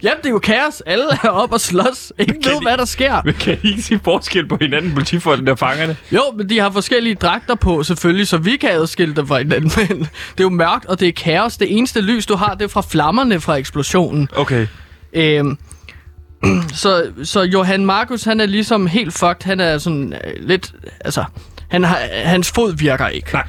Jamen, 0.02 0.18
det 0.18 0.26
er 0.26 0.30
jo 0.30 0.38
kaos. 0.38 0.82
Alle 0.86 1.04
er 1.24 1.28
op 1.28 1.52
og 1.52 1.60
slås. 1.60 2.12
Ingen 2.18 2.44
ved, 2.44 2.62
hvad 2.62 2.76
der 2.76 2.84
sker. 2.84 3.22
Men 3.24 3.34
kan 3.34 3.58
I 3.62 3.68
ikke 3.68 3.82
sige 3.82 4.00
forskel 4.04 4.48
på 4.48 4.58
hinanden, 4.60 4.92
politifolkene 4.94 5.50
og 5.50 5.58
fangerne? 5.58 5.96
Jo, 6.12 6.22
men 6.36 6.48
de 6.48 6.58
har 6.58 6.70
forskellige 6.70 7.14
dragter 7.14 7.54
på, 7.54 7.82
selvfølgelig, 7.82 8.28
så 8.28 8.38
vi 8.38 8.56
kan 8.56 8.70
adskille 8.70 9.14
dem 9.14 9.26
fra 9.26 9.38
hinanden. 9.38 9.70
Men 9.88 9.98
det 9.98 10.40
er 10.40 10.44
jo 10.44 10.48
mørkt, 10.48 10.86
og 10.86 11.00
det 11.00 11.08
er 11.08 11.12
kaos. 11.12 11.56
Det 11.56 11.76
eneste 11.76 12.00
lys, 12.00 12.26
du 12.26 12.36
har, 12.36 12.54
det 12.54 12.64
er 12.64 12.68
fra 12.68 12.82
flammerne 12.88 13.40
fra 13.40 13.56
eksplosionen. 13.56 14.28
Okay. 14.36 14.66
Øhm, 15.12 15.58
så, 16.82 17.06
så 17.22 17.42
Johan 17.42 17.86
Markus, 17.86 18.24
han 18.24 18.40
er 18.40 18.46
ligesom 18.46 18.86
helt 18.86 19.12
fucked. 19.12 19.44
Han 19.44 19.60
er 19.60 19.78
sådan 19.78 20.14
øh, 20.24 20.48
lidt... 20.48 20.72
Altså, 21.00 21.24
han 21.68 21.84
har, 21.84 21.98
hans 22.24 22.50
fod 22.50 22.76
virker 22.76 23.08
ikke. 23.08 23.32
Nej. 23.32 23.44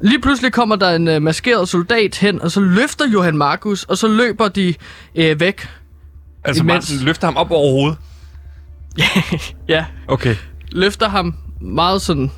Lige 0.00 0.20
pludselig 0.20 0.52
kommer 0.52 0.76
der 0.76 0.90
en 0.96 1.08
øh, 1.08 1.22
maskeret 1.22 1.68
soldat 1.68 2.16
hen, 2.18 2.42
og 2.42 2.50
så 2.50 2.60
løfter 2.60 3.04
Johan 3.12 3.36
Markus, 3.36 3.82
og 3.84 3.98
så 3.98 4.08
løber 4.08 4.48
de 4.48 4.74
øh, 5.14 5.40
væk. 5.40 5.68
Altså, 6.44 6.62
Imens- 6.62 6.66
Martin 6.66 6.98
løfter 6.98 7.26
ham 7.26 7.36
op 7.36 7.50
over 7.50 7.70
hovedet. 7.72 7.98
Ja, 9.68 9.84
Okay. 10.08 10.36
løfter 10.72 11.08
ham 11.08 11.34
meget 11.60 12.02
sådan 12.02 12.30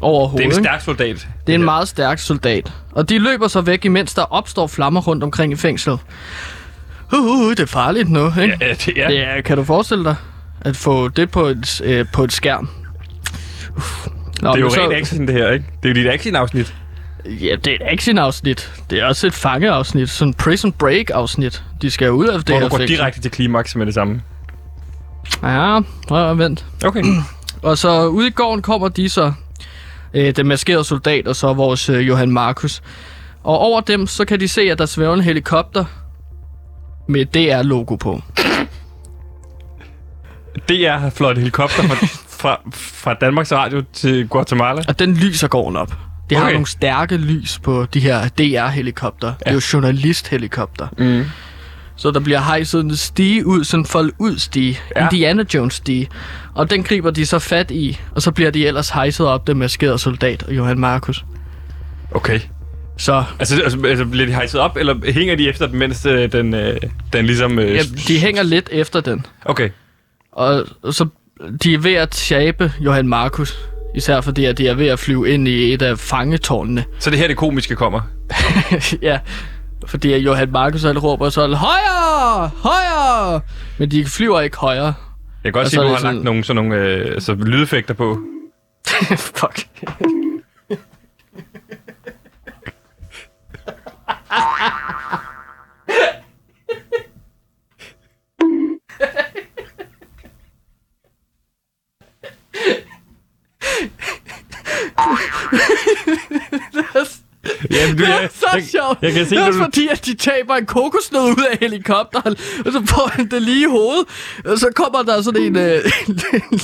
over 0.00 0.20
Det 0.22 0.30
hovedet. 0.30 0.52
er 0.52 0.58
en 0.58 0.64
stærk 0.64 0.80
soldat. 0.80 1.28
Det 1.46 1.52
er 1.52 1.58
en 1.58 1.64
meget 1.64 1.88
stærk 1.88 2.18
soldat. 2.18 2.72
Og 2.92 3.08
de 3.08 3.18
løber 3.18 3.48
så 3.48 3.60
væk, 3.60 3.84
imens 3.84 4.14
der 4.14 4.22
opstår 4.22 4.66
flammer 4.66 5.00
rundt 5.00 5.24
omkring 5.24 5.52
i 5.52 5.56
fængslet. 5.56 5.98
Uh, 7.12 7.18
uh, 7.24 7.50
det 7.50 7.60
er 7.60 7.66
farligt 7.66 8.08
nu, 8.10 8.26
ikke? 8.26 8.56
Ja, 8.60 8.74
det 8.86 8.88
er. 9.02 9.10
Ja, 9.10 9.40
kan 9.40 9.56
du 9.56 9.64
forestille 9.64 10.04
dig 10.04 10.14
at 10.60 10.76
få 10.76 11.08
det 11.08 11.30
på 11.30 11.46
et, 11.46 11.80
øh, 11.84 12.06
på 12.12 12.24
et 12.24 12.32
skærm? 12.32 12.68
Uff. 13.76 14.06
Nå, 14.42 14.50
Det 14.52 14.56
er 14.56 14.60
jo 14.60 14.70
så, 14.70 14.80
rent 14.80 14.92
action, 14.92 15.26
det 15.26 15.34
her, 15.34 15.50
ikke? 15.50 15.64
Det 15.82 15.90
er 15.90 15.94
jo 15.94 16.02
dit 16.04 16.10
action-afsnit. 16.12 16.74
Ja, 17.24 17.56
det 17.64 17.66
er 17.66 17.74
et 17.74 17.82
action-afsnit. 17.92 18.72
Det 18.90 19.00
er 19.00 19.04
også 19.04 19.26
et 19.26 19.34
fangeafsnit. 19.34 20.10
Sådan 20.10 20.34
Prison 20.34 20.72
Break-afsnit. 20.72 21.62
De 21.82 21.90
skal 21.90 22.12
ud 22.12 22.26
af 22.26 22.38
det 22.38 22.48
Hvor 22.48 22.54
her 22.54 22.62
du 22.62 22.68
går 22.68 22.76
fængsel. 22.78 22.96
direkte 22.96 23.20
til 23.20 23.30
klimaks 23.30 23.76
med 23.76 23.86
det 23.86 23.94
samme. 23.94 24.22
Ja, 25.42 25.80
ja, 26.10 26.16
vent. 26.32 26.64
Okay. 26.84 27.02
Og 27.62 27.78
så 27.78 28.06
ude 28.06 28.26
i 28.26 28.30
gården 28.30 28.62
kommer 28.62 28.88
de 28.88 29.08
så, 29.08 29.32
øh, 30.14 30.36
den 30.36 30.46
maskerede 30.48 30.84
soldat, 30.84 31.28
og 31.28 31.36
så 31.36 31.52
vores 31.52 31.88
øh, 31.88 32.08
Johan 32.08 32.30
Markus. 32.30 32.82
Og 33.44 33.58
over 33.58 33.80
dem, 33.80 34.06
så 34.06 34.24
kan 34.24 34.40
de 34.40 34.48
se, 34.48 34.60
at 34.62 34.78
der 34.78 34.86
svæver 34.86 35.14
en 35.14 35.20
helikopter 35.20 35.84
med 37.08 37.24
DR-logo 37.24 37.96
på. 37.96 38.22
Det 40.68 40.86
er 40.86 41.10
flot 41.10 41.38
helikopter 41.38 41.82
fra, 41.82 42.06
fra, 42.40 42.60
fra 42.74 43.14
Danmarks 43.14 43.52
Radio 43.52 43.82
til 43.92 44.28
Guatemala. 44.28 44.82
Og 44.88 44.98
den 44.98 45.14
lyser 45.16 45.48
gården 45.48 45.76
op. 45.76 45.92
De 46.30 46.34
har 46.34 46.42
Okay. 46.42 46.52
nogle 46.52 46.66
stærke 46.66 47.16
lys 47.16 47.58
på 47.58 47.86
de 47.94 48.00
her 48.00 48.28
DR-helikopter. 48.28 49.26
Ja. 49.28 49.32
Det 49.38 49.46
er 49.46 49.52
jo 49.52 49.60
journalisthelikopter. 49.72 50.88
Mm. 50.98 51.24
Så 51.96 52.10
der 52.10 52.20
bliver 52.20 52.40
hejset 52.40 52.84
en 52.84 52.96
stige 52.96 53.46
ud, 53.46 53.64
sådan 53.64 53.80
en 53.80 53.86
fold 53.86 54.12
ud 54.18 54.38
stige. 54.38 54.78
Ja. 54.96 55.02
Indiana 55.04 55.44
Jones 55.54 55.74
stige. 55.74 56.08
Og 56.54 56.70
den 56.70 56.82
griber 56.82 57.10
de 57.10 57.26
så 57.26 57.38
fat 57.38 57.70
i, 57.70 57.98
og 58.14 58.22
så 58.22 58.30
bliver 58.32 58.50
de 58.50 58.66
ellers 58.66 58.90
hejset 58.90 59.26
op, 59.26 59.46
den 59.46 59.58
maskerede 59.58 59.98
soldat 59.98 60.42
og 60.42 60.56
Johan 60.56 60.78
Markus. 60.78 61.24
Okay. 62.14 62.40
Så 62.98 63.24
Altså, 63.38 63.62
altså, 63.62 63.78
altså 63.86 64.04
bliver 64.04 64.26
de 64.26 64.32
hejset 64.32 64.60
op, 64.60 64.76
eller 64.76 65.12
hænger 65.12 65.36
de 65.36 65.48
efter 65.48 65.66
den, 65.66 65.78
mens 65.78 66.06
øh, 66.06 66.32
den, 66.32 66.54
øh, 66.54 66.76
den 67.12 67.26
ligesom... 67.26 67.58
Øh, 67.58 67.74
ja, 67.74 67.82
de 68.08 68.18
hænger 68.18 68.42
lidt 68.42 68.68
efter 68.72 69.00
den. 69.00 69.26
Okay. 69.44 69.70
Og 70.32 70.66
så 70.90 71.06
de 71.62 71.74
er 71.74 71.78
ved 71.78 71.94
at 71.94 72.10
tabe 72.10 72.72
Johan 72.80 73.08
Markus. 73.08 73.58
Især 73.94 74.20
fordi, 74.20 74.44
at 74.44 74.58
de 74.58 74.68
er 74.68 74.74
ved 74.74 74.86
at 74.86 74.98
flyve 74.98 75.30
ind 75.30 75.48
i 75.48 75.72
et 75.72 75.82
af 75.82 75.98
fangetårnene. 75.98 76.84
Så 76.98 77.10
det 77.10 77.18
her, 77.18 77.26
det 77.28 77.36
komiske 77.36 77.76
kommer. 77.76 78.00
ja, 79.02 79.18
fordi 79.86 80.12
at 80.12 80.20
Johan 80.20 80.50
Markus 80.52 80.82
han 80.82 80.98
råber 80.98 81.28
så, 81.28 81.40
højere, 81.46 82.50
højere! 82.56 83.40
Men 83.78 83.90
de 83.90 84.04
flyver 84.04 84.40
ikke 84.40 84.56
højere. 84.56 84.84
Jeg 85.44 85.52
kan 85.52 85.52
godt 85.52 85.68
se, 85.68 85.74
så 85.74 85.80
at 85.80 85.84
du 85.84 85.88
har 85.88 85.92
lagt 85.92 86.00
sådan- 86.02 86.20
nogle 86.22 86.44
sådan 86.44 86.64
nogle 86.64 86.82
øh, 86.84 87.06
altså, 87.12 87.34
lydeffekter 87.34 87.94
på. 87.94 88.18
Fuck. 89.16 89.66
Ja, 107.70 107.88
men 107.88 107.96
du, 107.96 108.02
Det 108.04 108.10
er 108.10 108.20
jeg, 108.20 108.30
så 108.34 108.46
jeg, 108.54 108.64
sjovt. 108.64 108.98
jeg 109.02 109.12
kan 109.12 109.24
se, 109.26 109.30
det 109.30 109.38
er 109.42 109.46
også 109.46 109.58
du, 109.58 109.64
fordi, 109.64 109.88
at 109.88 110.06
de 110.06 110.14
taber 110.14 110.54
en 110.56 110.66
kokosnød 110.66 111.22
ud 111.22 111.44
af 111.50 111.58
helikopteren, 111.60 112.36
og 112.66 112.72
så 112.72 112.82
får 112.88 113.10
han 113.12 113.30
det 113.30 113.42
lige 113.42 113.60
i 113.60 113.64
hovedet. 113.70 114.06
Og 114.44 114.58
så 114.58 114.68
kommer 114.76 115.02
der 115.02 115.22
sådan 115.22 115.42
en, 115.42 115.56
øh, 115.56 115.84
en 116.08 116.20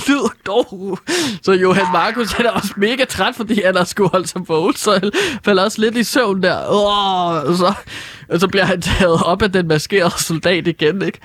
lyd. 0.08 0.28
Oh. 0.48 0.96
Så 1.42 1.52
Johan 1.52 1.86
Markus 1.92 2.32
han 2.32 2.46
er 2.46 2.50
også 2.50 2.72
mega 2.76 3.04
træt, 3.04 3.34
fordi 3.36 3.62
han 3.64 3.76
har 3.76 3.84
skulle 3.84 4.10
holde 4.10 4.26
sig 4.26 4.40
vågen, 4.48 4.76
så 4.76 4.92
han 4.92 5.10
falder 5.44 5.64
også 5.64 5.80
lidt 5.80 5.96
i 5.96 6.04
søvn 6.04 6.42
der. 6.42 6.58
Oh. 6.68 7.48
Og, 7.50 7.56
så, 7.56 7.72
og 8.28 8.40
så 8.40 8.48
bliver 8.48 8.64
han 8.64 8.82
taget 8.82 9.22
op 9.24 9.42
af 9.42 9.52
den 9.52 9.68
maskerede 9.68 10.22
soldat 10.22 10.66
igen, 10.66 11.02
ikke? 11.02 11.18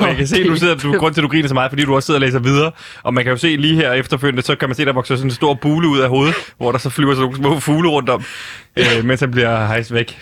Og 0.00 0.08
jeg 0.08 0.16
kan 0.16 0.26
se, 0.26 0.36
at 0.36 0.46
du 0.46 0.56
sidder, 0.56 0.74
du, 0.74 0.92
grund 0.92 1.14
til, 1.14 1.20
at 1.20 1.22
du 1.22 1.28
griner 1.28 1.48
så 1.48 1.54
meget, 1.54 1.70
fordi 1.70 1.84
du 1.84 1.94
også 1.94 2.06
sidder 2.06 2.20
og 2.20 2.26
læser 2.26 2.38
videre. 2.38 2.72
Og 3.02 3.14
man 3.14 3.24
kan 3.24 3.30
jo 3.30 3.36
se 3.36 3.56
lige 3.56 3.74
her 3.74 3.92
efterfølgende, 3.92 4.42
så 4.42 4.54
kan 4.54 4.68
man 4.68 4.76
se, 4.76 4.84
der 4.84 4.92
vokser 4.92 5.16
sådan 5.16 5.30
en 5.30 5.34
stor 5.34 5.54
bule 5.54 5.88
ud 5.88 5.98
af 5.98 6.08
hovedet, 6.08 6.34
hvor 6.58 6.72
der 6.72 6.78
så 6.78 6.90
flyver 6.90 7.14
sådan 7.14 7.22
nogle 7.22 7.36
små 7.36 7.60
fugle 7.60 7.88
rundt 7.88 8.08
om, 8.08 8.24
øh, 8.76 9.04
mens 9.04 9.20
han 9.20 9.30
bliver 9.30 9.66
hejst 9.66 9.94
væk. 9.94 10.18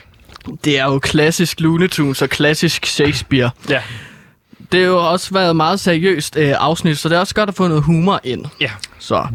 Det 0.64 0.78
er 0.78 0.84
jo 0.84 0.98
klassisk 0.98 1.61
Looney 1.61 1.88
Tunes 1.88 2.22
og 2.22 2.28
klassisk 2.28 2.86
Shakespeare. 2.86 3.50
Ja. 3.68 3.80
Det 4.72 4.80
har 4.80 4.86
jo 4.86 5.11
også 5.11 5.34
været 5.34 5.50
et 5.50 5.56
meget 5.56 5.80
seriøst 5.80 6.36
øh, 6.36 6.54
afsnit, 6.59 6.98
så 6.98 7.09
det 7.09 7.16
er 7.16 7.20
også 7.20 7.34
godt 7.34 7.48
at 7.48 7.54
få 7.54 7.68
noget 7.68 7.82
humor 7.82 8.20
ind. 8.24 8.44
Ja, 8.61 8.70
Så. 8.98 9.26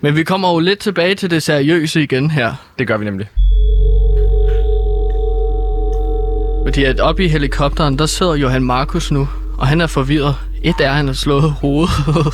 Men 0.00 0.16
vi 0.16 0.24
kommer 0.24 0.52
jo 0.52 0.58
lidt 0.58 0.78
tilbage 0.78 1.14
til 1.14 1.30
det 1.30 1.42
seriøse 1.42 2.02
igen 2.02 2.30
her. 2.30 2.54
det 2.78 2.86
gør 2.86 2.96
vi 2.96 3.04
nemlig. 3.04 3.28
Fordi 6.66 6.84
at 6.84 7.00
oppe 7.00 7.24
i 7.24 7.28
helikopteren, 7.28 7.98
der 7.98 8.06
sidder 8.06 8.34
Johan 8.34 8.62
Markus 8.62 9.10
nu, 9.12 9.28
og 9.58 9.66
han 9.66 9.80
er 9.80 9.86
forvirret. 9.86 10.34
Et 10.62 10.74
er, 10.80 10.90
at 10.90 10.96
han 10.96 11.06
har 11.06 11.14
slået 11.14 11.50
hovedet. 11.50 11.90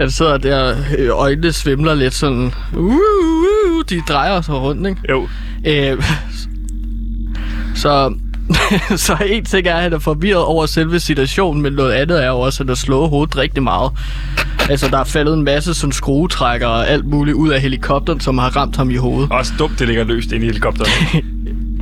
Han 0.00 0.10
sidder 0.10 0.36
der, 0.36 0.76
øh, 0.98 1.08
øjnene 1.12 1.52
svimler 1.52 1.94
lidt 1.94 2.14
sådan. 2.14 2.52
Uh, 2.76 2.84
uh, 2.84 3.84
de 3.90 4.02
drejer 4.08 4.40
sig 4.40 4.54
rundt, 4.54 4.88
ikke? 4.88 5.00
Jo. 5.10 5.28
Øh, 5.66 6.02
så, 7.82 8.14
så 9.06 9.16
en 9.26 9.44
ting 9.44 9.66
er, 9.66 9.74
at 9.74 9.82
han 9.82 9.92
er 9.92 9.98
forvirret 9.98 10.44
over 10.44 10.66
selve 10.66 11.00
situationen, 11.00 11.62
men 11.62 11.72
noget 11.72 11.92
andet 11.92 12.24
er 12.24 12.28
jo 12.28 12.40
også, 12.40 12.56
at 12.56 12.66
han 12.66 12.68
har 12.68 12.74
slået 12.74 13.08
hovedet 13.08 13.36
rigtig 13.36 13.62
meget. 13.62 13.92
Altså, 14.70 14.88
der 14.88 14.98
er 14.98 15.04
faldet 15.04 15.34
en 15.34 15.42
masse 15.42 15.74
sådan 15.74 15.92
skruetrækker 15.92 16.66
og 16.66 16.88
alt 16.88 17.06
muligt 17.06 17.34
ud 17.34 17.48
af 17.48 17.60
helikopteren, 17.60 18.20
som 18.20 18.38
har 18.38 18.56
ramt 18.56 18.76
ham 18.76 18.90
i 18.90 18.96
hovedet. 18.96 19.32
Også 19.32 19.52
dumt, 19.58 19.78
det 19.78 19.86
ligger 19.86 20.04
løst 20.04 20.32
inde 20.32 20.46
i 20.46 20.48
helikopteren. 20.48 20.90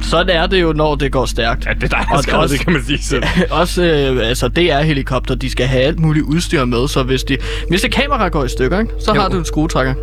Sådan 0.03 0.36
er 0.36 0.46
det 0.46 0.62
jo, 0.62 0.72
når 0.72 0.94
det 0.94 1.12
går 1.12 1.26
stærkt. 1.26 1.66
Ja, 1.66 1.70
det 1.72 1.82
er 1.82 1.88
dig, 1.88 2.07
der 2.11 2.16
Og 2.16 2.22
skrevet 2.22 2.42
også- 2.42 2.57
det, 2.57 2.64
kan 2.64 2.72
man 2.72 2.82
sige 2.84 3.03
selv. 3.03 3.22
også, 3.51 3.82
øh, 3.82 4.28
altså 4.28 4.49
det 4.49 4.72
er 4.72 4.80
helikopter, 4.82 5.34
de 5.34 5.51
skal 5.51 5.66
have 5.66 5.82
alt 5.82 5.99
muligt 6.01 6.24
udstyr 6.24 6.64
med, 6.64 6.88
så 6.88 7.03
hvis, 7.03 7.22
de, 7.24 7.36
hvis 7.68 7.80
det 7.80 7.92
kamera 7.92 8.28
går 8.28 8.44
i 8.44 8.49
stykker, 8.49 8.80
ikke, 8.80 8.92
så 9.05 9.14
Jo. 9.14 9.20
har 9.20 9.28
du 9.28 9.38
en 9.38 9.44
skruetrækker. 9.44 9.94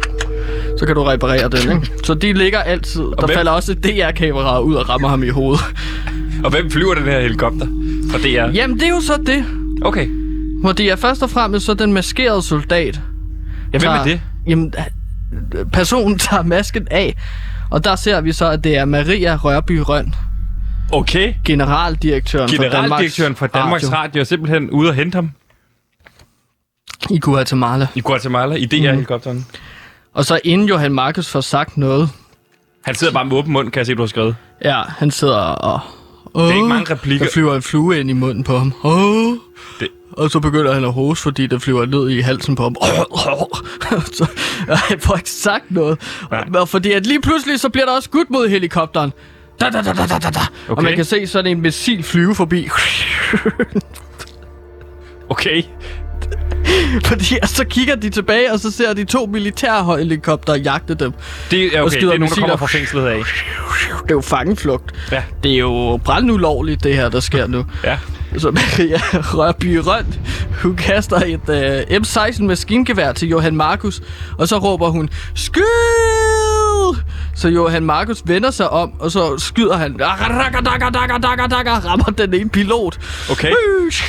Så 0.79 0.85
kan 0.85 0.95
du 0.95 1.03
reparere 1.03 1.49
den, 1.49 1.71
ikke? 1.71 1.91
Så 2.03 2.13
de 2.13 2.33
ligger 2.33 2.59
altid, 2.59 3.01
der 3.01 3.25
hvem- 3.25 3.35
falder 3.35 3.51
også 3.51 3.71
et 3.71 3.83
DR-kamera 3.83 4.59
ud 4.59 4.75
og 4.75 4.89
rammer 4.89 5.07
ham 5.07 5.23
i 5.23 5.29
hovedet. 5.29 5.61
Og 6.43 6.49
hvem 6.51 6.71
flyver 6.71 6.93
den 6.93 7.03
her 7.03 7.19
helikopter? 7.21 7.67
Og 8.13 8.19
det 8.23 8.39
er... 8.39 8.51
Jamen, 8.51 8.75
det 8.79 8.83
er 8.85 8.89
jo 8.89 9.01
så 9.01 9.13
det. 9.25 9.45
Okay. 9.81 10.07
Hvor 10.61 10.71
det 10.71 10.91
er 10.91 10.95
først 10.95 11.23
og 11.23 11.29
fremmest 11.29 11.65
så 11.65 11.73
den 11.73 11.93
maskerede 11.93 12.41
soldat. 12.41 12.99
Ja, 13.73 13.77
hvem 13.79 13.89
er 13.91 14.03
det? 14.03 14.21
Jamen, 14.47 14.73
personen 15.73 16.19
tager 16.19 16.43
masken 16.43 16.87
af, 16.91 17.15
og 17.71 17.83
der 17.83 17.95
ser 17.95 18.21
vi 18.21 18.31
så, 18.31 18.45
at 18.49 18.63
det 18.63 18.77
er 18.77 18.85
Maria 18.85 19.35
Rørby 19.35 19.77
Røn, 19.87 20.13
Okay. 20.91 21.33
generaldirektøren, 21.45 22.49
Generaldirektøren 22.49 23.35
for 23.35 23.47
Danmarks 23.47 23.91
Radio 23.91 24.19
er 24.19 24.23
simpelthen 24.23 24.69
ude 24.69 24.89
og 24.89 24.95
hente 24.95 25.15
ham 25.15 25.31
i 27.09 27.19
Guatemala. 27.19 27.87
i 27.95 28.01
Guatemala 28.01 28.55
i 28.55 28.65
DR-helikopteren. 28.65 29.45
Og 30.13 30.25
så 30.25 30.39
inden 30.43 30.67
Johan 30.67 30.93
Markus 30.93 31.27
får 31.29 31.41
sagt 31.41 31.77
noget, 31.77 32.09
Han 32.85 32.95
sidder 32.95 33.13
bare 33.13 33.25
med 33.25 33.37
åben 33.37 33.53
mund, 33.53 33.71
kan 33.71 33.79
jeg 33.79 33.85
se, 33.85 33.95
du 33.95 34.01
har 34.01 34.07
skrevet. 34.07 34.35
Ja, 34.63 34.81
han 34.87 35.11
sidder 35.11 35.37
og... 35.37 35.79
er 36.35 36.53
ikke 36.53 36.67
mange 36.67 36.93
replikker. 36.93 37.25
Der 37.25 37.31
flyver 37.33 37.55
en 37.55 37.61
flue 37.61 37.99
ind 37.99 38.09
i 38.09 38.13
munden 38.13 38.43
på 38.43 38.57
ham. 38.57 38.71
Det- 38.83 39.39
Det... 39.79 39.87
Og 40.17 40.31
så 40.31 40.39
begynder 40.39 40.73
han 40.73 40.83
at 40.83 40.93
hoste, 40.93 41.23
fordi 41.23 41.47
der 41.47 41.59
flyver 41.59 41.85
ned 41.85 42.09
i 42.09 42.19
halsen 42.19 42.55
på 42.55 42.63
ham. 42.63 42.75
så 44.17 44.25
han 44.67 44.99
får 44.99 45.15
ikke 45.15 45.29
sagt 45.29 45.63
noget. 45.69 46.01
Nej. 46.31 46.45
Og, 46.55 46.69
fordi 46.69 46.91
at 46.91 47.05
lige 47.07 47.21
pludselig, 47.21 47.59
så 47.59 47.69
bliver 47.69 47.85
der 47.85 47.93
også 47.93 48.05
skudt 48.05 48.29
mod 48.29 48.49
helikopteren. 48.49 49.13
Da, 49.59 49.69
da, 49.69 49.81
da, 49.81 49.93
da, 49.93 50.05
da, 50.07 50.17
da. 50.17 50.29
Okay. 50.29 50.77
Og 50.77 50.83
man 50.83 50.95
kan 50.95 51.05
se 51.05 51.27
sådan 51.27 51.51
en 51.51 51.61
missil 51.61 52.03
flyve 52.03 52.35
forbi. 52.35 52.69
Okay. 55.29 55.63
fordi 57.05 57.37
og 57.41 57.47
så 57.49 57.65
kigger 57.65 57.95
de 57.95 58.09
tilbage, 58.09 58.51
og 58.53 58.59
så 58.59 58.71
ser 58.71 58.93
de 58.93 59.03
to 59.03 59.25
militære 59.25 59.97
helikopter 59.97 60.55
jagte 60.55 60.95
dem. 60.95 61.13
Det 61.51 61.75
er, 61.77 61.81
okay. 61.81 61.95
det 61.95 62.03
er 62.03 62.07
nogen, 62.07 62.11
der 62.11 62.17
missiler. 62.17 62.47
kommer 62.47 62.57
fra 62.57 62.65
fængslet 62.65 63.05
af. 63.05 63.17
Det 63.17 64.11
er 64.11 64.15
jo 64.15 64.21
fangeflugt. 64.21 64.91
Ja. 65.11 65.23
Det 65.43 65.53
er 65.53 65.57
jo 65.57 65.99
brændulovligt, 66.03 66.83
det 66.83 66.95
her, 66.95 67.09
der 67.09 67.19
sker 67.19 67.47
nu. 67.47 67.65
Ja. 67.83 67.97
Så 68.37 68.51
Maria 68.51 68.97
Rørby 69.13 69.75
Røn, 69.85 70.05
hun 70.63 70.75
kaster 70.75 71.15
et 71.25 71.49
uh, 71.49 71.97
M16 72.01 72.43
maskingevær 72.43 73.11
til 73.11 73.27
Johan 73.29 73.55
Markus, 73.55 74.01
og 74.37 74.47
så 74.47 74.57
råber 74.57 74.89
hun, 74.89 75.09
skyd! 75.35 75.63
Så 77.35 77.47
Johan 77.49 77.85
Markus 77.85 78.23
vender 78.25 78.51
sig 78.51 78.69
om, 78.69 78.91
og 78.99 79.11
så 79.11 79.37
skyder 79.37 79.77
han, 79.77 79.95
rammer 81.85 82.03
den 82.17 82.33
ene 82.33 82.49
pilot. 82.49 82.99
Okay. 83.31 83.51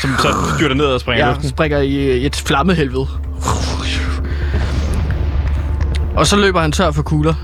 Som 0.01 0.11
så 0.19 0.35
styrter 0.57 0.75
ned 0.75 0.85
og 0.87 1.01
springer 1.01 1.27
Ja, 1.27 1.33
luften. 1.33 1.49
springer 1.49 1.79
i 1.79 2.27
et 2.27 2.37
flammehelvede. 2.37 3.07
Og 6.17 6.27
så 6.27 6.37
løber 6.37 6.61
han 6.61 6.73
tør 6.73 6.91
for 6.91 7.03
kugler. 7.03 7.35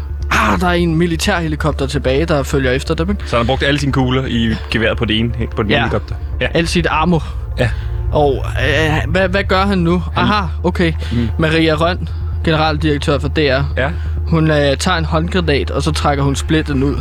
Ah, 0.42 0.60
der 0.60 0.66
er 0.66 0.72
en 0.72 0.94
militærhelikopter 0.96 1.86
tilbage, 1.86 2.24
der 2.26 2.42
følger 2.42 2.70
efter 2.72 2.94
dem, 2.94 3.10
ikke? 3.10 3.22
Så 3.26 3.36
han 3.36 3.46
har 3.46 3.52
brugt 3.52 3.62
alle 3.62 3.80
sine 3.80 3.92
kugler 3.92 4.24
i 4.26 4.54
geværet 4.70 4.98
på 4.98 5.04
det 5.04 5.18
ene, 5.18 5.32
på 5.56 5.62
den 5.62 5.70
Ja. 5.70 5.78
helikopter. 5.78 6.14
Ja. 6.40 6.46
Alt 6.54 6.68
sit 6.68 6.86
armo. 6.86 7.18
Ja. 7.58 7.70
Og 8.12 8.44
øh, 8.68 9.10
hvad, 9.10 9.28
hvad 9.28 9.44
gør 9.44 9.66
han 9.66 9.78
nu? 9.78 10.02
Aha, 10.16 10.46
okay. 10.64 10.92
Mm. 11.12 11.28
Maria 11.38 11.74
Røn, 11.74 12.08
generaldirektør 12.44 13.18
for 13.18 13.28
DR. 13.28 13.40
Ja. 13.76 13.90
Hun 14.26 14.50
øh, 14.50 14.76
tager 14.76 14.96
en 14.98 15.04
håndgranat, 15.04 15.70
og 15.70 15.82
så 15.82 15.92
trækker 15.92 16.24
hun 16.24 16.36
splitten 16.36 16.82
ud. 16.82 16.96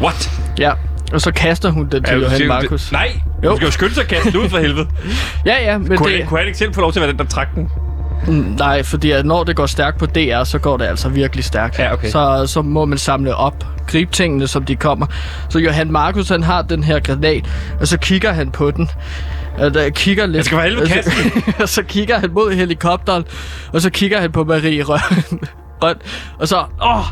What? 0.00 0.30
Ja. 0.58 0.72
Og 1.12 1.20
så 1.20 1.32
kaster 1.32 1.70
hun 1.70 1.88
den 1.92 2.02
til 2.02 2.20
Johan 2.20 2.46
Markus. 2.48 2.92
Nej, 2.92 3.08
Jo. 3.44 3.50
du 3.50 3.56
skal 3.56 3.66
jo 3.66 3.70
skynde 3.72 3.94
sig 3.94 4.02
at 4.02 4.08
kaste 4.08 4.30
den 4.32 4.40
ud 4.40 4.48
for 4.48 4.58
helvede. 4.58 4.86
Ja, 5.46 5.54
ja, 5.72 5.78
men 5.78 5.96
Kunne, 5.96 6.10
det... 6.10 6.18
han, 6.18 6.26
kunne 6.28 6.38
han 6.38 6.46
ikke 6.46 6.58
selv 6.58 6.74
få 6.74 6.80
lov 6.80 6.92
til 6.92 7.00
at 7.00 7.02
være 7.02 7.10
den, 7.12 7.18
der 7.18 7.24
trak 7.24 7.54
den? 7.54 7.68
Mm, 8.26 8.54
Nej, 8.58 8.82
fordi 8.82 9.10
at 9.10 9.26
når 9.26 9.44
det 9.44 9.56
går 9.56 9.66
stærkt 9.66 9.98
på 9.98 10.06
DR, 10.06 10.44
så 10.44 10.58
går 10.58 10.76
det 10.76 10.84
altså 10.84 11.08
virkelig 11.08 11.44
stærkt. 11.44 11.78
Ja, 11.78 11.92
okay. 11.92 12.08
Så, 12.10 12.44
så 12.46 12.62
må 12.62 12.84
man 12.84 12.98
samle 12.98 13.34
op, 13.34 13.64
gribe 13.86 14.12
tingene, 14.12 14.46
som 14.46 14.64
de 14.64 14.76
kommer. 14.76 15.06
Så 15.48 15.58
Johan 15.58 15.92
Markus, 15.92 16.28
han 16.28 16.42
har 16.42 16.62
den 16.62 16.84
her 16.84 17.00
granat, 17.00 17.44
og 17.80 17.88
så 17.88 17.98
kigger 17.98 18.32
han 18.32 18.50
på 18.50 18.70
den. 18.70 18.88
Og 19.58 19.74
der 19.74 19.90
kigger 19.90 20.26
lidt. 20.26 20.36
Jeg 20.36 20.44
skal 20.44 20.56
for 20.56 20.62
helvede 20.62 20.88
kaste 20.88 21.10
og 21.62 21.68
så 21.68 21.82
kigger 21.82 22.18
han 22.18 22.30
mod 22.32 22.52
helikopteren, 22.52 23.24
og 23.72 23.80
så 23.82 23.90
kigger 23.90 24.20
han 24.20 24.32
på 24.32 24.44
Marie 24.44 24.82
Røn. 24.82 25.00
Røn 25.82 25.96
og 26.38 26.48
så, 26.48 26.64
åh, 26.82 27.04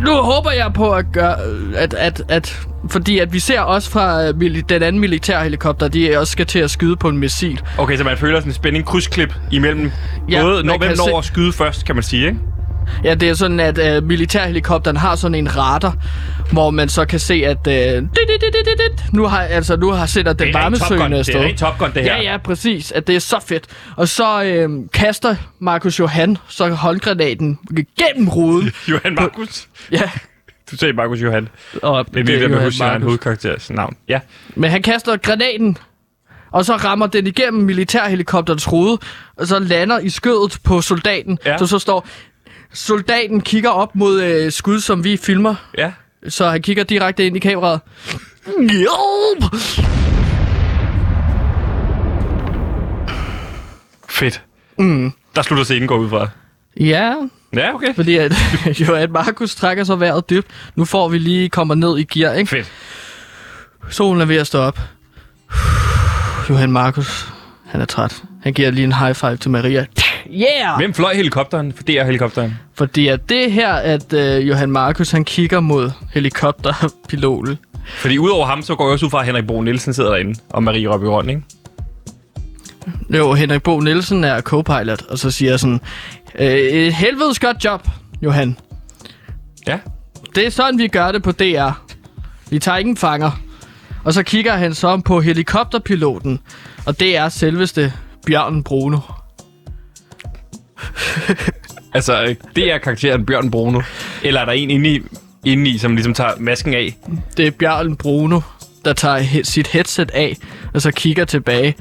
nu 0.00 0.10
håber 0.12 0.50
jeg 0.50 0.70
på 0.74 0.92
at 0.92 1.04
gøre, 1.12 1.36
at, 1.76 1.94
at, 1.94 2.22
at 2.28 2.66
fordi 2.90 3.18
at 3.18 3.32
vi 3.32 3.38
ser 3.38 3.60
også 3.60 3.90
fra 3.90 4.24
øh, 4.28 4.62
den 4.68 4.82
anden 4.82 5.00
militærhelikopter, 5.00 5.88
de 5.88 6.18
også 6.18 6.30
skal 6.32 6.46
til 6.46 6.58
at 6.58 6.70
skyde 6.70 6.96
på 6.96 7.08
en 7.08 7.18
missil. 7.18 7.60
Okay, 7.78 7.96
så 7.96 8.04
man 8.04 8.16
føler 8.18 8.40
sådan 8.40 8.50
en 8.50 8.54
spænding 8.54 8.84
krydsklip 8.84 9.34
imellem 9.52 9.90
Ja, 10.30 10.42
både, 10.42 10.62
når 10.64 10.78
hvem 10.78 10.96
se- 10.96 11.10
når 11.10 11.18
at 11.18 11.24
skyde 11.24 11.52
først, 11.52 11.84
kan 11.84 11.94
man 11.94 12.02
sige, 12.02 12.26
ikke? 12.26 12.38
Ja, 13.04 13.14
det 13.14 13.28
er 13.28 13.34
sådan, 13.34 13.60
at 13.60 13.96
øh, 13.96 14.02
militærhelikopteren 14.02 14.96
har 14.96 15.16
sådan 15.16 15.34
en 15.34 15.56
radar, 15.56 15.96
hvor 16.52 16.70
man 16.70 16.88
så 16.88 17.04
kan 17.04 17.20
se, 17.20 17.34
at 17.34 17.66
øh, 17.66 17.72
dit, 17.74 18.08
dit, 18.28 18.40
dit, 18.42 18.66
dit, 18.66 19.12
nu 19.12 19.26
har 19.26 19.38
altså 19.40 19.76
nu 19.76 19.90
har 19.90 20.06
sætter 20.06 20.32
den 20.32 20.54
varmesøgende 20.54 21.06
Det 21.08 21.14
er 21.14 21.18
afsted. 21.18 21.40
rent 21.40 21.58
Top 21.58 21.78
Gun, 21.78 21.92
det 21.94 22.02
her. 22.02 22.16
Ja, 22.16 22.22
ja, 22.32 22.36
præcis. 22.36 22.92
At 22.92 23.06
det 23.06 23.16
er 23.16 23.20
så 23.20 23.40
fedt. 23.46 23.64
Og 23.96 24.08
så 24.08 24.44
øh, 24.44 24.70
kaster 24.92 25.36
Markus 25.58 25.98
Johan 26.00 26.36
så 26.48 26.68
håndgranaten 26.68 27.58
gennem 27.98 28.28
ruden. 28.28 28.72
Johan 28.90 29.14
Markus. 29.14 29.68
Ja. 29.92 30.10
Du 30.70 30.76
sagde 30.76 30.92
Markus 30.94 31.22
Johan. 31.22 31.48
Og 31.82 32.06
Det 32.14 32.20
er 32.20 32.24
med 32.24 32.34
Johan 32.38 32.54
at 32.54 32.64
huske 32.64 32.84
Johan 32.84 32.92
Markus. 32.92 33.04
hovedkarakteres 33.04 33.70
navn. 33.70 33.96
Ja. 34.08 34.20
Men 34.54 34.70
han 34.70 34.82
kaster 34.82 35.16
granaten, 35.16 35.78
og 36.52 36.64
så 36.64 36.76
rammer 36.76 37.06
den 37.06 37.26
igennem 37.26 37.62
militærhelikopterens 37.64 38.64
hoved, 38.64 38.98
og 39.36 39.46
så 39.46 39.58
lander 39.58 39.98
i 39.98 40.08
skødet 40.08 40.58
på 40.64 40.80
soldaten. 40.80 41.38
Ja. 41.46 41.58
Så 41.58 41.66
så 41.66 41.78
står... 41.78 42.06
Soldaten 42.76 43.40
kigger 43.40 43.70
op 43.70 43.94
mod 43.96 44.22
øh, 44.22 44.52
skud, 44.52 44.80
som 44.80 45.04
vi 45.04 45.16
filmer. 45.16 45.54
Ja. 45.78 45.92
Så 46.28 46.48
han 46.48 46.62
kigger 46.62 46.84
direkte 46.84 47.26
ind 47.26 47.36
i 47.36 47.38
kameraet. 47.38 47.80
Hjælp! 48.70 49.54
Fedt. 54.08 54.42
Mm. 54.78 55.12
Der 55.36 55.42
slutter 55.42 55.64
scenen 55.64 55.88
går 55.88 55.96
ud 55.96 56.08
fra. 56.08 56.28
Ja, 56.80 57.14
Ja, 57.54 57.74
okay. 57.74 57.94
fordi 57.94 58.16
at 58.16 58.32
Johan 58.80 59.12
Markus 59.12 59.54
trækker 59.54 59.84
så 59.84 59.96
vejret 59.96 60.30
dybt. 60.30 60.46
Nu 60.74 60.84
får 60.84 61.08
vi 61.08 61.18
lige 61.18 61.48
kommer 61.48 61.74
ned 61.74 61.98
i 61.98 62.04
gear, 62.04 62.32
ikke? 62.32 62.48
Fedt. 62.48 62.72
Solen 63.90 64.20
er 64.20 64.24
ved 64.24 64.36
at 64.36 64.46
stå 64.46 64.58
op. 64.58 64.80
Johan 66.50 66.72
Markus, 66.72 67.28
han 67.66 67.80
er 67.80 67.84
træt. 67.84 68.22
Han 68.42 68.52
giver 68.52 68.70
lige 68.70 68.84
en 68.84 68.92
high 68.92 69.14
five 69.14 69.36
til 69.36 69.50
Maria. 69.50 69.86
Yeah! 70.32 70.76
Hvem 70.78 70.94
fløj 70.94 71.14
helikopteren? 71.14 71.72
For 71.72 71.82
det 71.82 71.98
er 71.98 72.04
helikopteren. 72.04 72.54
Fordi 72.74 73.08
at 73.08 73.28
det 73.28 73.52
her, 73.52 73.72
at 73.72 74.12
øh, 74.12 74.48
Johan 74.48 74.70
Markus 74.70 75.10
han 75.10 75.24
kigger 75.24 75.60
mod 75.60 75.90
helikopterpiloten. 76.14 77.58
Fordi 77.86 78.18
udover 78.18 78.46
ham, 78.46 78.62
så 78.62 78.74
går 78.74 78.84
jeg 78.84 78.92
også 78.92 79.06
ud 79.06 79.10
fra, 79.10 79.20
at 79.20 79.26
Henrik 79.26 79.46
Bo 79.46 79.60
Nielsen 79.60 79.94
sidder 79.94 80.10
derinde. 80.10 80.40
Og 80.50 80.62
Marie 80.62 80.88
Røbbe 80.88 81.08
Røn, 81.08 81.30
ikke? 81.30 81.42
Jo, 83.10 83.34
Henrik 83.34 83.62
Bo 83.62 83.80
Nielsen 83.80 84.24
er 84.24 84.40
co-pilot, 84.40 85.06
og 85.08 85.18
så 85.18 85.30
siger 85.30 85.52
jeg 85.52 85.60
sådan, 85.60 85.80
øh, 86.38 86.46
et 86.48 86.94
helvedes 86.94 87.38
godt 87.38 87.64
job, 87.64 87.88
Johan. 88.22 88.56
Ja. 89.66 89.78
Det 90.34 90.46
er 90.46 90.50
sådan, 90.50 90.78
vi 90.78 90.88
gør 90.88 91.12
det 91.12 91.22
på 91.22 91.32
DR. 91.32 91.70
Vi 92.50 92.58
tager 92.58 92.78
ingen 92.78 92.96
fanger. 92.96 93.30
Og 94.04 94.14
så 94.14 94.22
kigger 94.22 94.56
han 94.56 94.74
så 94.74 95.00
på 95.04 95.20
helikopterpiloten, 95.20 96.40
og 96.86 97.00
det 97.00 97.16
er 97.16 97.28
selveste 97.28 97.92
Bjørn 98.26 98.62
Bruno. 98.62 98.98
Altså, 101.94 102.22
øh, 102.24 102.34
det 102.56 102.72
er 102.72 102.78
karakteren 102.78 103.26
Bjørn 103.26 103.50
Bruno. 103.50 103.80
Eller 104.22 104.40
er 104.40 104.44
der 104.44 104.52
en 104.52 104.70
inde 104.70 104.90
i, 104.90 105.02
inde 105.44 105.70
i 105.70 105.78
som 105.78 105.94
ligesom 105.94 106.14
tager 106.14 106.30
masken 106.38 106.74
af? 106.74 106.96
Det 107.36 107.46
er 107.46 107.50
Bjørn 107.50 107.96
Bruno, 107.96 108.40
der 108.84 108.92
tager 108.92 109.18
he- 109.18 109.42
sit 109.42 109.66
headset 109.66 110.10
af, 110.10 110.36
og 110.74 110.82
så 110.82 110.90
kigger 110.90 111.24
tilbage. 111.24 111.74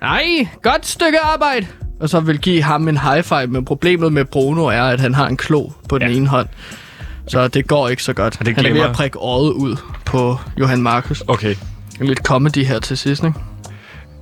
Nej, 0.00 0.24
godt 0.62 0.86
stykke 0.86 1.18
arbejde! 1.20 1.66
Og 2.00 2.08
så 2.08 2.20
vil 2.20 2.38
give 2.38 2.62
ham 2.62 2.88
en 2.88 2.98
high 2.98 3.22
five, 3.22 3.46
men 3.46 3.64
problemet 3.64 4.12
med 4.12 4.24
Bruno 4.24 4.64
er, 4.66 4.82
at 4.82 5.00
han 5.00 5.14
har 5.14 5.26
en 5.26 5.36
klo 5.36 5.70
på 5.88 5.98
den 5.98 6.10
Ja. 6.10 6.16
ene 6.16 6.26
hånd. 6.26 6.48
Så 7.26 7.48
det 7.48 7.66
går 7.66 7.88
ikke 7.88 8.02
så 8.02 8.12
godt. 8.12 8.36
Og 8.40 8.46
det 8.46 8.56
han 8.56 8.64
er 8.64 8.68
ved 8.68 8.76
glemmer- 8.76 8.88
at 8.90 8.96
prikke 8.96 9.18
øjet 9.18 9.50
ud 9.52 9.76
på 10.04 10.36
Johan 10.60 10.82
Markus. 10.82 11.22
Okay. 11.26 11.54
Lidt 12.00 12.18
comedy 12.18 12.64
her 12.64 12.78
til 12.80 12.98
sidst, 12.98 13.24
ikke? 13.24 13.38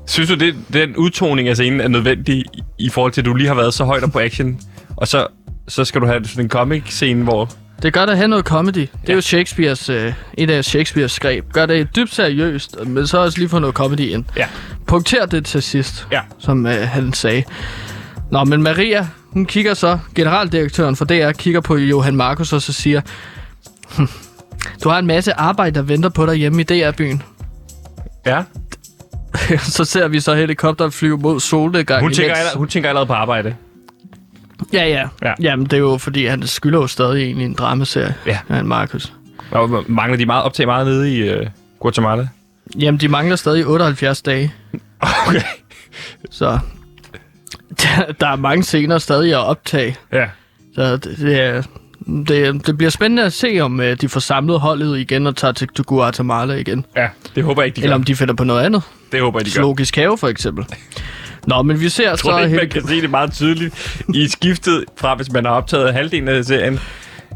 Synes 0.07 0.28
du, 0.30 0.34
det, 0.34 0.54
den 0.72 0.96
udtoning 0.96 1.48
af 1.48 1.57
scenen 1.57 1.80
er 1.80 1.88
nødvendig 1.88 2.44
i, 2.78 2.88
forhold 2.88 3.12
til, 3.12 3.20
at 3.20 3.24
du 3.24 3.34
lige 3.34 3.48
har 3.48 3.54
været 3.54 3.74
så 3.74 3.84
højt 3.84 4.12
på 4.12 4.18
action, 4.20 4.61
og 4.96 5.09
så, 5.09 5.26
så 5.68 5.84
skal 5.84 6.00
du 6.00 6.07
have 6.07 6.24
sådan 6.24 6.44
en 6.44 6.50
comic-scene, 6.50 7.24
hvor... 7.24 7.50
Det 7.82 7.92
godt 7.92 8.11
at 8.11 8.16
have 8.16 8.28
noget 8.28 8.44
comedy. 8.44 8.74
Det 8.76 9.09
er 9.09 9.14
jo 9.14 9.20
Shakespeares, 9.20 9.88
øh, 9.88 10.12
et 10.38 10.50
af 10.50 10.64
Shakespeares 10.64 11.18
greb. 11.20 11.44
Gør 11.52 11.66
det 11.66 11.96
dybt 11.96 12.14
seriøst, 12.14 12.76
men 12.86 13.07
så 13.07 13.18
også 13.18 13.38
lige 13.38 13.48
få 13.48 13.59
noget 13.59 13.74
comedy 13.74 14.00
ind. 14.00 14.24
Ja. 14.36 14.46
Punkter 14.86 15.26
det 15.26 15.44
til 15.44 15.62
sidst, 15.62 16.07
Ja. 16.12 16.20
som 16.38 16.66
øh, 16.66 16.72
han 16.88 17.12
sagde. 17.12 17.42
Nå, 18.30 18.44
men 18.44 18.62
Maria, 18.62 19.07
hun 19.30 19.46
kigger 19.46 19.74
så, 19.74 19.98
generaldirektøren 20.14 20.96
for 20.96 21.04
DR, 21.04 21.32
kigger 21.32 21.61
på 21.61 21.76
Johan 21.76 22.16
Markus 22.16 22.52
og 22.52 22.62
så 22.62 22.72
siger, 22.72 23.00
"Hm, 23.96 24.09
du 24.84 24.88
har 24.88 24.98
en 24.98 25.07
masse 25.07 25.34
arbejde, 25.34 25.74
der 25.74 25.82
venter 25.82 26.09
på 26.09 26.26
dig 26.26 26.34
hjemme 26.34 26.61
i 26.61 26.64
DR-byen. 26.64 27.22
Ja. 28.26 28.42
så 29.76 29.84
ser 29.84 30.09
vi 30.09 30.20
så 30.20 30.34
helikopteren 30.34 30.92
flyve 30.92 31.18
mod 31.18 31.40
solnedgang. 31.40 32.03
Hun 32.03 32.12
tænker, 32.12 32.30
imens- 32.34 32.38
allerede, 32.38 32.59
hun 32.59 32.68
tænker 32.68 32.88
allerede 32.88 33.07
på 33.07 33.12
arbejde. 33.12 33.55
Ja, 34.72 34.84
ja, 34.88 34.88
Ja. 35.22 35.28
ja. 35.28 35.34
Jamen, 35.40 35.66
det 35.66 35.72
er 35.72 35.78
jo 35.78 35.99
fordi, 35.99 36.26
han 36.26 36.47
skylder 36.47 36.78
jo 36.80 36.86
stadig 36.86 37.22
egentlig 37.24 37.47
en 37.47 37.55
dramaserie, 37.55 38.14
Ja. 38.26 38.38
Johan 38.51 38.66
Markus. 38.66 39.12
Og 39.51 39.84
mangler 39.88 40.16
de 40.18 40.26
meget 40.26 40.44
optag 40.44 40.66
meget 40.66 40.86
nede 40.86 41.14
i 41.14 41.34
uh, 41.40 41.47
Guatemala? 41.80 42.28
Jamen, 42.78 43.01
de 43.01 43.09
mangler 43.09 43.36
stadig 43.36 43.66
78 43.66 44.22
dage. 44.22 44.55
Okay. 45.26 45.40
Så 46.30 46.59
der, 47.82 48.12
der 48.20 48.26
er 48.28 48.36
mange 48.36 48.62
scener 48.62 48.99
stadig 48.99 49.32
at 49.32 49.38
optage. 49.47 49.97
Ja. 50.12 50.26
Så 50.74 50.97
det, 50.97 51.16
det, 51.18 51.40
er, 51.40 51.62
det, 52.28 52.66
det 52.66 52.76
bliver 52.78 52.90
spændende 52.90 53.24
at 53.24 53.32
se, 53.32 53.61
om 53.61 53.78
uh, 53.80 53.86
de 53.86 54.09
får 54.09 54.20
samlet 54.20 54.61
holdet 54.61 54.99
igen 54.99 55.26
og 55.26 55.36
tager 55.36 55.53
til 55.53 55.68
Guatemala 55.68 56.55
igen. 56.55 56.84
Ja, 56.97 57.09
det 57.34 57.44
håber 57.44 57.62
jeg 57.62 57.66
ikke, 57.66 57.76
de 57.76 57.80
Eller 57.80 57.94
gør. 57.97 57.99
om 58.01 58.05
de 58.05 58.16
finder 58.16 58.34
på 58.34 58.44
noget 58.44 58.62
andet. 58.64 58.82
Det 59.12 59.20
håber 59.20 59.38
jeg, 59.40 59.46
de 59.46 59.50
gør. 59.50 59.54
Zoologisk 59.54 59.96
have, 59.96 60.18
for 60.18 60.28
eksempel. 60.28 60.64
Nå, 61.46 61.62
men 61.62 61.80
vi 61.80 61.88
ser 61.88 62.09
Jeg 62.09 62.18
tror 62.18 62.38
så... 62.38 62.44
ikke, 62.44 62.57
man 62.57 62.68
kan 62.68 62.88
se 62.88 63.00
det 63.00 63.11
meget 63.11 63.32
tydeligt 63.32 63.98
i 64.14 64.28
skiftet 64.28 64.84
fra, 64.96 65.14
hvis 65.14 65.32
man 65.32 65.44
har 65.44 65.52
optaget 65.52 65.92
halvdelen 65.94 66.28
af 66.28 66.44
serien. 66.44 66.80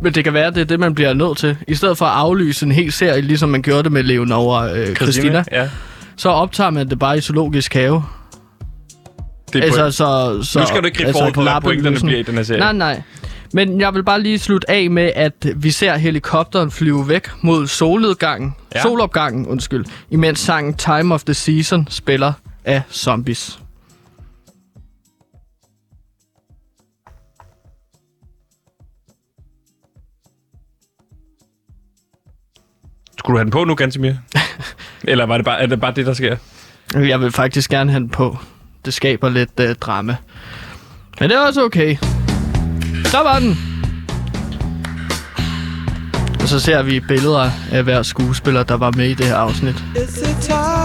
men 0.02 0.14
det 0.14 0.24
kan 0.24 0.34
være, 0.34 0.50
det 0.50 0.60
er 0.60 0.64
det, 0.64 0.80
man 0.80 0.94
bliver 0.94 1.14
nødt 1.14 1.38
til. 1.38 1.56
I 1.68 1.74
stedet 1.74 1.98
for 1.98 2.04
at 2.06 2.12
aflyse 2.16 2.66
en 2.66 2.72
hel 2.72 2.92
serie, 2.92 3.20
ligesom 3.20 3.48
man 3.48 3.62
gjorde 3.62 3.82
det 3.82 3.92
med 3.92 4.02
Leonora 4.02 4.72
øh, 4.76 4.96
Christina, 4.96 5.44
Ja. 5.52 5.68
så 6.16 6.28
optager 6.28 6.70
man 6.70 6.88
det 6.90 6.98
bare 6.98 7.18
i 7.18 7.20
Zoologisk 7.20 7.74
have. 7.74 8.02
Det 9.52 9.58
er 9.58 9.64
Altså, 9.64 9.90
så, 9.90 10.38
så, 10.42 10.58
nu 10.58 10.66
skal 10.66 10.80
du 10.80 10.86
ikke 10.86 10.96
gribe 10.98 11.06
altså, 11.08 11.22
forud 11.22 11.32
på, 11.32 11.42
hvad 11.42 11.52
pointerne 11.62 11.96
bliver 12.00 12.18
i 12.18 12.22
den 12.22 12.34
her 12.34 12.42
serie. 12.42 12.60
Nej, 12.60 12.72
nej. 12.72 13.02
Men 13.52 13.80
jeg 13.80 13.94
vil 13.94 14.02
bare 14.04 14.22
lige 14.22 14.38
slutte 14.38 14.70
af 14.70 14.90
med, 14.90 15.12
at 15.16 15.46
vi 15.56 15.70
ser 15.70 15.96
helikopteren 15.96 16.70
flyve 16.70 17.08
væk 17.08 17.28
mod 17.42 17.66
solnedgangen, 17.66 18.54
Ja. 18.74 18.82
solopgangen, 18.82 19.46
undskyld, 19.46 19.84
imens 20.10 20.38
sangen 20.38 20.74
Time 20.74 21.14
of 21.14 21.24
the 21.24 21.34
Season 21.34 21.86
spiller 21.90 22.32
af 22.64 22.82
Zombies. 22.92 23.58
Skulle 33.18 33.34
du 33.34 33.38
have 33.38 33.44
den 33.44 33.50
på 33.50 33.64
nu, 33.64 33.74
Gansimir? 33.74 34.12
Eller 35.08 35.26
var 35.26 35.36
det 35.36 35.44
bare, 35.44 35.60
er 35.60 35.66
det 35.66 35.80
bare 35.80 35.92
det, 35.94 36.06
der 36.06 36.12
sker? 36.14 36.36
Jeg 36.94 37.20
vil 37.20 37.32
faktisk 37.32 37.70
gerne 37.70 37.90
have 37.90 38.00
den 38.00 38.08
på. 38.08 38.36
Det 38.84 38.94
skaber 38.94 39.28
lidt 39.28 39.60
uh, 39.60 39.72
drama. 39.80 40.16
Men 41.20 41.30
det 41.30 41.36
er 41.36 41.40
også 41.46 41.64
okay. 41.64 41.96
Der 43.04 43.22
var 43.22 43.38
den. 43.38 43.58
Og 46.42 46.48
så 46.48 46.60
ser 46.60 46.82
vi 46.82 47.00
billeder 47.00 47.50
af 47.72 47.82
hver 47.82 48.02
skuespiller, 48.02 48.62
der 48.62 48.76
var 48.76 48.92
med 48.96 49.08
i 49.08 49.14
det 49.14 49.26
her 49.26 49.36
afsnit. 49.36 49.84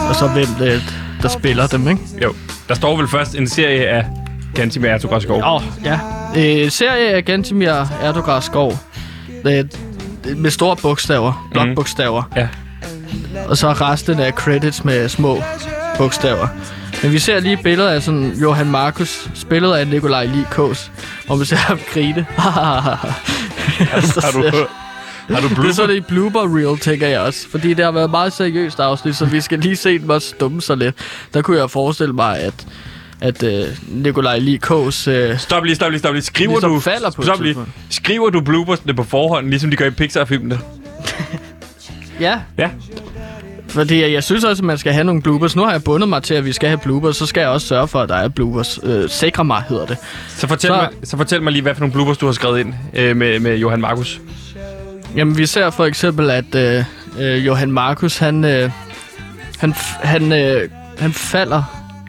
Og 0.10 0.16
så 0.16 0.30
hvem 0.34 0.48
det, 0.60 0.74
er, 0.74 0.80
der 1.22 1.30
spiller 1.30 1.68
dem, 1.68 1.88
ikke? 1.90 2.02
Jo. 2.24 2.34
Der 2.70 2.76
står 2.76 2.98
vel 2.98 3.08
først 3.08 3.36
en 3.36 3.48
serie 3.48 3.88
af 3.88 4.06
Gansimir 4.56 4.90
Ertugradskov. 4.90 5.38
Åh, 5.44 5.54
oh, 5.54 5.62
ja. 5.84 6.00
Øh, 6.38 6.72
serie 6.72 7.10
af 7.10 7.26
Gantimir 7.26 7.88
Erdogan 8.02 8.42
Skov. 8.42 8.78
Det, 9.44 9.78
det, 10.24 10.38
med 10.38 10.52
store 10.52 10.76
bogstaver. 10.76 11.50
Blokbogstaver. 11.52 12.24
Ja. 12.36 12.48
Og 13.48 13.58
så 13.58 13.72
resten 13.72 14.20
af 14.20 14.32
credits 14.32 14.84
med 14.84 15.10
små 15.10 15.44
bogstaver. 15.98 16.48
Men 17.04 17.12
vi 17.12 17.20
ser 17.20 17.40
lige 17.40 17.58
billeder 17.64 17.90
af 17.90 18.02
sådan 18.04 18.34
Johan 18.42 18.68
Markus, 18.72 19.30
spillet 19.34 19.74
af 19.74 19.88
Nikolaj 19.88 20.26
Likås, 20.26 20.92
hvor 21.26 21.36
man 21.36 21.46
ser 21.46 21.56
ham 21.56 21.80
grine. 21.94 22.26
Har 22.38 24.32
du, 24.32 24.44
har 25.34 25.42
du 25.42 25.48
Det 25.48 25.52
er 25.52 25.56
blooper? 25.56 25.74
sådan 25.74 25.96
et 25.96 26.06
blooper 26.06 26.58
reel, 26.58 26.80
tænker 26.80 27.08
jeg 27.08 27.20
også. 27.20 27.50
Fordi 27.50 27.74
det 27.74 27.86
har 27.86 27.92
været 27.92 28.10
meget 28.10 28.34
seriøst 28.34 28.80
afsnit, 28.80 29.16
så 29.16 29.26
vi 29.26 29.42
skal 29.42 29.60
lige 29.60 29.76
se 29.76 30.00
den 30.00 30.12
også 30.12 30.36
dumme 30.40 30.62
sig 30.62 30.78
lidt. 30.78 30.96
Der 31.34 31.42
kunne 31.42 31.58
jeg 31.58 31.70
forestille 31.72 32.14
mig, 32.14 32.40
at, 32.40 32.54
at 33.22 33.44
uh, 33.44 33.50
Nikolaj 33.88 34.40
Likås... 34.40 35.08
Uh, 35.08 35.14
Stop 35.38 35.64
lige, 35.64 35.76
stop 35.76 35.90
lige, 35.92 36.00
stop 36.00 36.14
lige. 36.14 36.24
Skriver 36.24 36.52
Ligesom 36.52 36.72
du, 36.72 36.80
falder 36.80 37.12
på 37.12 37.22
stop 37.22 37.42
lige. 37.42 37.56
Skriver 37.90 38.30
du 38.30 38.42
bloopersne 38.42 38.94
på 38.94 39.04
forhånd, 39.04 39.50
ligesom 39.50 39.70
de 39.72 39.76
gør 39.78 39.86
i 39.86 39.92
Pixar-filmene? 39.92 40.60
ja, 42.20 42.40
Ja. 42.58 42.70
Fordi 43.76 44.14
jeg 44.14 44.24
synes 44.24 44.44
også, 44.44 44.62
at 44.62 44.66
man 44.66 44.78
skal 44.78 44.94
have 44.94 45.04
nogle 45.04 45.22
bloopers. 45.22 45.56
Nu 45.56 45.64
har 45.64 45.72
jeg 45.72 45.84
bundet 45.84 46.10
mig 46.10 46.24
til, 46.24 46.34
at 46.34 46.46
vi 46.46 46.54
skal 46.54 46.70
have 46.70 46.78
bloopers. 46.80 47.18
Så 47.18 47.26
skal 47.26 47.42
jeg 47.42 47.50
også 47.50 47.68
sørge 47.68 47.88
for, 47.88 48.02
at 48.02 48.10
der 48.10 48.16
er 48.16 48.28
bloopers. 48.28 48.80
Øh, 48.84 49.10
sikre 49.10 49.46
mig, 49.46 49.64
hedder 49.70 49.86
det. 49.86 49.98
Så 50.30 50.48
fortæl, 50.48 50.68
Så- 50.68 50.76
Mig, 50.76 50.90
så 51.04 51.18
fortæl 51.18 51.42
mig 51.42 51.52
lige, 51.54 51.62
hvad 51.62 51.74
for 51.76 51.80
nogle 51.80 51.94
bloopers, 51.94 52.18
du 52.18 52.26
har 52.26 52.34
skrevet 52.34 52.60
ind 52.60 52.74
øh, 52.94 53.18
med, 53.18 53.40
med 53.40 53.58
Johan 53.58 53.82
Markus. 53.82 54.20
Jamen, 55.16 55.38
vi 55.38 55.46
ser 55.46 55.70
for 55.70 55.86
eksempel, 55.86 56.30
at 56.30 56.56
øh, 56.56 56.84
øh, 57.20 57.46
Johan 57.46 57.72
Markus, 57.72 58.18
han, 58.18 58.44
øh, 58.46 58.72
han, 59.60 59.74
han, 60.04 60.32
øh, 60.32 60.70
han 61.00 61.14
falder 61.14 61.64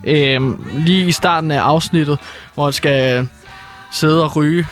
øh, 0.06 0.40
lige 0.86 1.06
i 1.06 1.12
starten 1.12 1.50
af 1.50 1.60
afsnittet, 1.60 2.18
hvor 2.54 2.64
han 2.64 2.72
skal 2.72 3.18
øh, 3.18 3.26
sidde 3.92 4.24
og 4.24 4.36
ryge. 4.36 4.66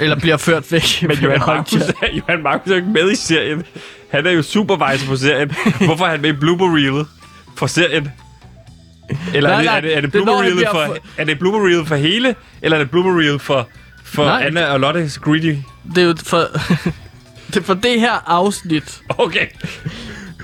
Eller 0.00 0.16
bliver 0.20 0.36
ført 0.36 0.72
væk. 0.72 0.82
Men 1.02 1.08
med 1.08 1.16
Johan. 1.16 1.38
Markus, 1.46 1.74
er, 1.74 1.92
Johan 2.12 2.42
Markus 2.42 2.66
er 2.66 2.70
jo 2.70 2.76
ikke 2.76 2.88
med 2.88 3.10
i 3.12 3.16
serien. 3.16 3.62
Han 4.10 4.26
er 4.26 4.30
jo 4.30 4.42
supervisor 4.42 5.06
på 5.06 5.16
serien. 5.16 5.52
Hvorfor 5.86 6.04
er 6.06 6.10
han 6.10 6.20
med 6.20 6.30
i 6.30 6.32
blooper 6.32 7.04
for 7.56 7.66
serien? 7.66 8.08
Eller 9.34 9.50
er 9.50 9.62
Nej, 9.62 9.62
det, 9.62 9.66
nej, 9.66 9.76
er 9.76 9.80
det, 9.80 9.96
er 9.96 10.00
det 10.00 10.12
det 10.12 10.20
er, 10.20 10.24
han 10.24 10.34
reelet 10.40 10.56
bliver 10.56 10.70
for, 10.72 10.96
er 11.16 11.24
det 11.24 11.38
blooper 11.38 11.84
for 11.84 11.96
hele, 11.96 12.34
eller 12.62 12.76
er 12.78 12.82
det 12.82 12.90
blooper 12.90 13.38
for, 13.38 13.68
for 14.04 14.24
Nej. 14.24 14.46
Anna 14.46 14.64
og 14.66 14.80
Lottes 14.80 15.18
greedy? 15.18 15.56
Det 15.94 15.98
er 15.98 16.06
jo 16.06 16.14
for, 16.24 16.36
det 17.46 17.56
er 17.56 17.62
for 17.62 17.74
det 17.74 18.00
her 18.00 18.12
afsnit. 18.26 19.00
Okay, 19.08 19.46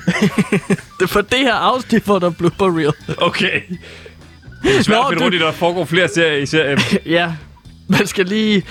Det 0.98 1.02
er 1.02 1.06
for 1.06 1.20
det 1.20 1.38
her 1.38 1.54
afsnit, 1.54 2.02
hvor 2.02 2.18
der 2.18 2.26
er 2.26 2.30
blooper 2.30 2.78
reel. 2.78 2.92
okay. 3.18 3.60
Det 4.62 4.76
er 4.78 4.82
svært 4.82 4.96
Nå, 4.96 5.02
at 5.02 5.08
finde 5.08 5.18
du- 5.20 5.24
rundt 5.24 5.34
i, 5.34 5.38
der 5.38 5.52
foregår 5.52 5.84
flere 5.84 6.08
serier 6.08 6.36
i 6.42 6.46
serien. 6.46 6.78
Ja, 7.06 7.32
man 7.88 8.06
skal 8.06 8.26
lige... 8.26 8.62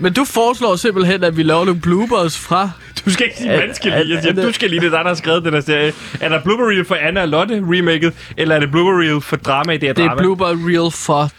Men 0.00 0.12
du 0.12 0.24
foreslår 0.24 0.76
simpelthen, 0.76 1.24
at 1.24 1.36
vi 1.36 1.42
laver 1.42 1.64
nogle 1.64 1.80
bloopers 1.80 2.38
fra... 2.38 2.70
Du 3.06 3.10
skal 3.10 3.26
ikke 3.26 3.38
sige, 3.38 3.48
man 3.56 3.74
skal 3.74 3.92
lide. 3.92 4.14
Jeg 4.14 4.22
siger, 4.22 4.32
er 4.32 4.36
det- 4.36 4.44
du 4.44 4.52
skal 4.52 4.70
lide 4.70 4.80
det, 4.80 4.94
er 4.94 4.98
der 5.02 5.08
har 5.08 5.14
skrevet 5.14 5.44
den 5.44 5.52
her 5.54 5.60
serie. 5.60 5.92
Er 6.20 6.28
der 6.28 6.40
blooper 6.42 6.68
reel 6.70 6.84
for 6.84 6.94
Anna 6.94 7.22
og 7.22 7.28
Lotte 7.28 7.54
remaket, 7.54 8.12
eller 8.36 8.54
er 8.56 8.60
det 8.60 8.70
blooper 8.70 9.00
reel 9.00 9.20
for 9.20 9.36
drama 9.36 9.72
i 9.72 9.76
det 9.78 9.88
her 9.88 9.92
Det 9.94 10.02
er 10.04 10.08
drama? 10.08 10.22
blooper 10.22 10.46
reel 10.46 10.90
for 10.90 11.30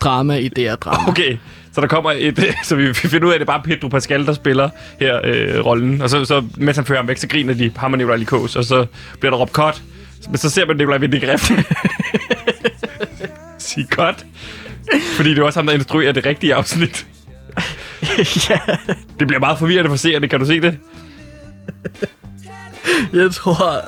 drama 0.00 0.36
i 0.36 0.48
det 0.48 0.64
her 0.64 0.76
drama. 0.76 1.08
Okay, 1.08 1.36
så 1.72 1.80
der 1.80 1.86
kommer 1.86 2.12
et... 2.16 2.44
Så 2.64 2.76
vi, 2.76 2.94
finder 2.94 3.26
ud 3.26 3.30
af, 3.32 3.34
at 3.34 3.40
det 3.40 3.48
er 3.48 3.52
bare 3.52 3.62
Pedro 3.64 3.88
Pascal, 3.88 4.26
der 4.26 4.32
spiller 4.32 4.68
her 5.00 5.20
øh, 5.24 5.64
rollen. 5.66 6.02
Og 6.02 6.10
så, 6.10 6.24
så, 6.24 6.44
mens 6.56 6.76
han 6.76 6.86
fører 6.86 6.98
ham 6.98 7.08
væk, 7.08 7.16
så 7.16 7.28
griner 7.28 7.54
de 7.54 7.72
ham 7.76 7.92
og 7.92 7.98
Nicolai 7.98 8.18
Likos, 8.18 8.56
og 8.56 8.64
så 8.64 8.86
bliver 9.20 9.30
der 9.30 9.38
råbt 9.38 9.52
cut. 9.52 9.82
Men 10.28 10.36
så 10.38 10.50
ser 10.50 10.66
man 10.66 10.76
Nicolai 10.76 11.00
Vindegref. 11.00 11.50
Sig 13.58 13.86
cut. 13.90 14.24
Fordi 15.16 15.30
det 15.30 15.38
er 15.38 15.42
også 15.42 15.58
ham, 15.58 15.66
der 15.66 15.74
instruerer 15.74 16.12
det 16.12 16.26
rigtige 16.26 16.54
afsnit. 16.54 17.06
ja, 18.50 18.58
Det 19.18 19.26
bliver 19.26 19.40
meget 19.40 19.58
forvirrende 19.58 19.90
for 19.90 19.96
seerne, 19.96 20.28
kan 20.28 20.40
du 20.40 20.46
se 20.46 20.60
det? 20.60 20.78
jeg 23.12 23.30
tror, 23.30 23.80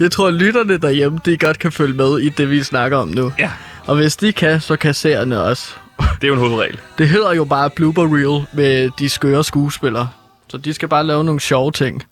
jeg 0.00 0.10
tror, 0.12 0.30
lytterne 0.30 0.78
derhjemme, 0.78 1.18
de 1.24 1.36
godt 1.36 1.58
kan 1.58 1.72
følge 1.72 1.94
med 1.94 2.18
i 2.18 2.28
det, 2.28 2.50
vi 2.50 2.62
snakker 2.62 2.98
om 2.98 3.08
nu. 3.08 3.32
Ja. 3.38 3.50
Og 3.86 3.96
hvis 3.96 4.16
de 4.16 4.32
kan, 4.32 4.60
så 4.60 4.76
kan 4.76 4.94
seerne 4.94 5.42
også. 5.42 5.74
Det 5.98 6.24
er 6.24 6.28
jo 6.28 6.34
en 6.34 6.40
hovedregel. 6.40 6.78
Det 6.98 7.08
hedder 7.08 7.34
jo 7.34 7.44
bare 7.44 7.70
Blooper 7.70 8.16
Reel 8.16 8.46
med 8.52 8.90
de 8.98 9.08
skøre 9.08 9.44
skuespillere. 9.44 10.08
Så 10.48 10.58
de 10.58 10.74
skal 10.74 10.88
bare 10.88 11.06
lave 11.06 11.24
nogle 11.24 11.40
sjove 11.40 11.72
ting, 11.72 12.02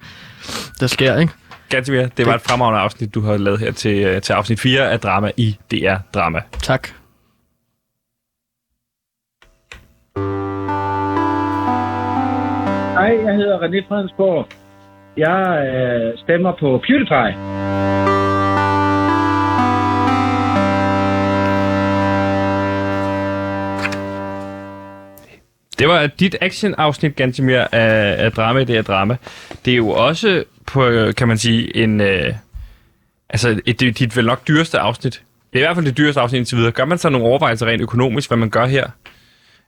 der 0.81 0.87
sker, 0.87 1.19
ikke? 1.19 1.33
Ganske 1.69 1.93
mere. 1.93 2.09
Det 2.17 2.27
var 2.27 2.35
et 2.35 2.43
fremragende 2.43 2.81
afsnit, 2.81 3.15
du 3.15 3.21
har 3.21 3.37
lavet 3.37 3.61
her 3.61 3.73
til, 3.73 3.99
øh, 3.99 4.23
til 4.23 4.33
afsnit 4.33 4.61
4 4.61 4.91
af 4.91 5.01
Drama 5.01 5.31
i 5.37 5.57
DR 5.71 5.97
Drama. 6.15 6.41
Tak. 6.63 6.89
Hej, 13.07 13.25
jeg 13.25 13.35
hedder 13.35 13.59
René 13.59 13.89
Fredensborg. 13.89 14.47
Jeg 15.17 15.67
øh, 15.69 16.19
stemmer 16.19 16.53
på 16.61 16.83
PewDiePie. 16.87 17.35
Det 25.79 25.89
var 25.89 26.07
dit 26.07 26.37
action-afsnit, 26.41 27.17
Gantemir, 27.17 27.61
af, 27.73 28.25
af 28.25 28.33
drama 28.33 28.61
i 28.61 28.65
det 28.65 28.75
her 28.75 28.83
drama. 28.83 29.17
Det 29.65 29.73
er 29.73 29.77
jo 29.77 29.89
også 29.89 30.45
på, 30.67 30.87
øh, 30.87 31.15
kan 31.15 31.29
man 31.29 31.39
sige, 31.39 31.77
en... 31.77 32.01
Øh, 32.01 32.35
altså, 33.31 33.61
et, 33.67 33.81
dit 33.81 34.17
vel 34.17 34.27
nok 34.27 34.49
dyreste 34.49 34.79
afsnit. 34.79 35.23
Det 35.53 35.59
er 35.59 35.65
i 35.65 35.67
hvert 35.67 35.77
fald 35.77 35.87
det 35.87 35.99
dyreste 35.99 36.21
afsnit 36.21 36.39
indtil 36.39 36.59
videre. 36.59 36.73
Gør 36.73 36.85
man 36.85 36.99
så 36.99 37.09
nogle 37.09 37.27
overvejelser 37.27 37.67
rent 37.67 37.83
økonomisk, 37.83 38.31
hvad 38.31 38.39
man 38.39 38.51
gør 38.51 38.67
her? 38.67 38.87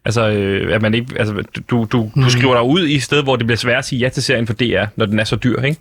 Altså, 0.04 0.28
øh, 0.28 0.74
at 0.74 0.82
man 0.82 0.94
ikke, 0.94 1.14
altså 1.18 1.34
du, 1.70 1.84
du, 1.92 2.10
du 2.16 2.30
skriver 2.30 2.54
dig 2.54 2.62
ud 2.62 2.86
i 2.86 2.94
et 2.94 3.02
sted, 3.02 3.22
hvor 3.22 3.36
det 3.36 3.46
bliver 3.46 3.56
svært 3.56 3.78
at 3.78 3.84
sige 3.84 3.98
ja 3.98 4.08
til 4.08 4.22
serien 4.22 4.46
for 4.46 4.54
DR, 4.54 4.84
når 4.96 5.06
den 5.06 5.18
er 5.18 5.24
så 5.24 5.36
dyr, 5.36 5.62
ikke? 5.62 5.80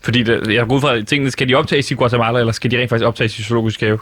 Fordi 0.00 0.22
det, 0.22 0.54
jeg 0.54 0.66
går 0.66 0.76
ud 0.76 0.80
fra, 0.80 0.96
at 0.96 1.06
tingene, 1.06 1.30
skal 1.30 1.48
de 1.48 1.54
optages 1.54 1.90
i 1.90 1.94
Guatemala, 1.94 2.38
eller 2.38 2.52
skal 2.52 2.70
de 2.70 2.78
rent 2.78 2.88
faktisk 2.88 3.06
optages 3.06 3.38
i 3.38 3.42
Zoologisk 3.42 3.80
Have? 3.80 3.98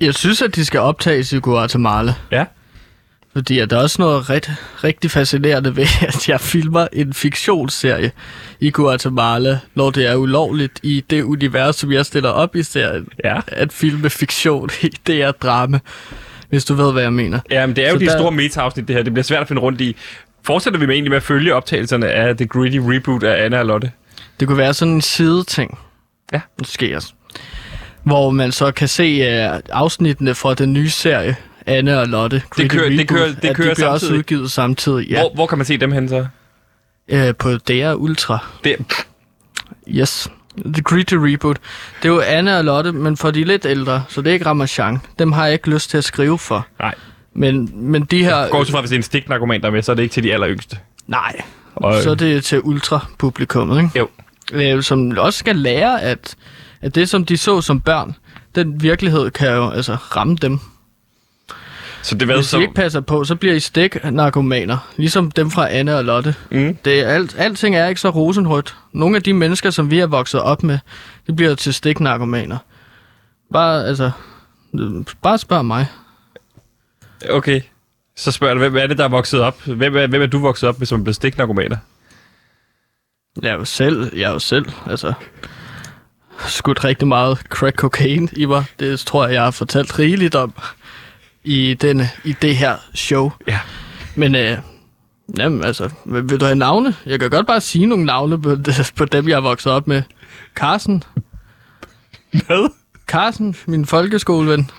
Jeg 0.00 0.14
synes, 0.14 0.42
at 0.42 0.54
de 0.54 0.64
skal 0.64 0.80
optages 0.80 1.32
i 1.32 1.38
Guatemala. 1.38 2.14
Ja. 2.32 2.44
Fordi 3.36 3.58
at 3.58 3.70
der 3.70 3.76
er 3.78 3.82
også 3.82 4.02
noget 4.02 4.30
ret, 4.30 4.50
rigtig 4.84 5.10
fascinerende 5.10 5.76
ved, 5.76 5.86
at 6.08 6.28
jeg 6.28 6.40
filmer 6.40 6.86
en 6.92 7.12
fiktionsserie 7.14 8.12
i 8.60 8.70
Guatemala, 8.70 9.58
når 9.74 9.90
det 9.90 10.06
er 10.06 10.14
ulovligt 10.14 10.80
i 10.82 11.04
det 11.10 11.22
univers, 11.22 11.76
som 11.76 11.92
jeg 11.92 12.06
stiller 12.06 12.30
op 12.30 12.56
i 12.56 12.62
serien, 12.62 13.08
Ja. 13.24 13.40
at 13.46 13.72
filme 13.72 14.10
fiktion 14.10 14.70
i 14.82 14.86
det 15.06 15.22
er 15.22 15.32
drama, 15.32 15.78
hvis 16.48 16.64
du 16.64 16.74
ved, 16.74 16.92
hvad 16.92 17.02
jeg 17.02 17.12
mener. 17.12 17.40
Ja, 17.50 17.66
men 17.66 17.76
det 17.76 17.84
er 17.86 17.88
jo 17.90 17.94
Så 17.94 17.98
de 18.00 18.06
der- 18.06 18.18
store 18.18 18.32
meta-afsnit, 18.32 18.88
det 18.88 18.96
her. 18.96 19.02
Det 19.02 19.12
bliver 19.12 19.24
svært 19.24 19.40
at 19.42 19.48
finde 19.48 19.62
rundt 19.62 19.80
i. 19.80 19.96
Fortsætter 20.42 20.80
vi 20.80 20.86
med 20.86 20.94
egentlig 20.94 21.10
med 21.10 21.16
at 21.16 21.22
følge 21.22 21.54
optagelserne 21.54 22.06
af 22.10 22.36
The 22.36 22.46
Gritty 22.46 22.78
Reboot 22.82 23.22
af 23.22 23.44
Anna 23.44 23.58
og 23.58 23.66
Lotte? 23.66 23.90
Det 24.40 24.48
kunne 24.48 24.58
være 24.58 24.74
sådan 24.74 24.94
en 24.94 25.00
sideting. 25.00 25.78
Ja. 26.32 26.40
Måske 26.58 26.96
også. 26.96 27.12
Hvor 28.02 28.30
man 28.30 28.52
så 28.52 28.70
kan 28.72 28.88
se 28.88 29.20
uh, 29.54 29.58
afsnittene 29.72 30.34
fra 30.34 30.54
den 30.54 30.72
nye 30.72 30.90
serie, 30.90 31.36
Anne 31.66 32.00
og 32.00 32.06
Lotte. 32.08 32.42
Gritty 32.50 32.76
kører- 32.76 32.88
det 32.88 33.00
Reboot, 33.00 33.06
kører- 33.18 33.26
det 33.42 33.48
at 33.48 33.56
kører 33.56 33.68
de 33.68 33.74
bliver 33.74 33.88
også 33.88 34.06
samtidig. 34.06 34.18
udgivet 34.18 34.50
samtidig. 34.50 35.08
Ja. 35.10 35.20
Hvor, 35.20 35.34
hvor 35.34 35.46
kan 35.46 35.58
man 35.58 35.64
se 35.64 35.76
dem 35.76 35.92
hen 35.92 36.08
så? 36.08 36.26
Uh, 37.12 37.34
på 37.38 37.52
DR 37.56 37.94
Ultra. 37.94 38.38
Det, 38.64 38.76
Yes. 39.88 40.28
The 40.66 40.82
Gritty 40.82 41.14
Reboot. 41.18 41.56
Det 42.02 42.08
er 42.08 42.12
jo 42.12 42.20
Anne 42.20 42.58
og 42.58 42.64
Lotte, 42.64 42.92
men 42.92 43.16
for 43.16 43.30
de 43.30 43.44
lidt 43.44 43.66
ældre, 43.66 44.04
så 44.08 44.20
det 44.22 44.30
er 44.30 44.32
ikke 44.34 44.46
Ramachan. 44.46 44.98
Dem 45.18 45.32
har 45.32 45.44
jeg 45.44 45.52
ikke 45.52 45.70
lyst 45.70 45.90
til 45.90 45.98
at 45.98 46.04
skrive 46.04 46.38
for. 46.38 46.66
nej. 46.78 46.94
Men, 47.36 47.70
men 47.74 48.04
de 48.04 48.24
her... 48.24 48.48
Går 48.48 48.60
ud 48.60 48.66
fra, 48.66 48.80
hvis 48.80 48.88
det 48.90 48.96
er 48.96 48.98
en 48.98 49.02
stiknarkoman, 49.02 49.60
der 49.60 49.66
er 49.66 49.70
med, 49.72 49.82
så 49.82 49.92
er 49.92 49.96
det 49.96 50.02
ikke 50.02 50.12
til 50.12 50.22
de 50.22 50.32
aller 50.32 50.48
yngste. 50.48 50.78
Nej, 51.06 51.40
Og, 51.74 52.02
så 52.02 52.10
er 52.10 52.14
det 52.14 52.44
til 52.44 52.60
ultra-publikummet, 52.62 53.76
ikke? 53.82 53.98
Jo. 53.98 54.08
øh, 54.52 54.82
som 54.82 55.18
også 55.18 55.38
skal 55.38 55.56
lære, 55.56 56.02
at, 56.02 56.34
at 56.80 56.94
det, 56.94 57.08
som 57.08 57.24
de 57.24 57.36
så 57.36 57.60
som 57.60 57.80
børn, 57.80 58.16
den 58.54 58.82
virkelighed 58.82 59.30
kan 59.30 59.50
jo 59.52 59.70
altså 59.70 59.94
ramme 59.94 60.36
dem. 60.36 60.60
Så 62.04 62.14
det 62.14 62.28
hvad 62.28 62.36
Hvis 62.36 62.46
så? 62.46 62.56
de 62.56 62.62
ikke 62.62 62.74
passer 62.74 63.00
på, 63.00 63.24
så 63.24 63.36
bliver 63.36 63.54
I 63.54 63.60
stik-narkomaner, 63.60 64.92
ligesom 64.96 65.30
dem 65.30 65.50
fra 65.50 65.70
Anne 65.70 65.96
og 65.96 66.04
Lotte. 66.04 66.34
Mm. 66.50 66.76
Det 66.84 67.00
er 67.00 67.08
alt, 67.08 67.34
alting 67.38 67.76
er 67.76 67.86
ikke 67.86 68.00
så 68.00 68.10
rosenrødt. 68.10 68.76
Nogle 68.92 69.16
af 69.16 69.22
de 69.22 69.32
mennesker, 69.32 69.70
som 69.70 69.90
vi 69.90 69.98
er 69.98 70.06
vokset 70.06 70.40
op 70.40 70.62
med, 70.62 70.78
de 71.26 71.32
bliver 71.32 71.54
til 71.54 71.74
stik-narkomaner. 71.74 72.58
Bare, 73.52 73.86
altså, 73.86 74.10
bare 75.22 75.38
spørg 75.38 75.64
mig. 75.64 75.86
Okay. 77.30 77.60
Så 78.16 78.32
spørger 78.32 78.54
dig, 78.54 78.60
hvem 78.60 78.76
er 78.76 78.86
det, 78.86 78.98
der 78.98 79.04
er 79.04 79.08
vokset 79.08 79.40
op? 79.40 79.62
Hvem 79.62 79.96
er, 79.96 80.06
hvem 80.06 80.22
er 80.22 80.26
du 80.26 80.38
vokset 80.38 80.68
op 80.68 80.78
med, 80.78 80.86
som 80.86 81.00
er 81.00 81.04
blevet 81.04 81.16
stiknarkomaner? 81.16 81.76
Jeg 83.42 83.50
er 83.50 83.54
jo 83.54 83.64
selv, 83.64 84.16
jeg 84.16 84.28
er 84.28 84.32
jo 84.32 84.38
selv, 84.38 84.66
altså, 84.86 85.12
skudt 86.46 86.84
rigtig 86.84 87.08
meget 87.08 87.38
crack 87.38 87.76
cocaine 87.76 88.28
i 88.32 88.44
mig. 88.44 88.64
Det 88.78 89.00
tror 89.00 89.26
jeg, 89.26 89.34
jeg 89.34 89.42
har 89.42 89.50
fortalt 89.50 89.98
rigeligt 89.98 90.34
om 90.34 90.54
i, 91.44 91.74
denne, 91.74 92.08
i 92.24 92.32
det 92.42 92.56
her 92.56 92.76
show. 92.94 93.30
Ja. 93.48 93.60
Men 94.14 94.34
øh, 94.34 94.58
jamen, 95.38 95.64
altså, 95.64 95.90
vil, 96.04 96.30
vil 96.30 96.40
du 96.40 96.44
have 96.44 96.56
navne? 96.56 96.94
Jeg 97.06 97.20
kan 97.20 97.30
godt 97.30 97.46
bare 97.46 97.60
sige 97.60 97.86
nogle 97.86 98.04
navne 98.04 98.42
på, 98.42 98.56
på 98.96 99.04
dem, 99.04 99.28
jeg 99.28 99.36
er 99.36 99.40
vokset 99.40 99.72
op 99.72 99.88
med. 99.88 100.02
Carsten. 100.54 101.02
Hvad? 102.30 102.70
Carsten, 103.06 103.56
min 103.66 103.86
folkeskoleven. 103.86 104.70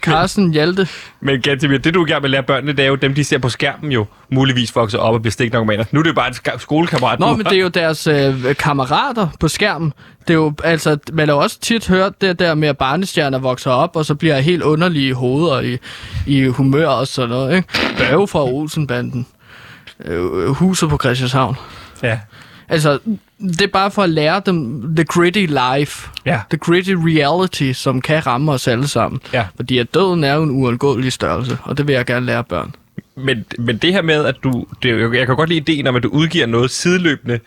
Carsten 0.00 0.52
Hjalte. 0.52 0.88
Men 1.20 1.40
Gantemir, 1.40 1.78
det 1.78 1.94
du 1.94 2.02
er 2.02 2.06
i 2.06 2.10
gang 2.10 2.22
med 2.22 2.26
at 2.26 2.30
lære 2.30 2.42
børnene, 2.42 2.72
det 2.72 2.84
er 2.84 2.88
jo 2.88 2.94
dem, 2.94 3.14
de 3.14 3.24
ser 3.24 3.38
på 3.38 3.48
skærmen 3.48 3.92
jo 3.92 4.06
muligvis 4.30 4.76
vokser 4.76 4.98
op 4.98 5.14
og 5.14 5.22
bliver 5.22 5.32
stiknarkomaner. 5.32 5.84
Nu 5.90 5.98
er 6.00 6.02
det 6.02 6.10
jo 6.10 6.14
bare 6.14 6.28
en 6.28 6.58
skolekammerat. 6.58 7.20
Nå, 7.20 7.36
men 7.36 7.46
det 7.46 7.52
er 7.52 7.62
jo 7.62 7.68
deres 7.68 8.06
øh, 8.06 8.56
kammerater 8.56 9.28
på 9.40 9.48
skærmen. 9.48 9.92
Det 10.28 10.30
er 10.30 10.34
jo, 10.34 10.52
altså, 10.64 10.96
man 11.12 11.28
har 11.28 11.34
også 11.34 11.60
tit 11.60 11.88
hørt 11.88 12.20
det 12.20 12.38
der 12.38 12.54
med, 12.54 12.68
at 12.68 12.78
barnestjerner 12.78 13.38
vokser 13.38 13.70
op, 13.70 13.96
og 13.96 14.04
så 14.04 14.14
bliver 14.14 14.40
helt 14.40 14.62
underlige 14.62 15.08
i 15.08 15.12
hovedet 15.12 15.52
og 15.52 15.66
i, 15.66 15.78
i 16.26 16.44
humør 16.44 16.86
og 16.86 17.06
sådan 17.06 17.30
noget, 17.30 17.56
ikke? 17.56 17.68
Børge 17.98 18.28
fra 18.28 18.44
Olsenbanden. 18.44 19.26
Øh, 20.04 20.46
huset 20.48 20.88
på 20.90 20.98
Christianshavn. 20.98 21.56
Ja. 22.02 22.18
Altså, 22.68 22.98
det 23.40 23.62
er 23.62 23.66
bare 23.66 23.90
for 23.90 24.02
at 24.02 24.10
lære 24.10 24.42
dem 24.46 24.82
the 24.96 25.04
gritty 25.04 25.46
life. 25.46 26.10
Ja. 26.26 26.40
The 26.50 26.58
gritty 26.58 26.94
reality, 26.96 27.72
som 27.72 28.00
kan 28.00 28.26
ramme 28.26 28.52
os 28.52 28.68
alle 28.68 28.88
sammen. 28.88 29.20
Ja. 29.32 29.46
Fordi 29.56 29.78
at 29.78 29.94
døden 29.94 30.24
er 30.24 30.34
jo 30.34 30.42
en 30.42 30.50
uundgåelig 30.50 31.12
størrelse, 31.12 31.58
og 31.62 31.78
det 31.78 31.86
vil 31.86 31.92
jeg 31.92 32.06
gerne 32.06 32.26
lære 32.26 32.44
børn. 32.44 32.74
Men, 33.16 33.44
men 33.58 33.76
det 33.76 33.92
her 33.92 34.02
med, 34.02 34.24
at 34.24 34.36
du... 34.44 34.66
Det, 34.82 35.14
jeg 35.14 35.26
kan 35.26 35.36
godt 35.36 35.48
lide 35.48 35.60
ideen 35.60 35.86
om, 35.86 35.96
at 35.96 36.02
du 36.02 36.08
udgiver 36.08 36.46
noget 36.46 36.70
sideløbende 36.70 37.40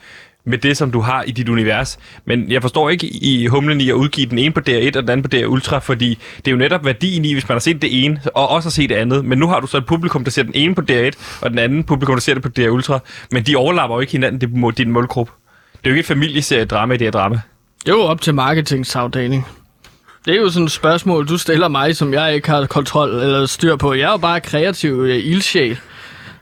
med 0.48 0.58
det, 0.58 0.78
som 0.78 0.92
du 0.92 1.02
har 1.02 1.24
i 1.24 1.32
dit 1.32 1.50
univers. 1.50 2.00
Men 2.26 2.52
jeg 2.52 2.62
forstår 2.62 2.90
ikke 2.90 3.08
i 3.08 3.48
humlen 3.48 3.82
i 3.82 3.90
at 3.90 3.94
udgive 3.94 4.30
den 4.30 4.38
ene 4.38 4.54
på 4.54 4.60
DR1 4.70 4.98
og 4.98 5.04
den 5.04 5.10
anden 5.10 5.24
på 5.24 5.28
DR 5.28 5.46
Ultra, 5.46 5.80
fordi 5.80 6.18
det 6.38 6.48
er 6.48 6.52
jo 6.52 6.58
netop 6.58 6.86
værdien 6.86 7.26
i, 7.26 7.34
hvis 7.34 7.50
man 7.50 7.56
har 7.56 7.60
set 7.60 7.82
det 7.82 8.06
ene, 8.06 8.22
og 8.36 8.50
også 8.50 8.70
har 8.70 8.72
set 8.72 8.90
det 8.90 8.96
andet. 8.96 9.26
Men 9.26 9.38
nu 9.38 9.48
har 9.48 9.60
du 9.60 9.68
så 9.68 9.78
et 9.78 9.86
publikum, 9.86 10.24
der 10.24 10.32
ser 10.32 10.44
den 10.44 10.52
ene 10.56 10.76
på 10.76 10.82
DR1, 10.92 11.42
og 11.42 11.50
den 11.50 11.60
anden 11.60 11.84
publikum, 11.84 12.16
der 12.16 12.22
ser 12.22 12.34
det 12.34 12.44
på 12.44 12.50
DR 12.50 12.70
Ultra. 12.70 13.00
Men 13.32 13.44
de 13.44 13.56
overlapper 13.56 13.96
jo 13.96 14.02
ikke 14.02 14.12
hinanden, 14.12 14.42
det 14.42 14.64
er 14.64 14.72
din 14.72 14.92
målgruppe. 14.92 15.32
Det 15.72 15.86
er 15.86 15.90
jo 15.90 15.94
ikke 15.94 16.00
et 16.00 16.06
familieserie 16.06 16.66
drama 16.66 16.94
i 16.94 16.98
det 16.98 17.06
her 17.06 17.12
drama. 17.12 17.40
Det 17.86 17.92
er 17.92 17.96
jo 17.96 18.02
op 18.02 18.22
til 18.22 18.34
marketingsafdeling. 18.34 19.48
Det 20.26 20.36
er 20.36 20.40
jo 20.42 20.50
sådan 20.50 20.66
et 20.66 20.72
spørgsmål, 20.72 21.28
du 21.28 21.38
stiller 21.38 21.68
mig, 21.68 21.96
som 21.96 22.14
jeg 22.14 22.36
ikke 22.36 22.50
har 22.50 22.66
kontrol 22.66 23.10
eller 23.10 23.46
styr 23.46 23.76
på. 23.76 23.94
Jeg 23.94 24.08
er 24.08 24.12
jo 24.12 24.18
bare 24.18 24.42
kreativ 24.42 24.92
øh, 24.92 25.26
ildsjæl. 25.26 25.78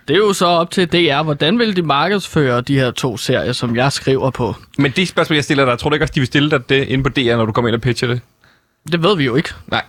Det 0.07 0.13
er 0.13 0.17
jo 0.17 0.33
så 0.33 0.45
op 0.45 0.71
til 0.71 0.87
DR. 0.87 1.23
Hvordan 1.23 1.59
vil 1.59 1.75
de 1.75 1.81
markedsføre 1.81 2.61
de 2.61 2.79
her 2.79 2.91
to 2.91 3.17
serier, 3.17 3.53
som 3.53 3.75
jeg 3.75 3.91
skriver 3.91 4.29
på? 4.29 4.55
Men 4.77 4.91
det 4.91 5.07
spørgsmål, 5.07 5.35
jeg 5.35 5.43
stiller 5.43 5.65
dig, 5.65 5.79
tror 5.79 5.89
du 5.89 5.93
ikke 5.93 6.03
også, 6.03 6.13
de 6.13 6.19
vil 6.19 6.27
stille 6.27 6.51
dig 6.51 6.69
det 6.69 6.87
inde 6.87 7.03
på 7.03 7.09
DR, 7.09 7.35
når 7.37 7.45
du 7.45 7.51
kommer 7.51 7.69
ind 7.69 7.75
og 7.75 7.81
pitcher 7.81 8.07
det? 8.07 8.21
Det 8.91 9.03
ved 9.03 9.17
vi 9.17 9.25
jo 9.25 9.35
ikke. 9.35 9.49
Nej. 9.67 9.83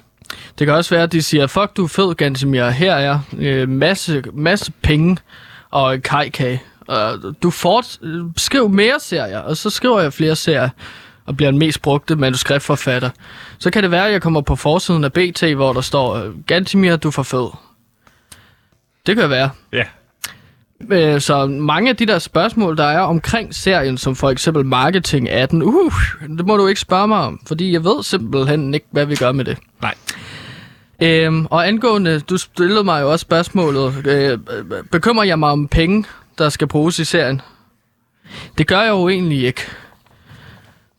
Det 0.58 0.66
kan 0.66 0.74
også 0.74 0.94
være, 0.94 1.02
at 1.02 1.12
de 1.12 1.22
siger, 1.22 1.46
fuck 1.46 1.76
du 1.76 1.84
er 1.84 1.88
fed, 1.88 2.14
Gansimir. 2.14 2.68
Her 2.68 2.94
er 2.94 3.18
øh, 3.38 3.68
masse, 3.68 4.22
masse 4.32 4.72
penge 4.82 5.16
og 5.70 6.02
kajkage. 6.02 6.62
Og 6.86 7.34
du 7.42 7.50
fort, 7.50 7.98
øh, 8.02 8.24
skriv 8.36 8.68
mere 8.68 9.00
serier, 9.00 9.38
og 9.38 9.56
så 9.56 9.70
skriver 9.70 10.00
jeg 10.00 10.12
flere 10.12 10.36
serier 10.36 10.68
og 11.26 11.36
bliver 11.36 11.50
den 11.50 11.58
mest 11.58 11.82
brugte 11.82 12.16
manuskriptforfatter. 12.16 13.10
Så 13.58 13.70
kan 13.70 13.82
det 13.82 13.90
være, 13.90 14.06
at 14.06 14.12
jeg 14.12 14.22
kommer 14.22 14.40
på 14.40 14.56
forsiden 14.56 15.04
af 15.04 15.12
BT, 15.12 15.42
hvor 15.42 15.72
der 15.72 15.80
står, 15.80 16.14
øh, 16.14 16.30
Gantimir, 16.46 16.96
du 16.96 17.08
er 17.08 17.12
for 17.12 17.22
fed. 17.22 17.48
Det 19.06 19.16
kan 19.16 19.30
være. 19.30 19.50
Ja. 19.72 19.84
Øh, 20.90 21.20
Så 21.20 21.46
mange 21.46 21.90
af 21.90 21.96
de 21.96 22.06
der 22.06 22.18
spørgsmål, 22.18 22.76
der 22.76 22.84
er 22.84 23.00
omkring 23.00 23.54
serien, 23.54 23.98
som 23.98 24.16
for 24.16 24.30
eksempel 24.30 24.64
marketing 24.64 25.28
af 25.28 25.48
den, 25.48 25.62
uh, 25.62 25.92
det 26.38 26.46
må 26.46 26.56
du 26.56 26.66
ikke 26.66 26.80
spørge 26.80 27.08
mig 27.08 27.18
om, 27.18 27.40
fordi 27.46 27.72
jeg 27.72 27.84
ved 27.84 28.02
simpelthen 28.02 28.74
ikke, 28.74 28.86
hvad 28.90 29.06
vi 29.06 29.14
gør 29.14 29.32
med 29.32 29.44
det. 29.44 29.58
Nej. 29.82 29.94
Øhm, 31.02 31.46
og 31.46 31.68
angående, 31.68 32.20
du 32.20 32.36
stillede 32.36 32.84
mig 32.84 33.02
jo 33.02 33.12
også 33.12 33.22
spørgsmålet, 33.22 34.06
øh, 34.06 34.38
bekymrer 34.92 35.24
jeg 35.24 35.38
mig 35.38 35.50
om 35.50 35.68
penge, 35.68 36.04
der 36.38 36.48
skal 36.48 36.66
bruges 36.66 36.98
i 36.98 37.04
serien? 37.04 37.40
Det 38.58 38.66
gør 38.66 38.80
jeg 38.80 38.90
jo 38.90 39.08
egentlig 39.08 39.44
ikke. 39.44 39.62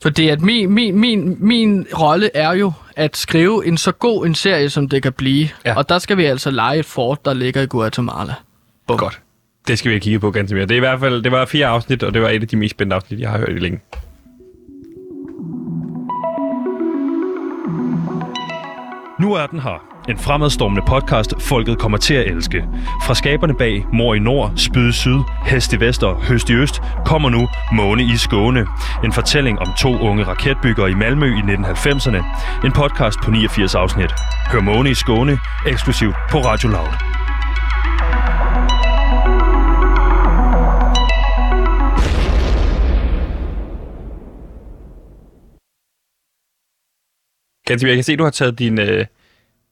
Fordi 0.01 0.28
at 0.30 0.41
min, 0.41 0.71
min, 0.71 0.99
min, 0.99 1.38
min 1.39 1.88
rolle 1.99 2.30
er 2.34 2.51
jo 2.53 2.71
at 2.95 3.17
skrive 3.17 3.65
en 3.65 3.78
så 3.78 3.91
god 3.91 4.25
en 4.25 4.36
serie, 4.36 4.69
som 4.69 4.89
det 4.89 5.03
kan 5.03 5.13
blive. 5.13 5.49
Ja. 5.65 5.75
Og 5.78 5.89
der 5.89 5.99
skal 5.99 6.17
vi 6.17 6.25
altså 6.25 6.51
lege 6.51 6.80
et 6.80 6.86
fort, 6.86 7.25
der 7.25 7.34
ligger 7.34 7.61
i 7.61 7.65
Guatemala. 7.65 8.34
Bum. 8.88 8.97
Godt. 8.97 9.19
Det 9.68 9.80
skal 9.80 9.89
vi 9.89 9.93
have 9.93 9.99
kigget 10.01 10.22
på 10.22 10.32
ganske 10.32 10.55
mere. 10.55 10.65
Det 10.65 10.72
er 10.72 10.76
i 10.76 10.80
hvert 10.80 10.99
fald 10.99 11.24
det 11.24 11.32
var 11.32 11.45
fire 11.45 11.68
afsnit, 11.68 12.03
og 12.03 12.13
det 12.13 12.22
var 12.22 12.30
et 12.30 12.41
af 12.41 12.47
de 12.47 12.55
mest 12.55 12.72
spændende 12.72 12.95
afsnit, 12.95 13.20
jeg 13.20 13.30
har 13.30 13.38
hørt 13.38 13.49
i 13.49 13.59
længe. 13.59 13.80
Nu 19.20 19.34
er 19.34 19.45
den 19.45 19.59
her. 19.59 19.84
En 20.09 20.18
fremadstormende 20.18 20.82
podcast, 20.88 21.34
folket 21.41 21.80
kommer 21.80 21.97
til 21.97 22.13
at 22.13 22.28
elske. 22.28 22.63
Fra 23.05 23.15
skaberne 23.15 23.53
bag 23.53 23.86
Mor 23.93 24.13
i 24.13 24.20
Nord, 24.20 24.51
Spyd 24.55 24.89
i 24.89 24.91
Syd, 24.91 25.20
Hest 25.45 25.74
i 25.74 25.80
Vest 25.80 26.03
og 26.03 26.26
Høst 26.26 26.49
i 26.49 26.53
Øst, 26.53 26.82
kommer 27.05 27.30
nu 27.30 27.47
Måne 27.74 28.03
i 28.03 28.18
Skåne. 28.18 28.68
En 29.03 29.13
fortælling 29.13 29.59
om 29.59 29.68
to 29.80 29.99
unge 29.99 30.24
raketbyggere 30.24 30.91
i 30.91 30.93
Malmø 30.93 31.26
i 31.26 31.39
1990'erne. 31.39 32.24
En 32.65 32.72
podcast 32.72 33.18
på 33.24 33.32
89 33.32 33.76
afsnit. 33.76 34.11
Hør 34.51 34.61
Måne 34.61 34.89
i 34.89 34.93
Skåne 34.93 35.39
eksklusivt 35.68 36.15
på 36.32 36.38
Radio 36.38 36.70
Loud. 36.70 37.16
Ganske, 47.68 47.88
jeg 47.88 47.95
kan 47.97 48.03
se, 48.03 48.13
at 48.13 48.20
du 48.20 48.24
har 48.24 48.32
taget 48.32 48.59
din, 48.59 48.80
øh, 48.80 49.05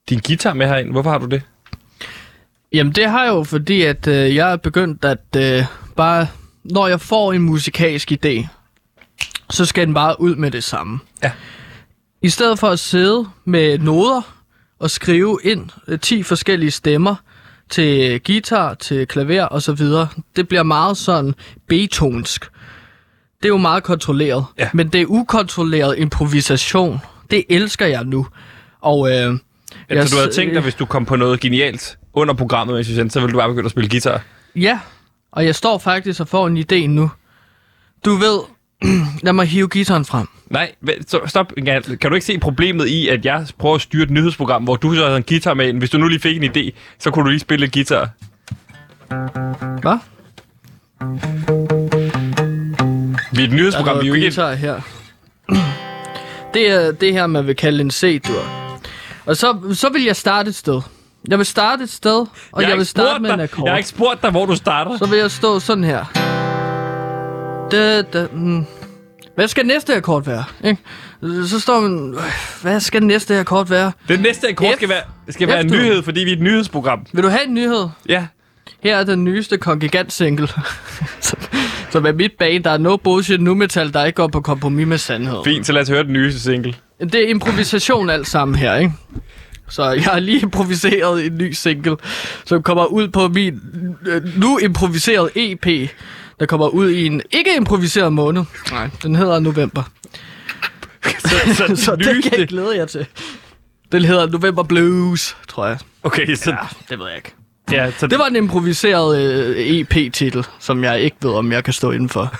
din 0.10 0.20
guitar 0.28 0.54
med 0.54 0.68
herind. 0.68 0.92
Hvorfor 0.92 1.10
har 1.10 1.18
du 1.18 1.26
det? 1.26 1.42
Jamen 2.74 2.94
det 2.94 3.10
har 3.10 3.24
jeg 3.24 3.32
jo, 3.32 3.44
fordi 3.44 3.82
at 3.82 4.08
øh, 4.08 4.36
jeg 4.36 4.52
er 4.52 4.56
begyndt 4.56 5.06
at 5.06 5.36
øh, 5.38 5.64
bare, 5.96 6.28
når 6.64 6.88
jeg 6.88 7.02
får 7.02 7.34
en 7.34 7.42
musikalsk 7.42 8.12
idé, 8.12 8.48
så 9.50 9.66
skal 9.66 9.86
den 9.88 9.94
bare 9.94 10.22
ud 10.22 10.36
med 10.36 10.52
det 10.52 10.64
samme. 10.64 11.00
Ja. 11.24 11.32
I 12.22 12.30
stedet 12.30 12.60
for 12.60 12.68
at 12.70 12.80
sidde 12.80 13.28
med 13.46 13.78
noder 13.80 14.22
og 14.80 14.92
skrive 14.92 15.40
ind 15.44 15.70
øh, 15.88 16.00
10 16.00 16.24
forskellige 16.24 16.72
stemmer 16.72 17.16
til 17.70 18.22
guitar, 18.24 18.74
til 18.74 19.08
klaver 19.08 19.44
og 19.44 19.62
så 19.62 19.74
videre, 19.74 20.08
det 20.36 20.48
bliver 20.48 20.64
meget 20.64 20.98
sådan 20.98 21.34
betonsk. 21.68 22.46
Det 23.38 23.46
er 23.46 23.50
jo 23.50 23.58
meget 23.58 23.84
kontrolleret, 23.84 24.46
Ja. 24.60 24.70
men 24.74 24.88
det 24.90 25.02
er 25.02 25.06
ukontrolleret 25.08 25.98
improvisation. 25.98 27.00
Det 27.32 27.44
elsker 27.50 27.86
jeg 27.86 28.04
nu. 28.04 28.28
Og 28.82 29.12
øh, 29.12 29.40
Altså, 29.90 30.16
du 30.16 30.20
havde 30.20 30.34
tænkt 30.34 30.54
dig, 30.54 30.64
hvis 30.64 30.76
du 30.76 30.86
kom 30.86 31.06
på 31.06 31.16
noget 31.16 31.40
genialt 31.40 31.98
under 32.14 32.34
programmet, 32.34 32.78
vi 32.78 32.84
sendte, 32.84 33.14
så 33.14 33.20
ville 33.20 33.34
du 33.34 33.38
bare 33.38 33.50
begynde 33.50 33.66
at 33.66 33.72
spille 33.72 33.90
guitar. 33.90 34.24
Ja, 34.56 34.80
og 35.32 35.46
jeg 35.46 35.56
står 35.56 35.78
faktisk 35.78 36.20
og 36.20 36.28
får 36.28 36.48
en 36.48 36.58
idé 36.58 36.88
nu. 36.88 37.12
Du 38.06 38.16
ved, 38.16 38.40
lad 39.24 39.34
mig 39.34 39.46
hive 39.48 39.68
gitaren 39.68 40.06
frem. 40.06 40.28
Nej, 40.50 40.72
så 41.08 41.20
stop. 41.26 41.54
Kan 41.66 42.10
du 42.10 42.14
ikke 42.14 42.26
se 42.26 42.40
problemet 42.40 42.88
i, 42.88 43.08
at 43.08 43.26
jeg 43.26 43.48
prøver 43.58 43.76
at 43.76 43.82
styre 43.82 44.04
et 44.04 44.10
nyhedsprogram, 44.10 44.64
hvor 44.64 44.76
du 44.76 44.96
så 44.96 45.10
har 45.10 45.16
en 45.16 45.24
guitar 45.24 45.54
med 45.54 45.68
ind? 45.68 45.78
Hvis 45.78 45.90
du 45.90 45.98
nu 45.98 46.08
lige 46.08 46.20
fik 46.20 46.44
en 46.44 46.52
idé, 46.58 46.70
så 47.00 47.12
kunne 47.12 47.26
du 47.26 47.30
lige 47.30 47.40
spille 47.40 47.70
guitar. 47.70 48.10
Hvad? 49.82 49.98
Vi 53.32 53.44
er 53.44 53.48
et 53.48 53.54
nyhedsprogram, 53.54 54.02
vi 54.02 54.06
er 54.06 54.08
jo 54.08 54.14
ikke... 54.14 54.26
guitar 54.26 54.54
her. 54.54 54.82
Det 56.56 56.68
er 56.72 56.92
det 56.92 57.14
her, 57.14 57.28
man 57.28 57.48
vil 57.48 57.56
kalde 57.56 57.82
en 57.82 57.92
C-dur. 57.92 58.44
Og 59.26 59.38
så, 59.38 59.58
så 59.74 59.90
vil 59.90 60.04
jeg 60.04 60.16
starte 60.16 60.50
et 60.50 60.56
sted. 60.56 60.82
Jeg 61.30 61.38
vil 61.38 61.46
starte 61.46 61.84
et 61.84 61.90
sted, 61.90 62.26
og 62.52 62.62
jeg, 62.62 62.70
jeg 62.70 62.78
vil 62.78 62.86
starte 62.86 63.22
med 63.22 63.30
en 63.32 63.38
dig- 63.40 63.44
akkord. 63.44 63.66
Jeg 63.66 63.74
har 63.74 63.78
ikke 63.78 63.90
spurgt 63.90 64.22
dig, 64.22 64.32
hvor 64.32 64.46
du 64.46 64.56
starter. 64.56 64.98
Så 64.98 65.06
vil 65.06 65.20
jeg 65.20 65.32
stå 65.32 65.60
sådan 65.60 65.84
her. 65.84 66.06
Da, 67.72 68.02
da, 68.02 68.28
mm. 68.34 68.66
Hvad 69.36 69.48
skal 69.48 69.66
næste 69.66 69.96
akkord 69.96 70.26
være? 70.26 70.44
Ikke? 70.64 70.82
Så 71.48 71.60
står 71.60 71.80
man, 71.82 72.16
hvad 72.62 72.80
skal 72.80 73.04
næste 73.04 73.40
akkord 73.40 73.68
være? 73.70 73.92
Den 74.08 74.20
næste 74.20 74.48
akkord 74.50 74.74
F. 74.74 74.76
skal 74.76 74.90
være, 74.90 75.02
skal 75.30 75.48
være 75.48 75.62
en 75.62 75.70
F, 75.70 75.74
nyhed, 75.74 76.04
fordi 76.04 76.20
vi 76.20 76.30
er 76.32 76.36
et 76.36 76.42
nyhedsprogram. 76.42 77.06
Vil 77.14 77.24
du 77.24 77.30
have 77.30 77.46
en 77.48 77.54
nyhed? 77.54 77.88
Ja. 78.10 78.26
Her 78.86 78.98
er 78.98 79.04
den 79.04 79.24
nyeste 79.24 79.58
Kongigant-single, 79.58 80.48
som, 81.28 81.40
som 81.90 82.06
er 82.06 82.12
mit 82.12 82.32
band. 82.40 82.64
Der 82.64 82.70
er 82.70 82.78
no 82.78 82.98
bullshit 82.98 83.42
nu 83.42 83.54
metal, 83.54 83.94
der 83.94 84.06
ikke 84.06 84.16
går 84.16 84.28
på 84.28 84.42
kompromis 84.42 84.88
med 84.88 84.98
sandhed. 84.98 85.38
Fint, 85.46 85.66
så 85.66 85.74
lad 85.74 85.82
os 85.82 85.90
høre 85.90 86.04
den 86.04 86.14
nyeste 86.14 86.40
single. 86.40 86.76
Det 87.00 87.16
er 87.16 87.28
improvisation 87.28 88.10
alt 88.10 88.28
sammen 88.28 88.56
her, 88.56 88.76
ikke? 88.76 88.94
Så 89.70 89.84
jeg 89.92 90.04
har 90.04 90.20
lige 90.20 90.40
improviseret 90.40 91.26
en 91.26 91.38
ny 91.38 91.52
single, 91.52 91.98
som 92.46 92.64
kommer 92.64 92.86
ud 92.86 93.08
på 93.08 93.28
min 93.28 93.62
øh, 94.06 94.40
nu 94.40 94.58
improviseret 94.58 95.30
EP, 95.36 95.90
der 96.40 96.46
kommer 96.46 96.68
ud 96.68 96.90
i 96.90 97.06
en 97.06 97.22
ikke 97.32 97.56
improviseret 97.58 98.14
måned. 98.14 98.44
Nej, 98.72 98.90
den 99.04 99.16
hedder 99.16 99.40
November. 99.40 99.84
Så, 101.20 101.30
så, 101.54 101.76
Så 101.86 101.96
det 101.96 102.06
kan 102.06 102.16
nyeste... 102.16 102.36
jeg 102.40 102.48
glæde 102.48 102.76
jer 102.78 102.86
til. 102.86 103.06
Den 103.92 104.06
hedder 104.06 104.28
November 104.28 104.64
Blues, 104.64 105.38
tror 105.48 105.68
jeg. 105.68 105.78
Okay, 106.04 106.36
så, 106.36 106.50
Ja, 106.52 106.58
det 106.90 107.00
ved 107.00 107.08
jeg 107.08 107.16
ikke. 107.16 107.36
Ja, 107.72 107.92
så 107.92 108.08
Det 108.08 108.20
var 108.20 108.26
en 108.26 108.36
improviseret 108.36 109.20
øh, 109.22 109.58
EP-titel, 109.58 110.46
som 110.60 110.84
jeg 110.84 111.02
ikke 111.02 111.18
ved, 111.22 111.32
om 111.32 111.52
jeg 111.52 111.64
kan 111.64 111.74
stå 111.74 111.92
indenfor. 111.92 112.36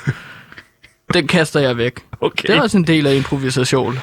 Den 1.14 1.28
kaster 1.28 1.60
jeg 1.60 1.78
væk. 1.78 1.94
Okay. 2.22 2.48
Det 2.48 2.56
er 2.58 2.62
også 2.62 2.78
en 2.78 2.88
del 2.88 3.08
af 3.08 3.16
improvisationen. 3.16 4.00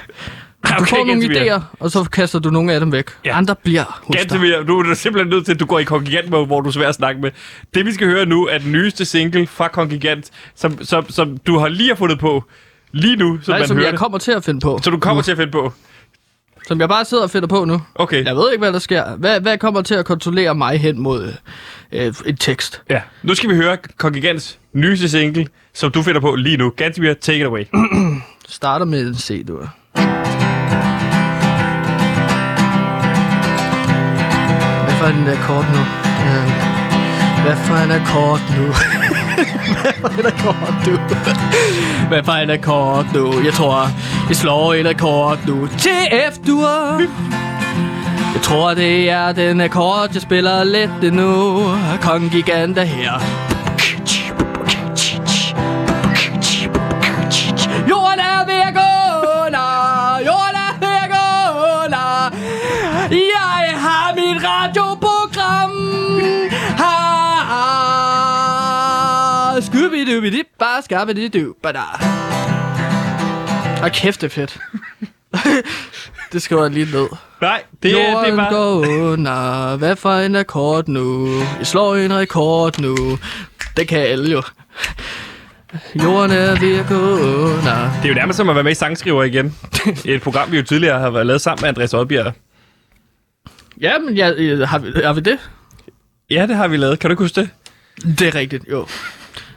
Du 0.68 0.72
Okay, 0.78 0.86
får 0.86 1.04
nogle 1.04 1.24
idéer, 1.24 1.60
og 1.80 1.90
så 1.90 2.04
kaster 2.04 2.38
du 2.38 2.50
nogle 2.50 2.72
af 2.72 2.80
dem 2.80 2.92
væk. 2.92 3.04
Ja. 3.24 3.36
Andre 3.36 3.54
bliver 3.64 4.00
hos 4.06 4.16
dig. 4.16 4.28
Gantemir, 4.28 4.62
du 4.62 4.78
er 4.80 4.94
simpelthen 4.94 5.30
nødt 5.30 5.44
til, 5.44 5.52
at 5.52 5.60
du 5.60 5.66
går 5.66 5.78
i 5.78 5.84
kongigant 5.84 6.30
mode, 6.30 6.46
hvor 6.46 6.60
du 6.60 6.68
er 6.68 6.72
svær 6.72 6.88
at 6.88 6.94
snakke 6.94 7.20
med. 7.20 7.30
Det, 7.74 7.86
vi 7.86 7.92
skal 7.92 8.06
høre 8.06 8.26
nu, 8.26 8.46
er 8.46 8.58
den 8.58 8.72
nyeste 8.72 9.04
single 9.04 9.46
fra 9.46 9.68
Kongigant, 9.68 10.30
som, 10.56 10.84
som, 10.84 11.10
som 11.10 11.36
du 11.36 11.58
har 11.58 11.68
lige 11.68 11.88
har 11.88 11.94
fundet 11.96 12.18
på 12.18 12.44
lige 12.92 13.16
nu, 13.16 13.38
som 13.42 13.52
Nej, 13.52 13.58
man 13.58 13.68
som 13.68 13.76
hører 13.76 13.86
jeg 13.86 13.92
det. 13.92 13.98
kommer 14.00 14.18
til 14.18 14.32
at 14.32 14.44
finde 14.44 14.60
på. 14.60 14.80
Så 14.82 14.90
du 14.90 14.98
kommer 14.98 15.22
til 15.22 15.30
at 15.32 15.36
finde 15.38 15.52
på. 15.52 15.72
Som 16.66 16.80
jeg 16.80 16.88
bare 16.88 17.04
sidder 17.04 17.22
og 17.22 17.30
finder 17.30 17.48
på 17.48 17.64
nu. 17.64 17.82
Okay. 17.94 18.24
Jeg 18.24 18.36
ved 18.36 18.52
ikke, 18.52 18.62
hvad 18.62 18.72
der 18.72 18.78
sker. 18.78 19.16
Hvad, 19.16 19.40
hvad 19.40 19.58
kommer 19.58 19.82
til 19.82 19.94
at 19.94 20.04
kontrollere 20.04 20.54
mig 20.54 20.78
hen 20.80 21.00
mod 21.00 21.32
øh, 21.92 22.14
en 22.26 22.36
tekst? 22.36 22.82
Ja. 22.90 23.00
Nu 23.22 23.34
skal 23.34 23.50
vi 23.50 23.54
høre 23.54 23.76
Kongigants 23.98 24.58
nyeste 24.72 25.08
single, 25.08 25.46
som 25.74 25.90
du 25.90 26.02
finder 26.02 26.20
på 26.20 26.34
lige 26.34 26.56
nu. 26.56 26.70
Gantemir, 26.76 27.14
take 27.14 27.38
it 27.38 27.44
away. 27.46 27.64
Starter 28.48 28.84
med 28.84 29.06
en 29.06 29.14
C, 29.14 29.46
du. 29.48 29.58
Hvad 34.84 34.94
for 35.00 35.06
en 35.06 35.28
akkord 35.28 35.64
nu? 35.74 35.80
Øh, 36.26 36.46
Hvad 37.44 37.56
for 37.56 37.76
en 37.84 37.90
akkord 37.90 38.40
nu? 38.58 38.66
Hvad 39.32 40.22
er 40.24 40.32
en 40.42 40.86
nu? 40.86 40.98
Hvad 42.08 42.22
for 42.24 42.32
en 42.32 42.50
nu? 43.14 43.44
Jeg 43.44 43.52
tror, 43.52 43.88
jeg 44.28 44.36
slår 44.36 44.74
en 44.74 44.86
akkord 44.86 45.38
nu. 45.46 45.68
Til 45.78 45.90
F-dur. 46.32 47.00
Jeg 48.34 48.42
tror, 48.42 48.74
det 48.74 49.10
er 49.10 49.32
den 49.32 49.60
akkord, 49.60 50.08
jeg 50.14 50.22
spiller 50.22 50.64
lidt 50.64 51.14
nu. 51.14 51.62
Kong 52.02 52.30
Gigant 52.30 52.78
er 52.78 52.84
her. 52.84 53.51
Scooby-Dooby-Dip, 70.22 70.46
bare 70.58 70.82
skabbe-di-du, 70.82 71.54
bada. 71.62 71.80
Og 73.82 73.92
kæft, 73.92 74.20
det 74.20 74.26
er 74.26 74.30
fedt. 74.30 74.58
det 76.32 76.42
skriver 76.42 76.62
jeg 76.62 76.70
lige 76.70 76.92
ned. 76.92 77.08
Nej, 77.40 77.62
det, 77.82 77.92
er, 77.92 77.96
det 77.96 78.06
er 78.06 78.12
Jorden 78.12 78.36
bare... 78.36 78.50
går 78.50 78.86
under. 79.12 79.76
Hvad 79.76 79.96
for 79.96 80.12
en 80.12 80.36
akkord 80.36 80.88
nu? 80.88 81.28
Jeg 81.58 81.66
slår 81.66 81.96
en 81.96 82.16
rekord 82.16 82.80
nu. 82.80 83.18
Det 83.76 83.88
kan 83.88 83.98
alle 83.98 84.30
jo. 84.30 84.42
Jorden 85.94 86.30
er 86.30 86.60
ved 86.60 86.78
at 86.78 86.86
gå 86.88 86.94
under. 86.94 87.92
Det 87.96 88.04
er 88.04 88.08
jo 88.08 88.14
nærmest 88.14 88.36
som 88.36 88.48
at 88.48 88.54
være 88.54 88.64
med 88.64 88.72
i 88.72 88.74
Sangskriver 88.74 89.22
igen. 89.22 89.56
Et 90.04 90.22
program, 90.22 90.52
vi 90.52 90.56
jo 90.56 90.62
tidligere 90.62 91.00
har 91.00 91.10
været 91.10 91.26
lavet 91.26 91.40
sammen 91.40 91.62
med 91.62 91.68
Andreas 91.68 91.94
Oddbjerg. 91.94 92.32
Ja, 93.80 93.98
men 93.98 94.16
jeg, 94.16 94.34
jeg, 94.38 94.68
har, 94.68 94.78
vi, 94.78 94.92
har 95.04 95.12
vi 95.12 95.20
det? 95.20 95.38
Ja, 96.30 96.46
det 96.46 96.56
har 96.56 96.68
vi 96.68 96.76
lavet. 96.76 96.98
Kan 96.98 97.10
du 97.10 97.12
ikke 97.12 97.22
huske 97.22 97.40
det? 97.40 97.50
Det 98.18 98.28
er 98.28 98.34
rigtigt, 98.34 98.64
jo. 98.70 98.86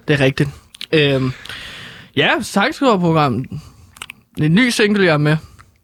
Det 0.08 0.14
er 0.14 0.26
rigtigt. 0.26 0.49
Øhm, 0.91 1.32
ja, 2.18 2.30
sangskriverprogrammet. 2.41 3.45
En 4.41 4.56
ny 4.56 4.70
single, 4.70 5.06
jeg 5.06 5.14
er 5.14 5.18
med, 5.18 5.38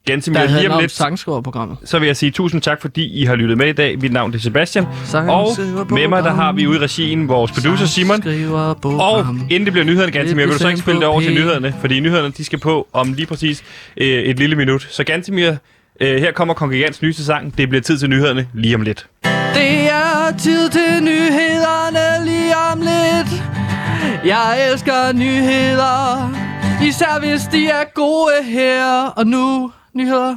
Ganske 0.06 0.34
der 0.34 0.40
mere 0.40 0.48
lige 0.60 0.70
om 0.70 0.76
om 0.76 0.82
lidt. 0.82 0.92
sangskriverprogrammet. 0.92 1.78
Så 1.86 2.00
vil 2.00 2.06
jeg 2.06 2.18
sige 2.18 2.32
tusind 2.32 2.62
tak, 2.62 2.82
fordi 2.82 3.22
I 3.22 3.26
har 3.26 3.36
lyttet 3.36 3.58
med 3.58 3.68
i 3.68 3.72
dag. 3.74 4.00
Mit 4.00 4.12
navn 4.14 4.34
er 4.34 4.38
Sebastian. 4.38 4.86
Og 5.14 5.48
med 5.90 6.08
mig, 6.08 6.24
der 6.24 6.34
har 6.34 6.52
vi 6.54 6.68
ude 6.68 6.78
i 6.78 6.80
regien 6.82 7.28
vores 7.28 7.52
producer 7.52 7.86
Simon. 7.86 8.24
Og 8.84 9.26
inden 9.50 9.66
det 9.66 9.74
bliver 9.74 9.86
nyhederne, 9.86 10.12
Gantemir, 10.12 10.46
vil 10.46 10.54
du 10.54 10.60
så 10.60 10.68
ikke 10.68 10.80
spille 10.80 11.00
det 11.00 11.08
over 11.08 11.22
til 11.22 11.34
nyhederne? 11.34 11.76
Fordi 11.82 12.00
nyhederne, 12.00 12.34
de 12.38 12.46
skal 12.46 12.60
på 12.60 12.88
om 12.94 13.14
lige 13.14 13.26
præcis 13.26 13.64
øh, 13.98 14.08
et 14.08 14.40
lille 14.40 14.56
minut. 14.56 14.88
Så 14.92 15.04
Gantemir, 15.04 15.52
øh, 16.02 16.20
her 16.20 16.32
kommer 16.32 16.54
Kongregants 16.54 17.02
nyeste 17.02 17.26
sang. 17.26 17.58
Det 17.58 17.70
bliver 17.70 17.82
tid 17.82 17.98
til 17.98 18.10
nyhederne 18.10 18.48
lige 18.54 18.76
om 18.76 18.82
lidt. 18.82 19.08
Det 19.54 19.90
er 19.92 20.38
tid 20.38 20.70
til 20.70 21.04
nyhederne 21.04 22.26
lige 22.26 22.54
om 22.74 22.80
lidt. 22.80 23.44
Jeg 24.26 24.70
elsker 24.72 25.14
nyheder. 25.14 26.32
Især 26.84 27.20
hvis 27.20 27.42
de 27.52 27.68
er 27.68 27.84
gode 27.96 28.44
her 28.44 29.06
og 29.16 29.28
nu. 29.28 29.72
Nyheder. 29.94 30.36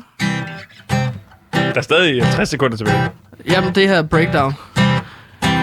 Der 1.53 1.77
er 1.77 1.81
stadig 1.81 2.23
60 2.33 2.49
sekunder 2.49 2.77
tilbage. 2.77 3.11
Jamen, 3.51 3.75
det 3.75 3.89
her 3.89 3.97
er 3.97 4.03
breakdown. 4.03 4.55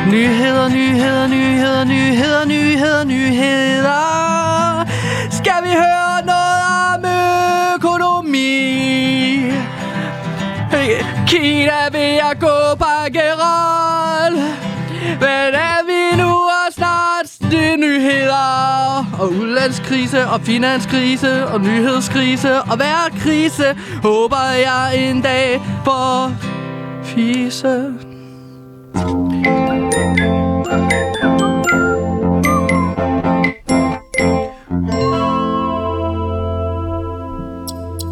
Nyheder, 0.08 0.70
nyheder, 0.70 1.28
nyheder, 1.28 1.84
nyheder, 1.84 2.45
nyheder, 2.45 3.04
nyheder. 3.04 4.86
Skal 5.32 5.64
vi 5.64 5.70
høre 5.70 6.26
noget 6.26 6.62
om 6.93 7.06
økonomi? 7.76 8.52
Kina 11.28 11.82
ved 11.91 12.20
at 12.32 12.39
gå 12.39 12.76
bakkerol. 12.80 14.34
Men 15.20 15.54
er 15.54 15.80
nyheder 17.58 19.06
og 19.20 19.30
udlandskrise 19.30 20.28
og 20.28 20.41
finanskrise 20.41 21.47
og 21.47 21.62
nyhedskrise 21.62 22.62
og 22.62 22.76
hver 22.76 23.10
krise 23.20 23.78
håber 24.04 24.52
jeg 24.52 25.10
en 25.10 25.22
dag 25.22 25.62
for 25.84 26.32
fise. 27.04 27.93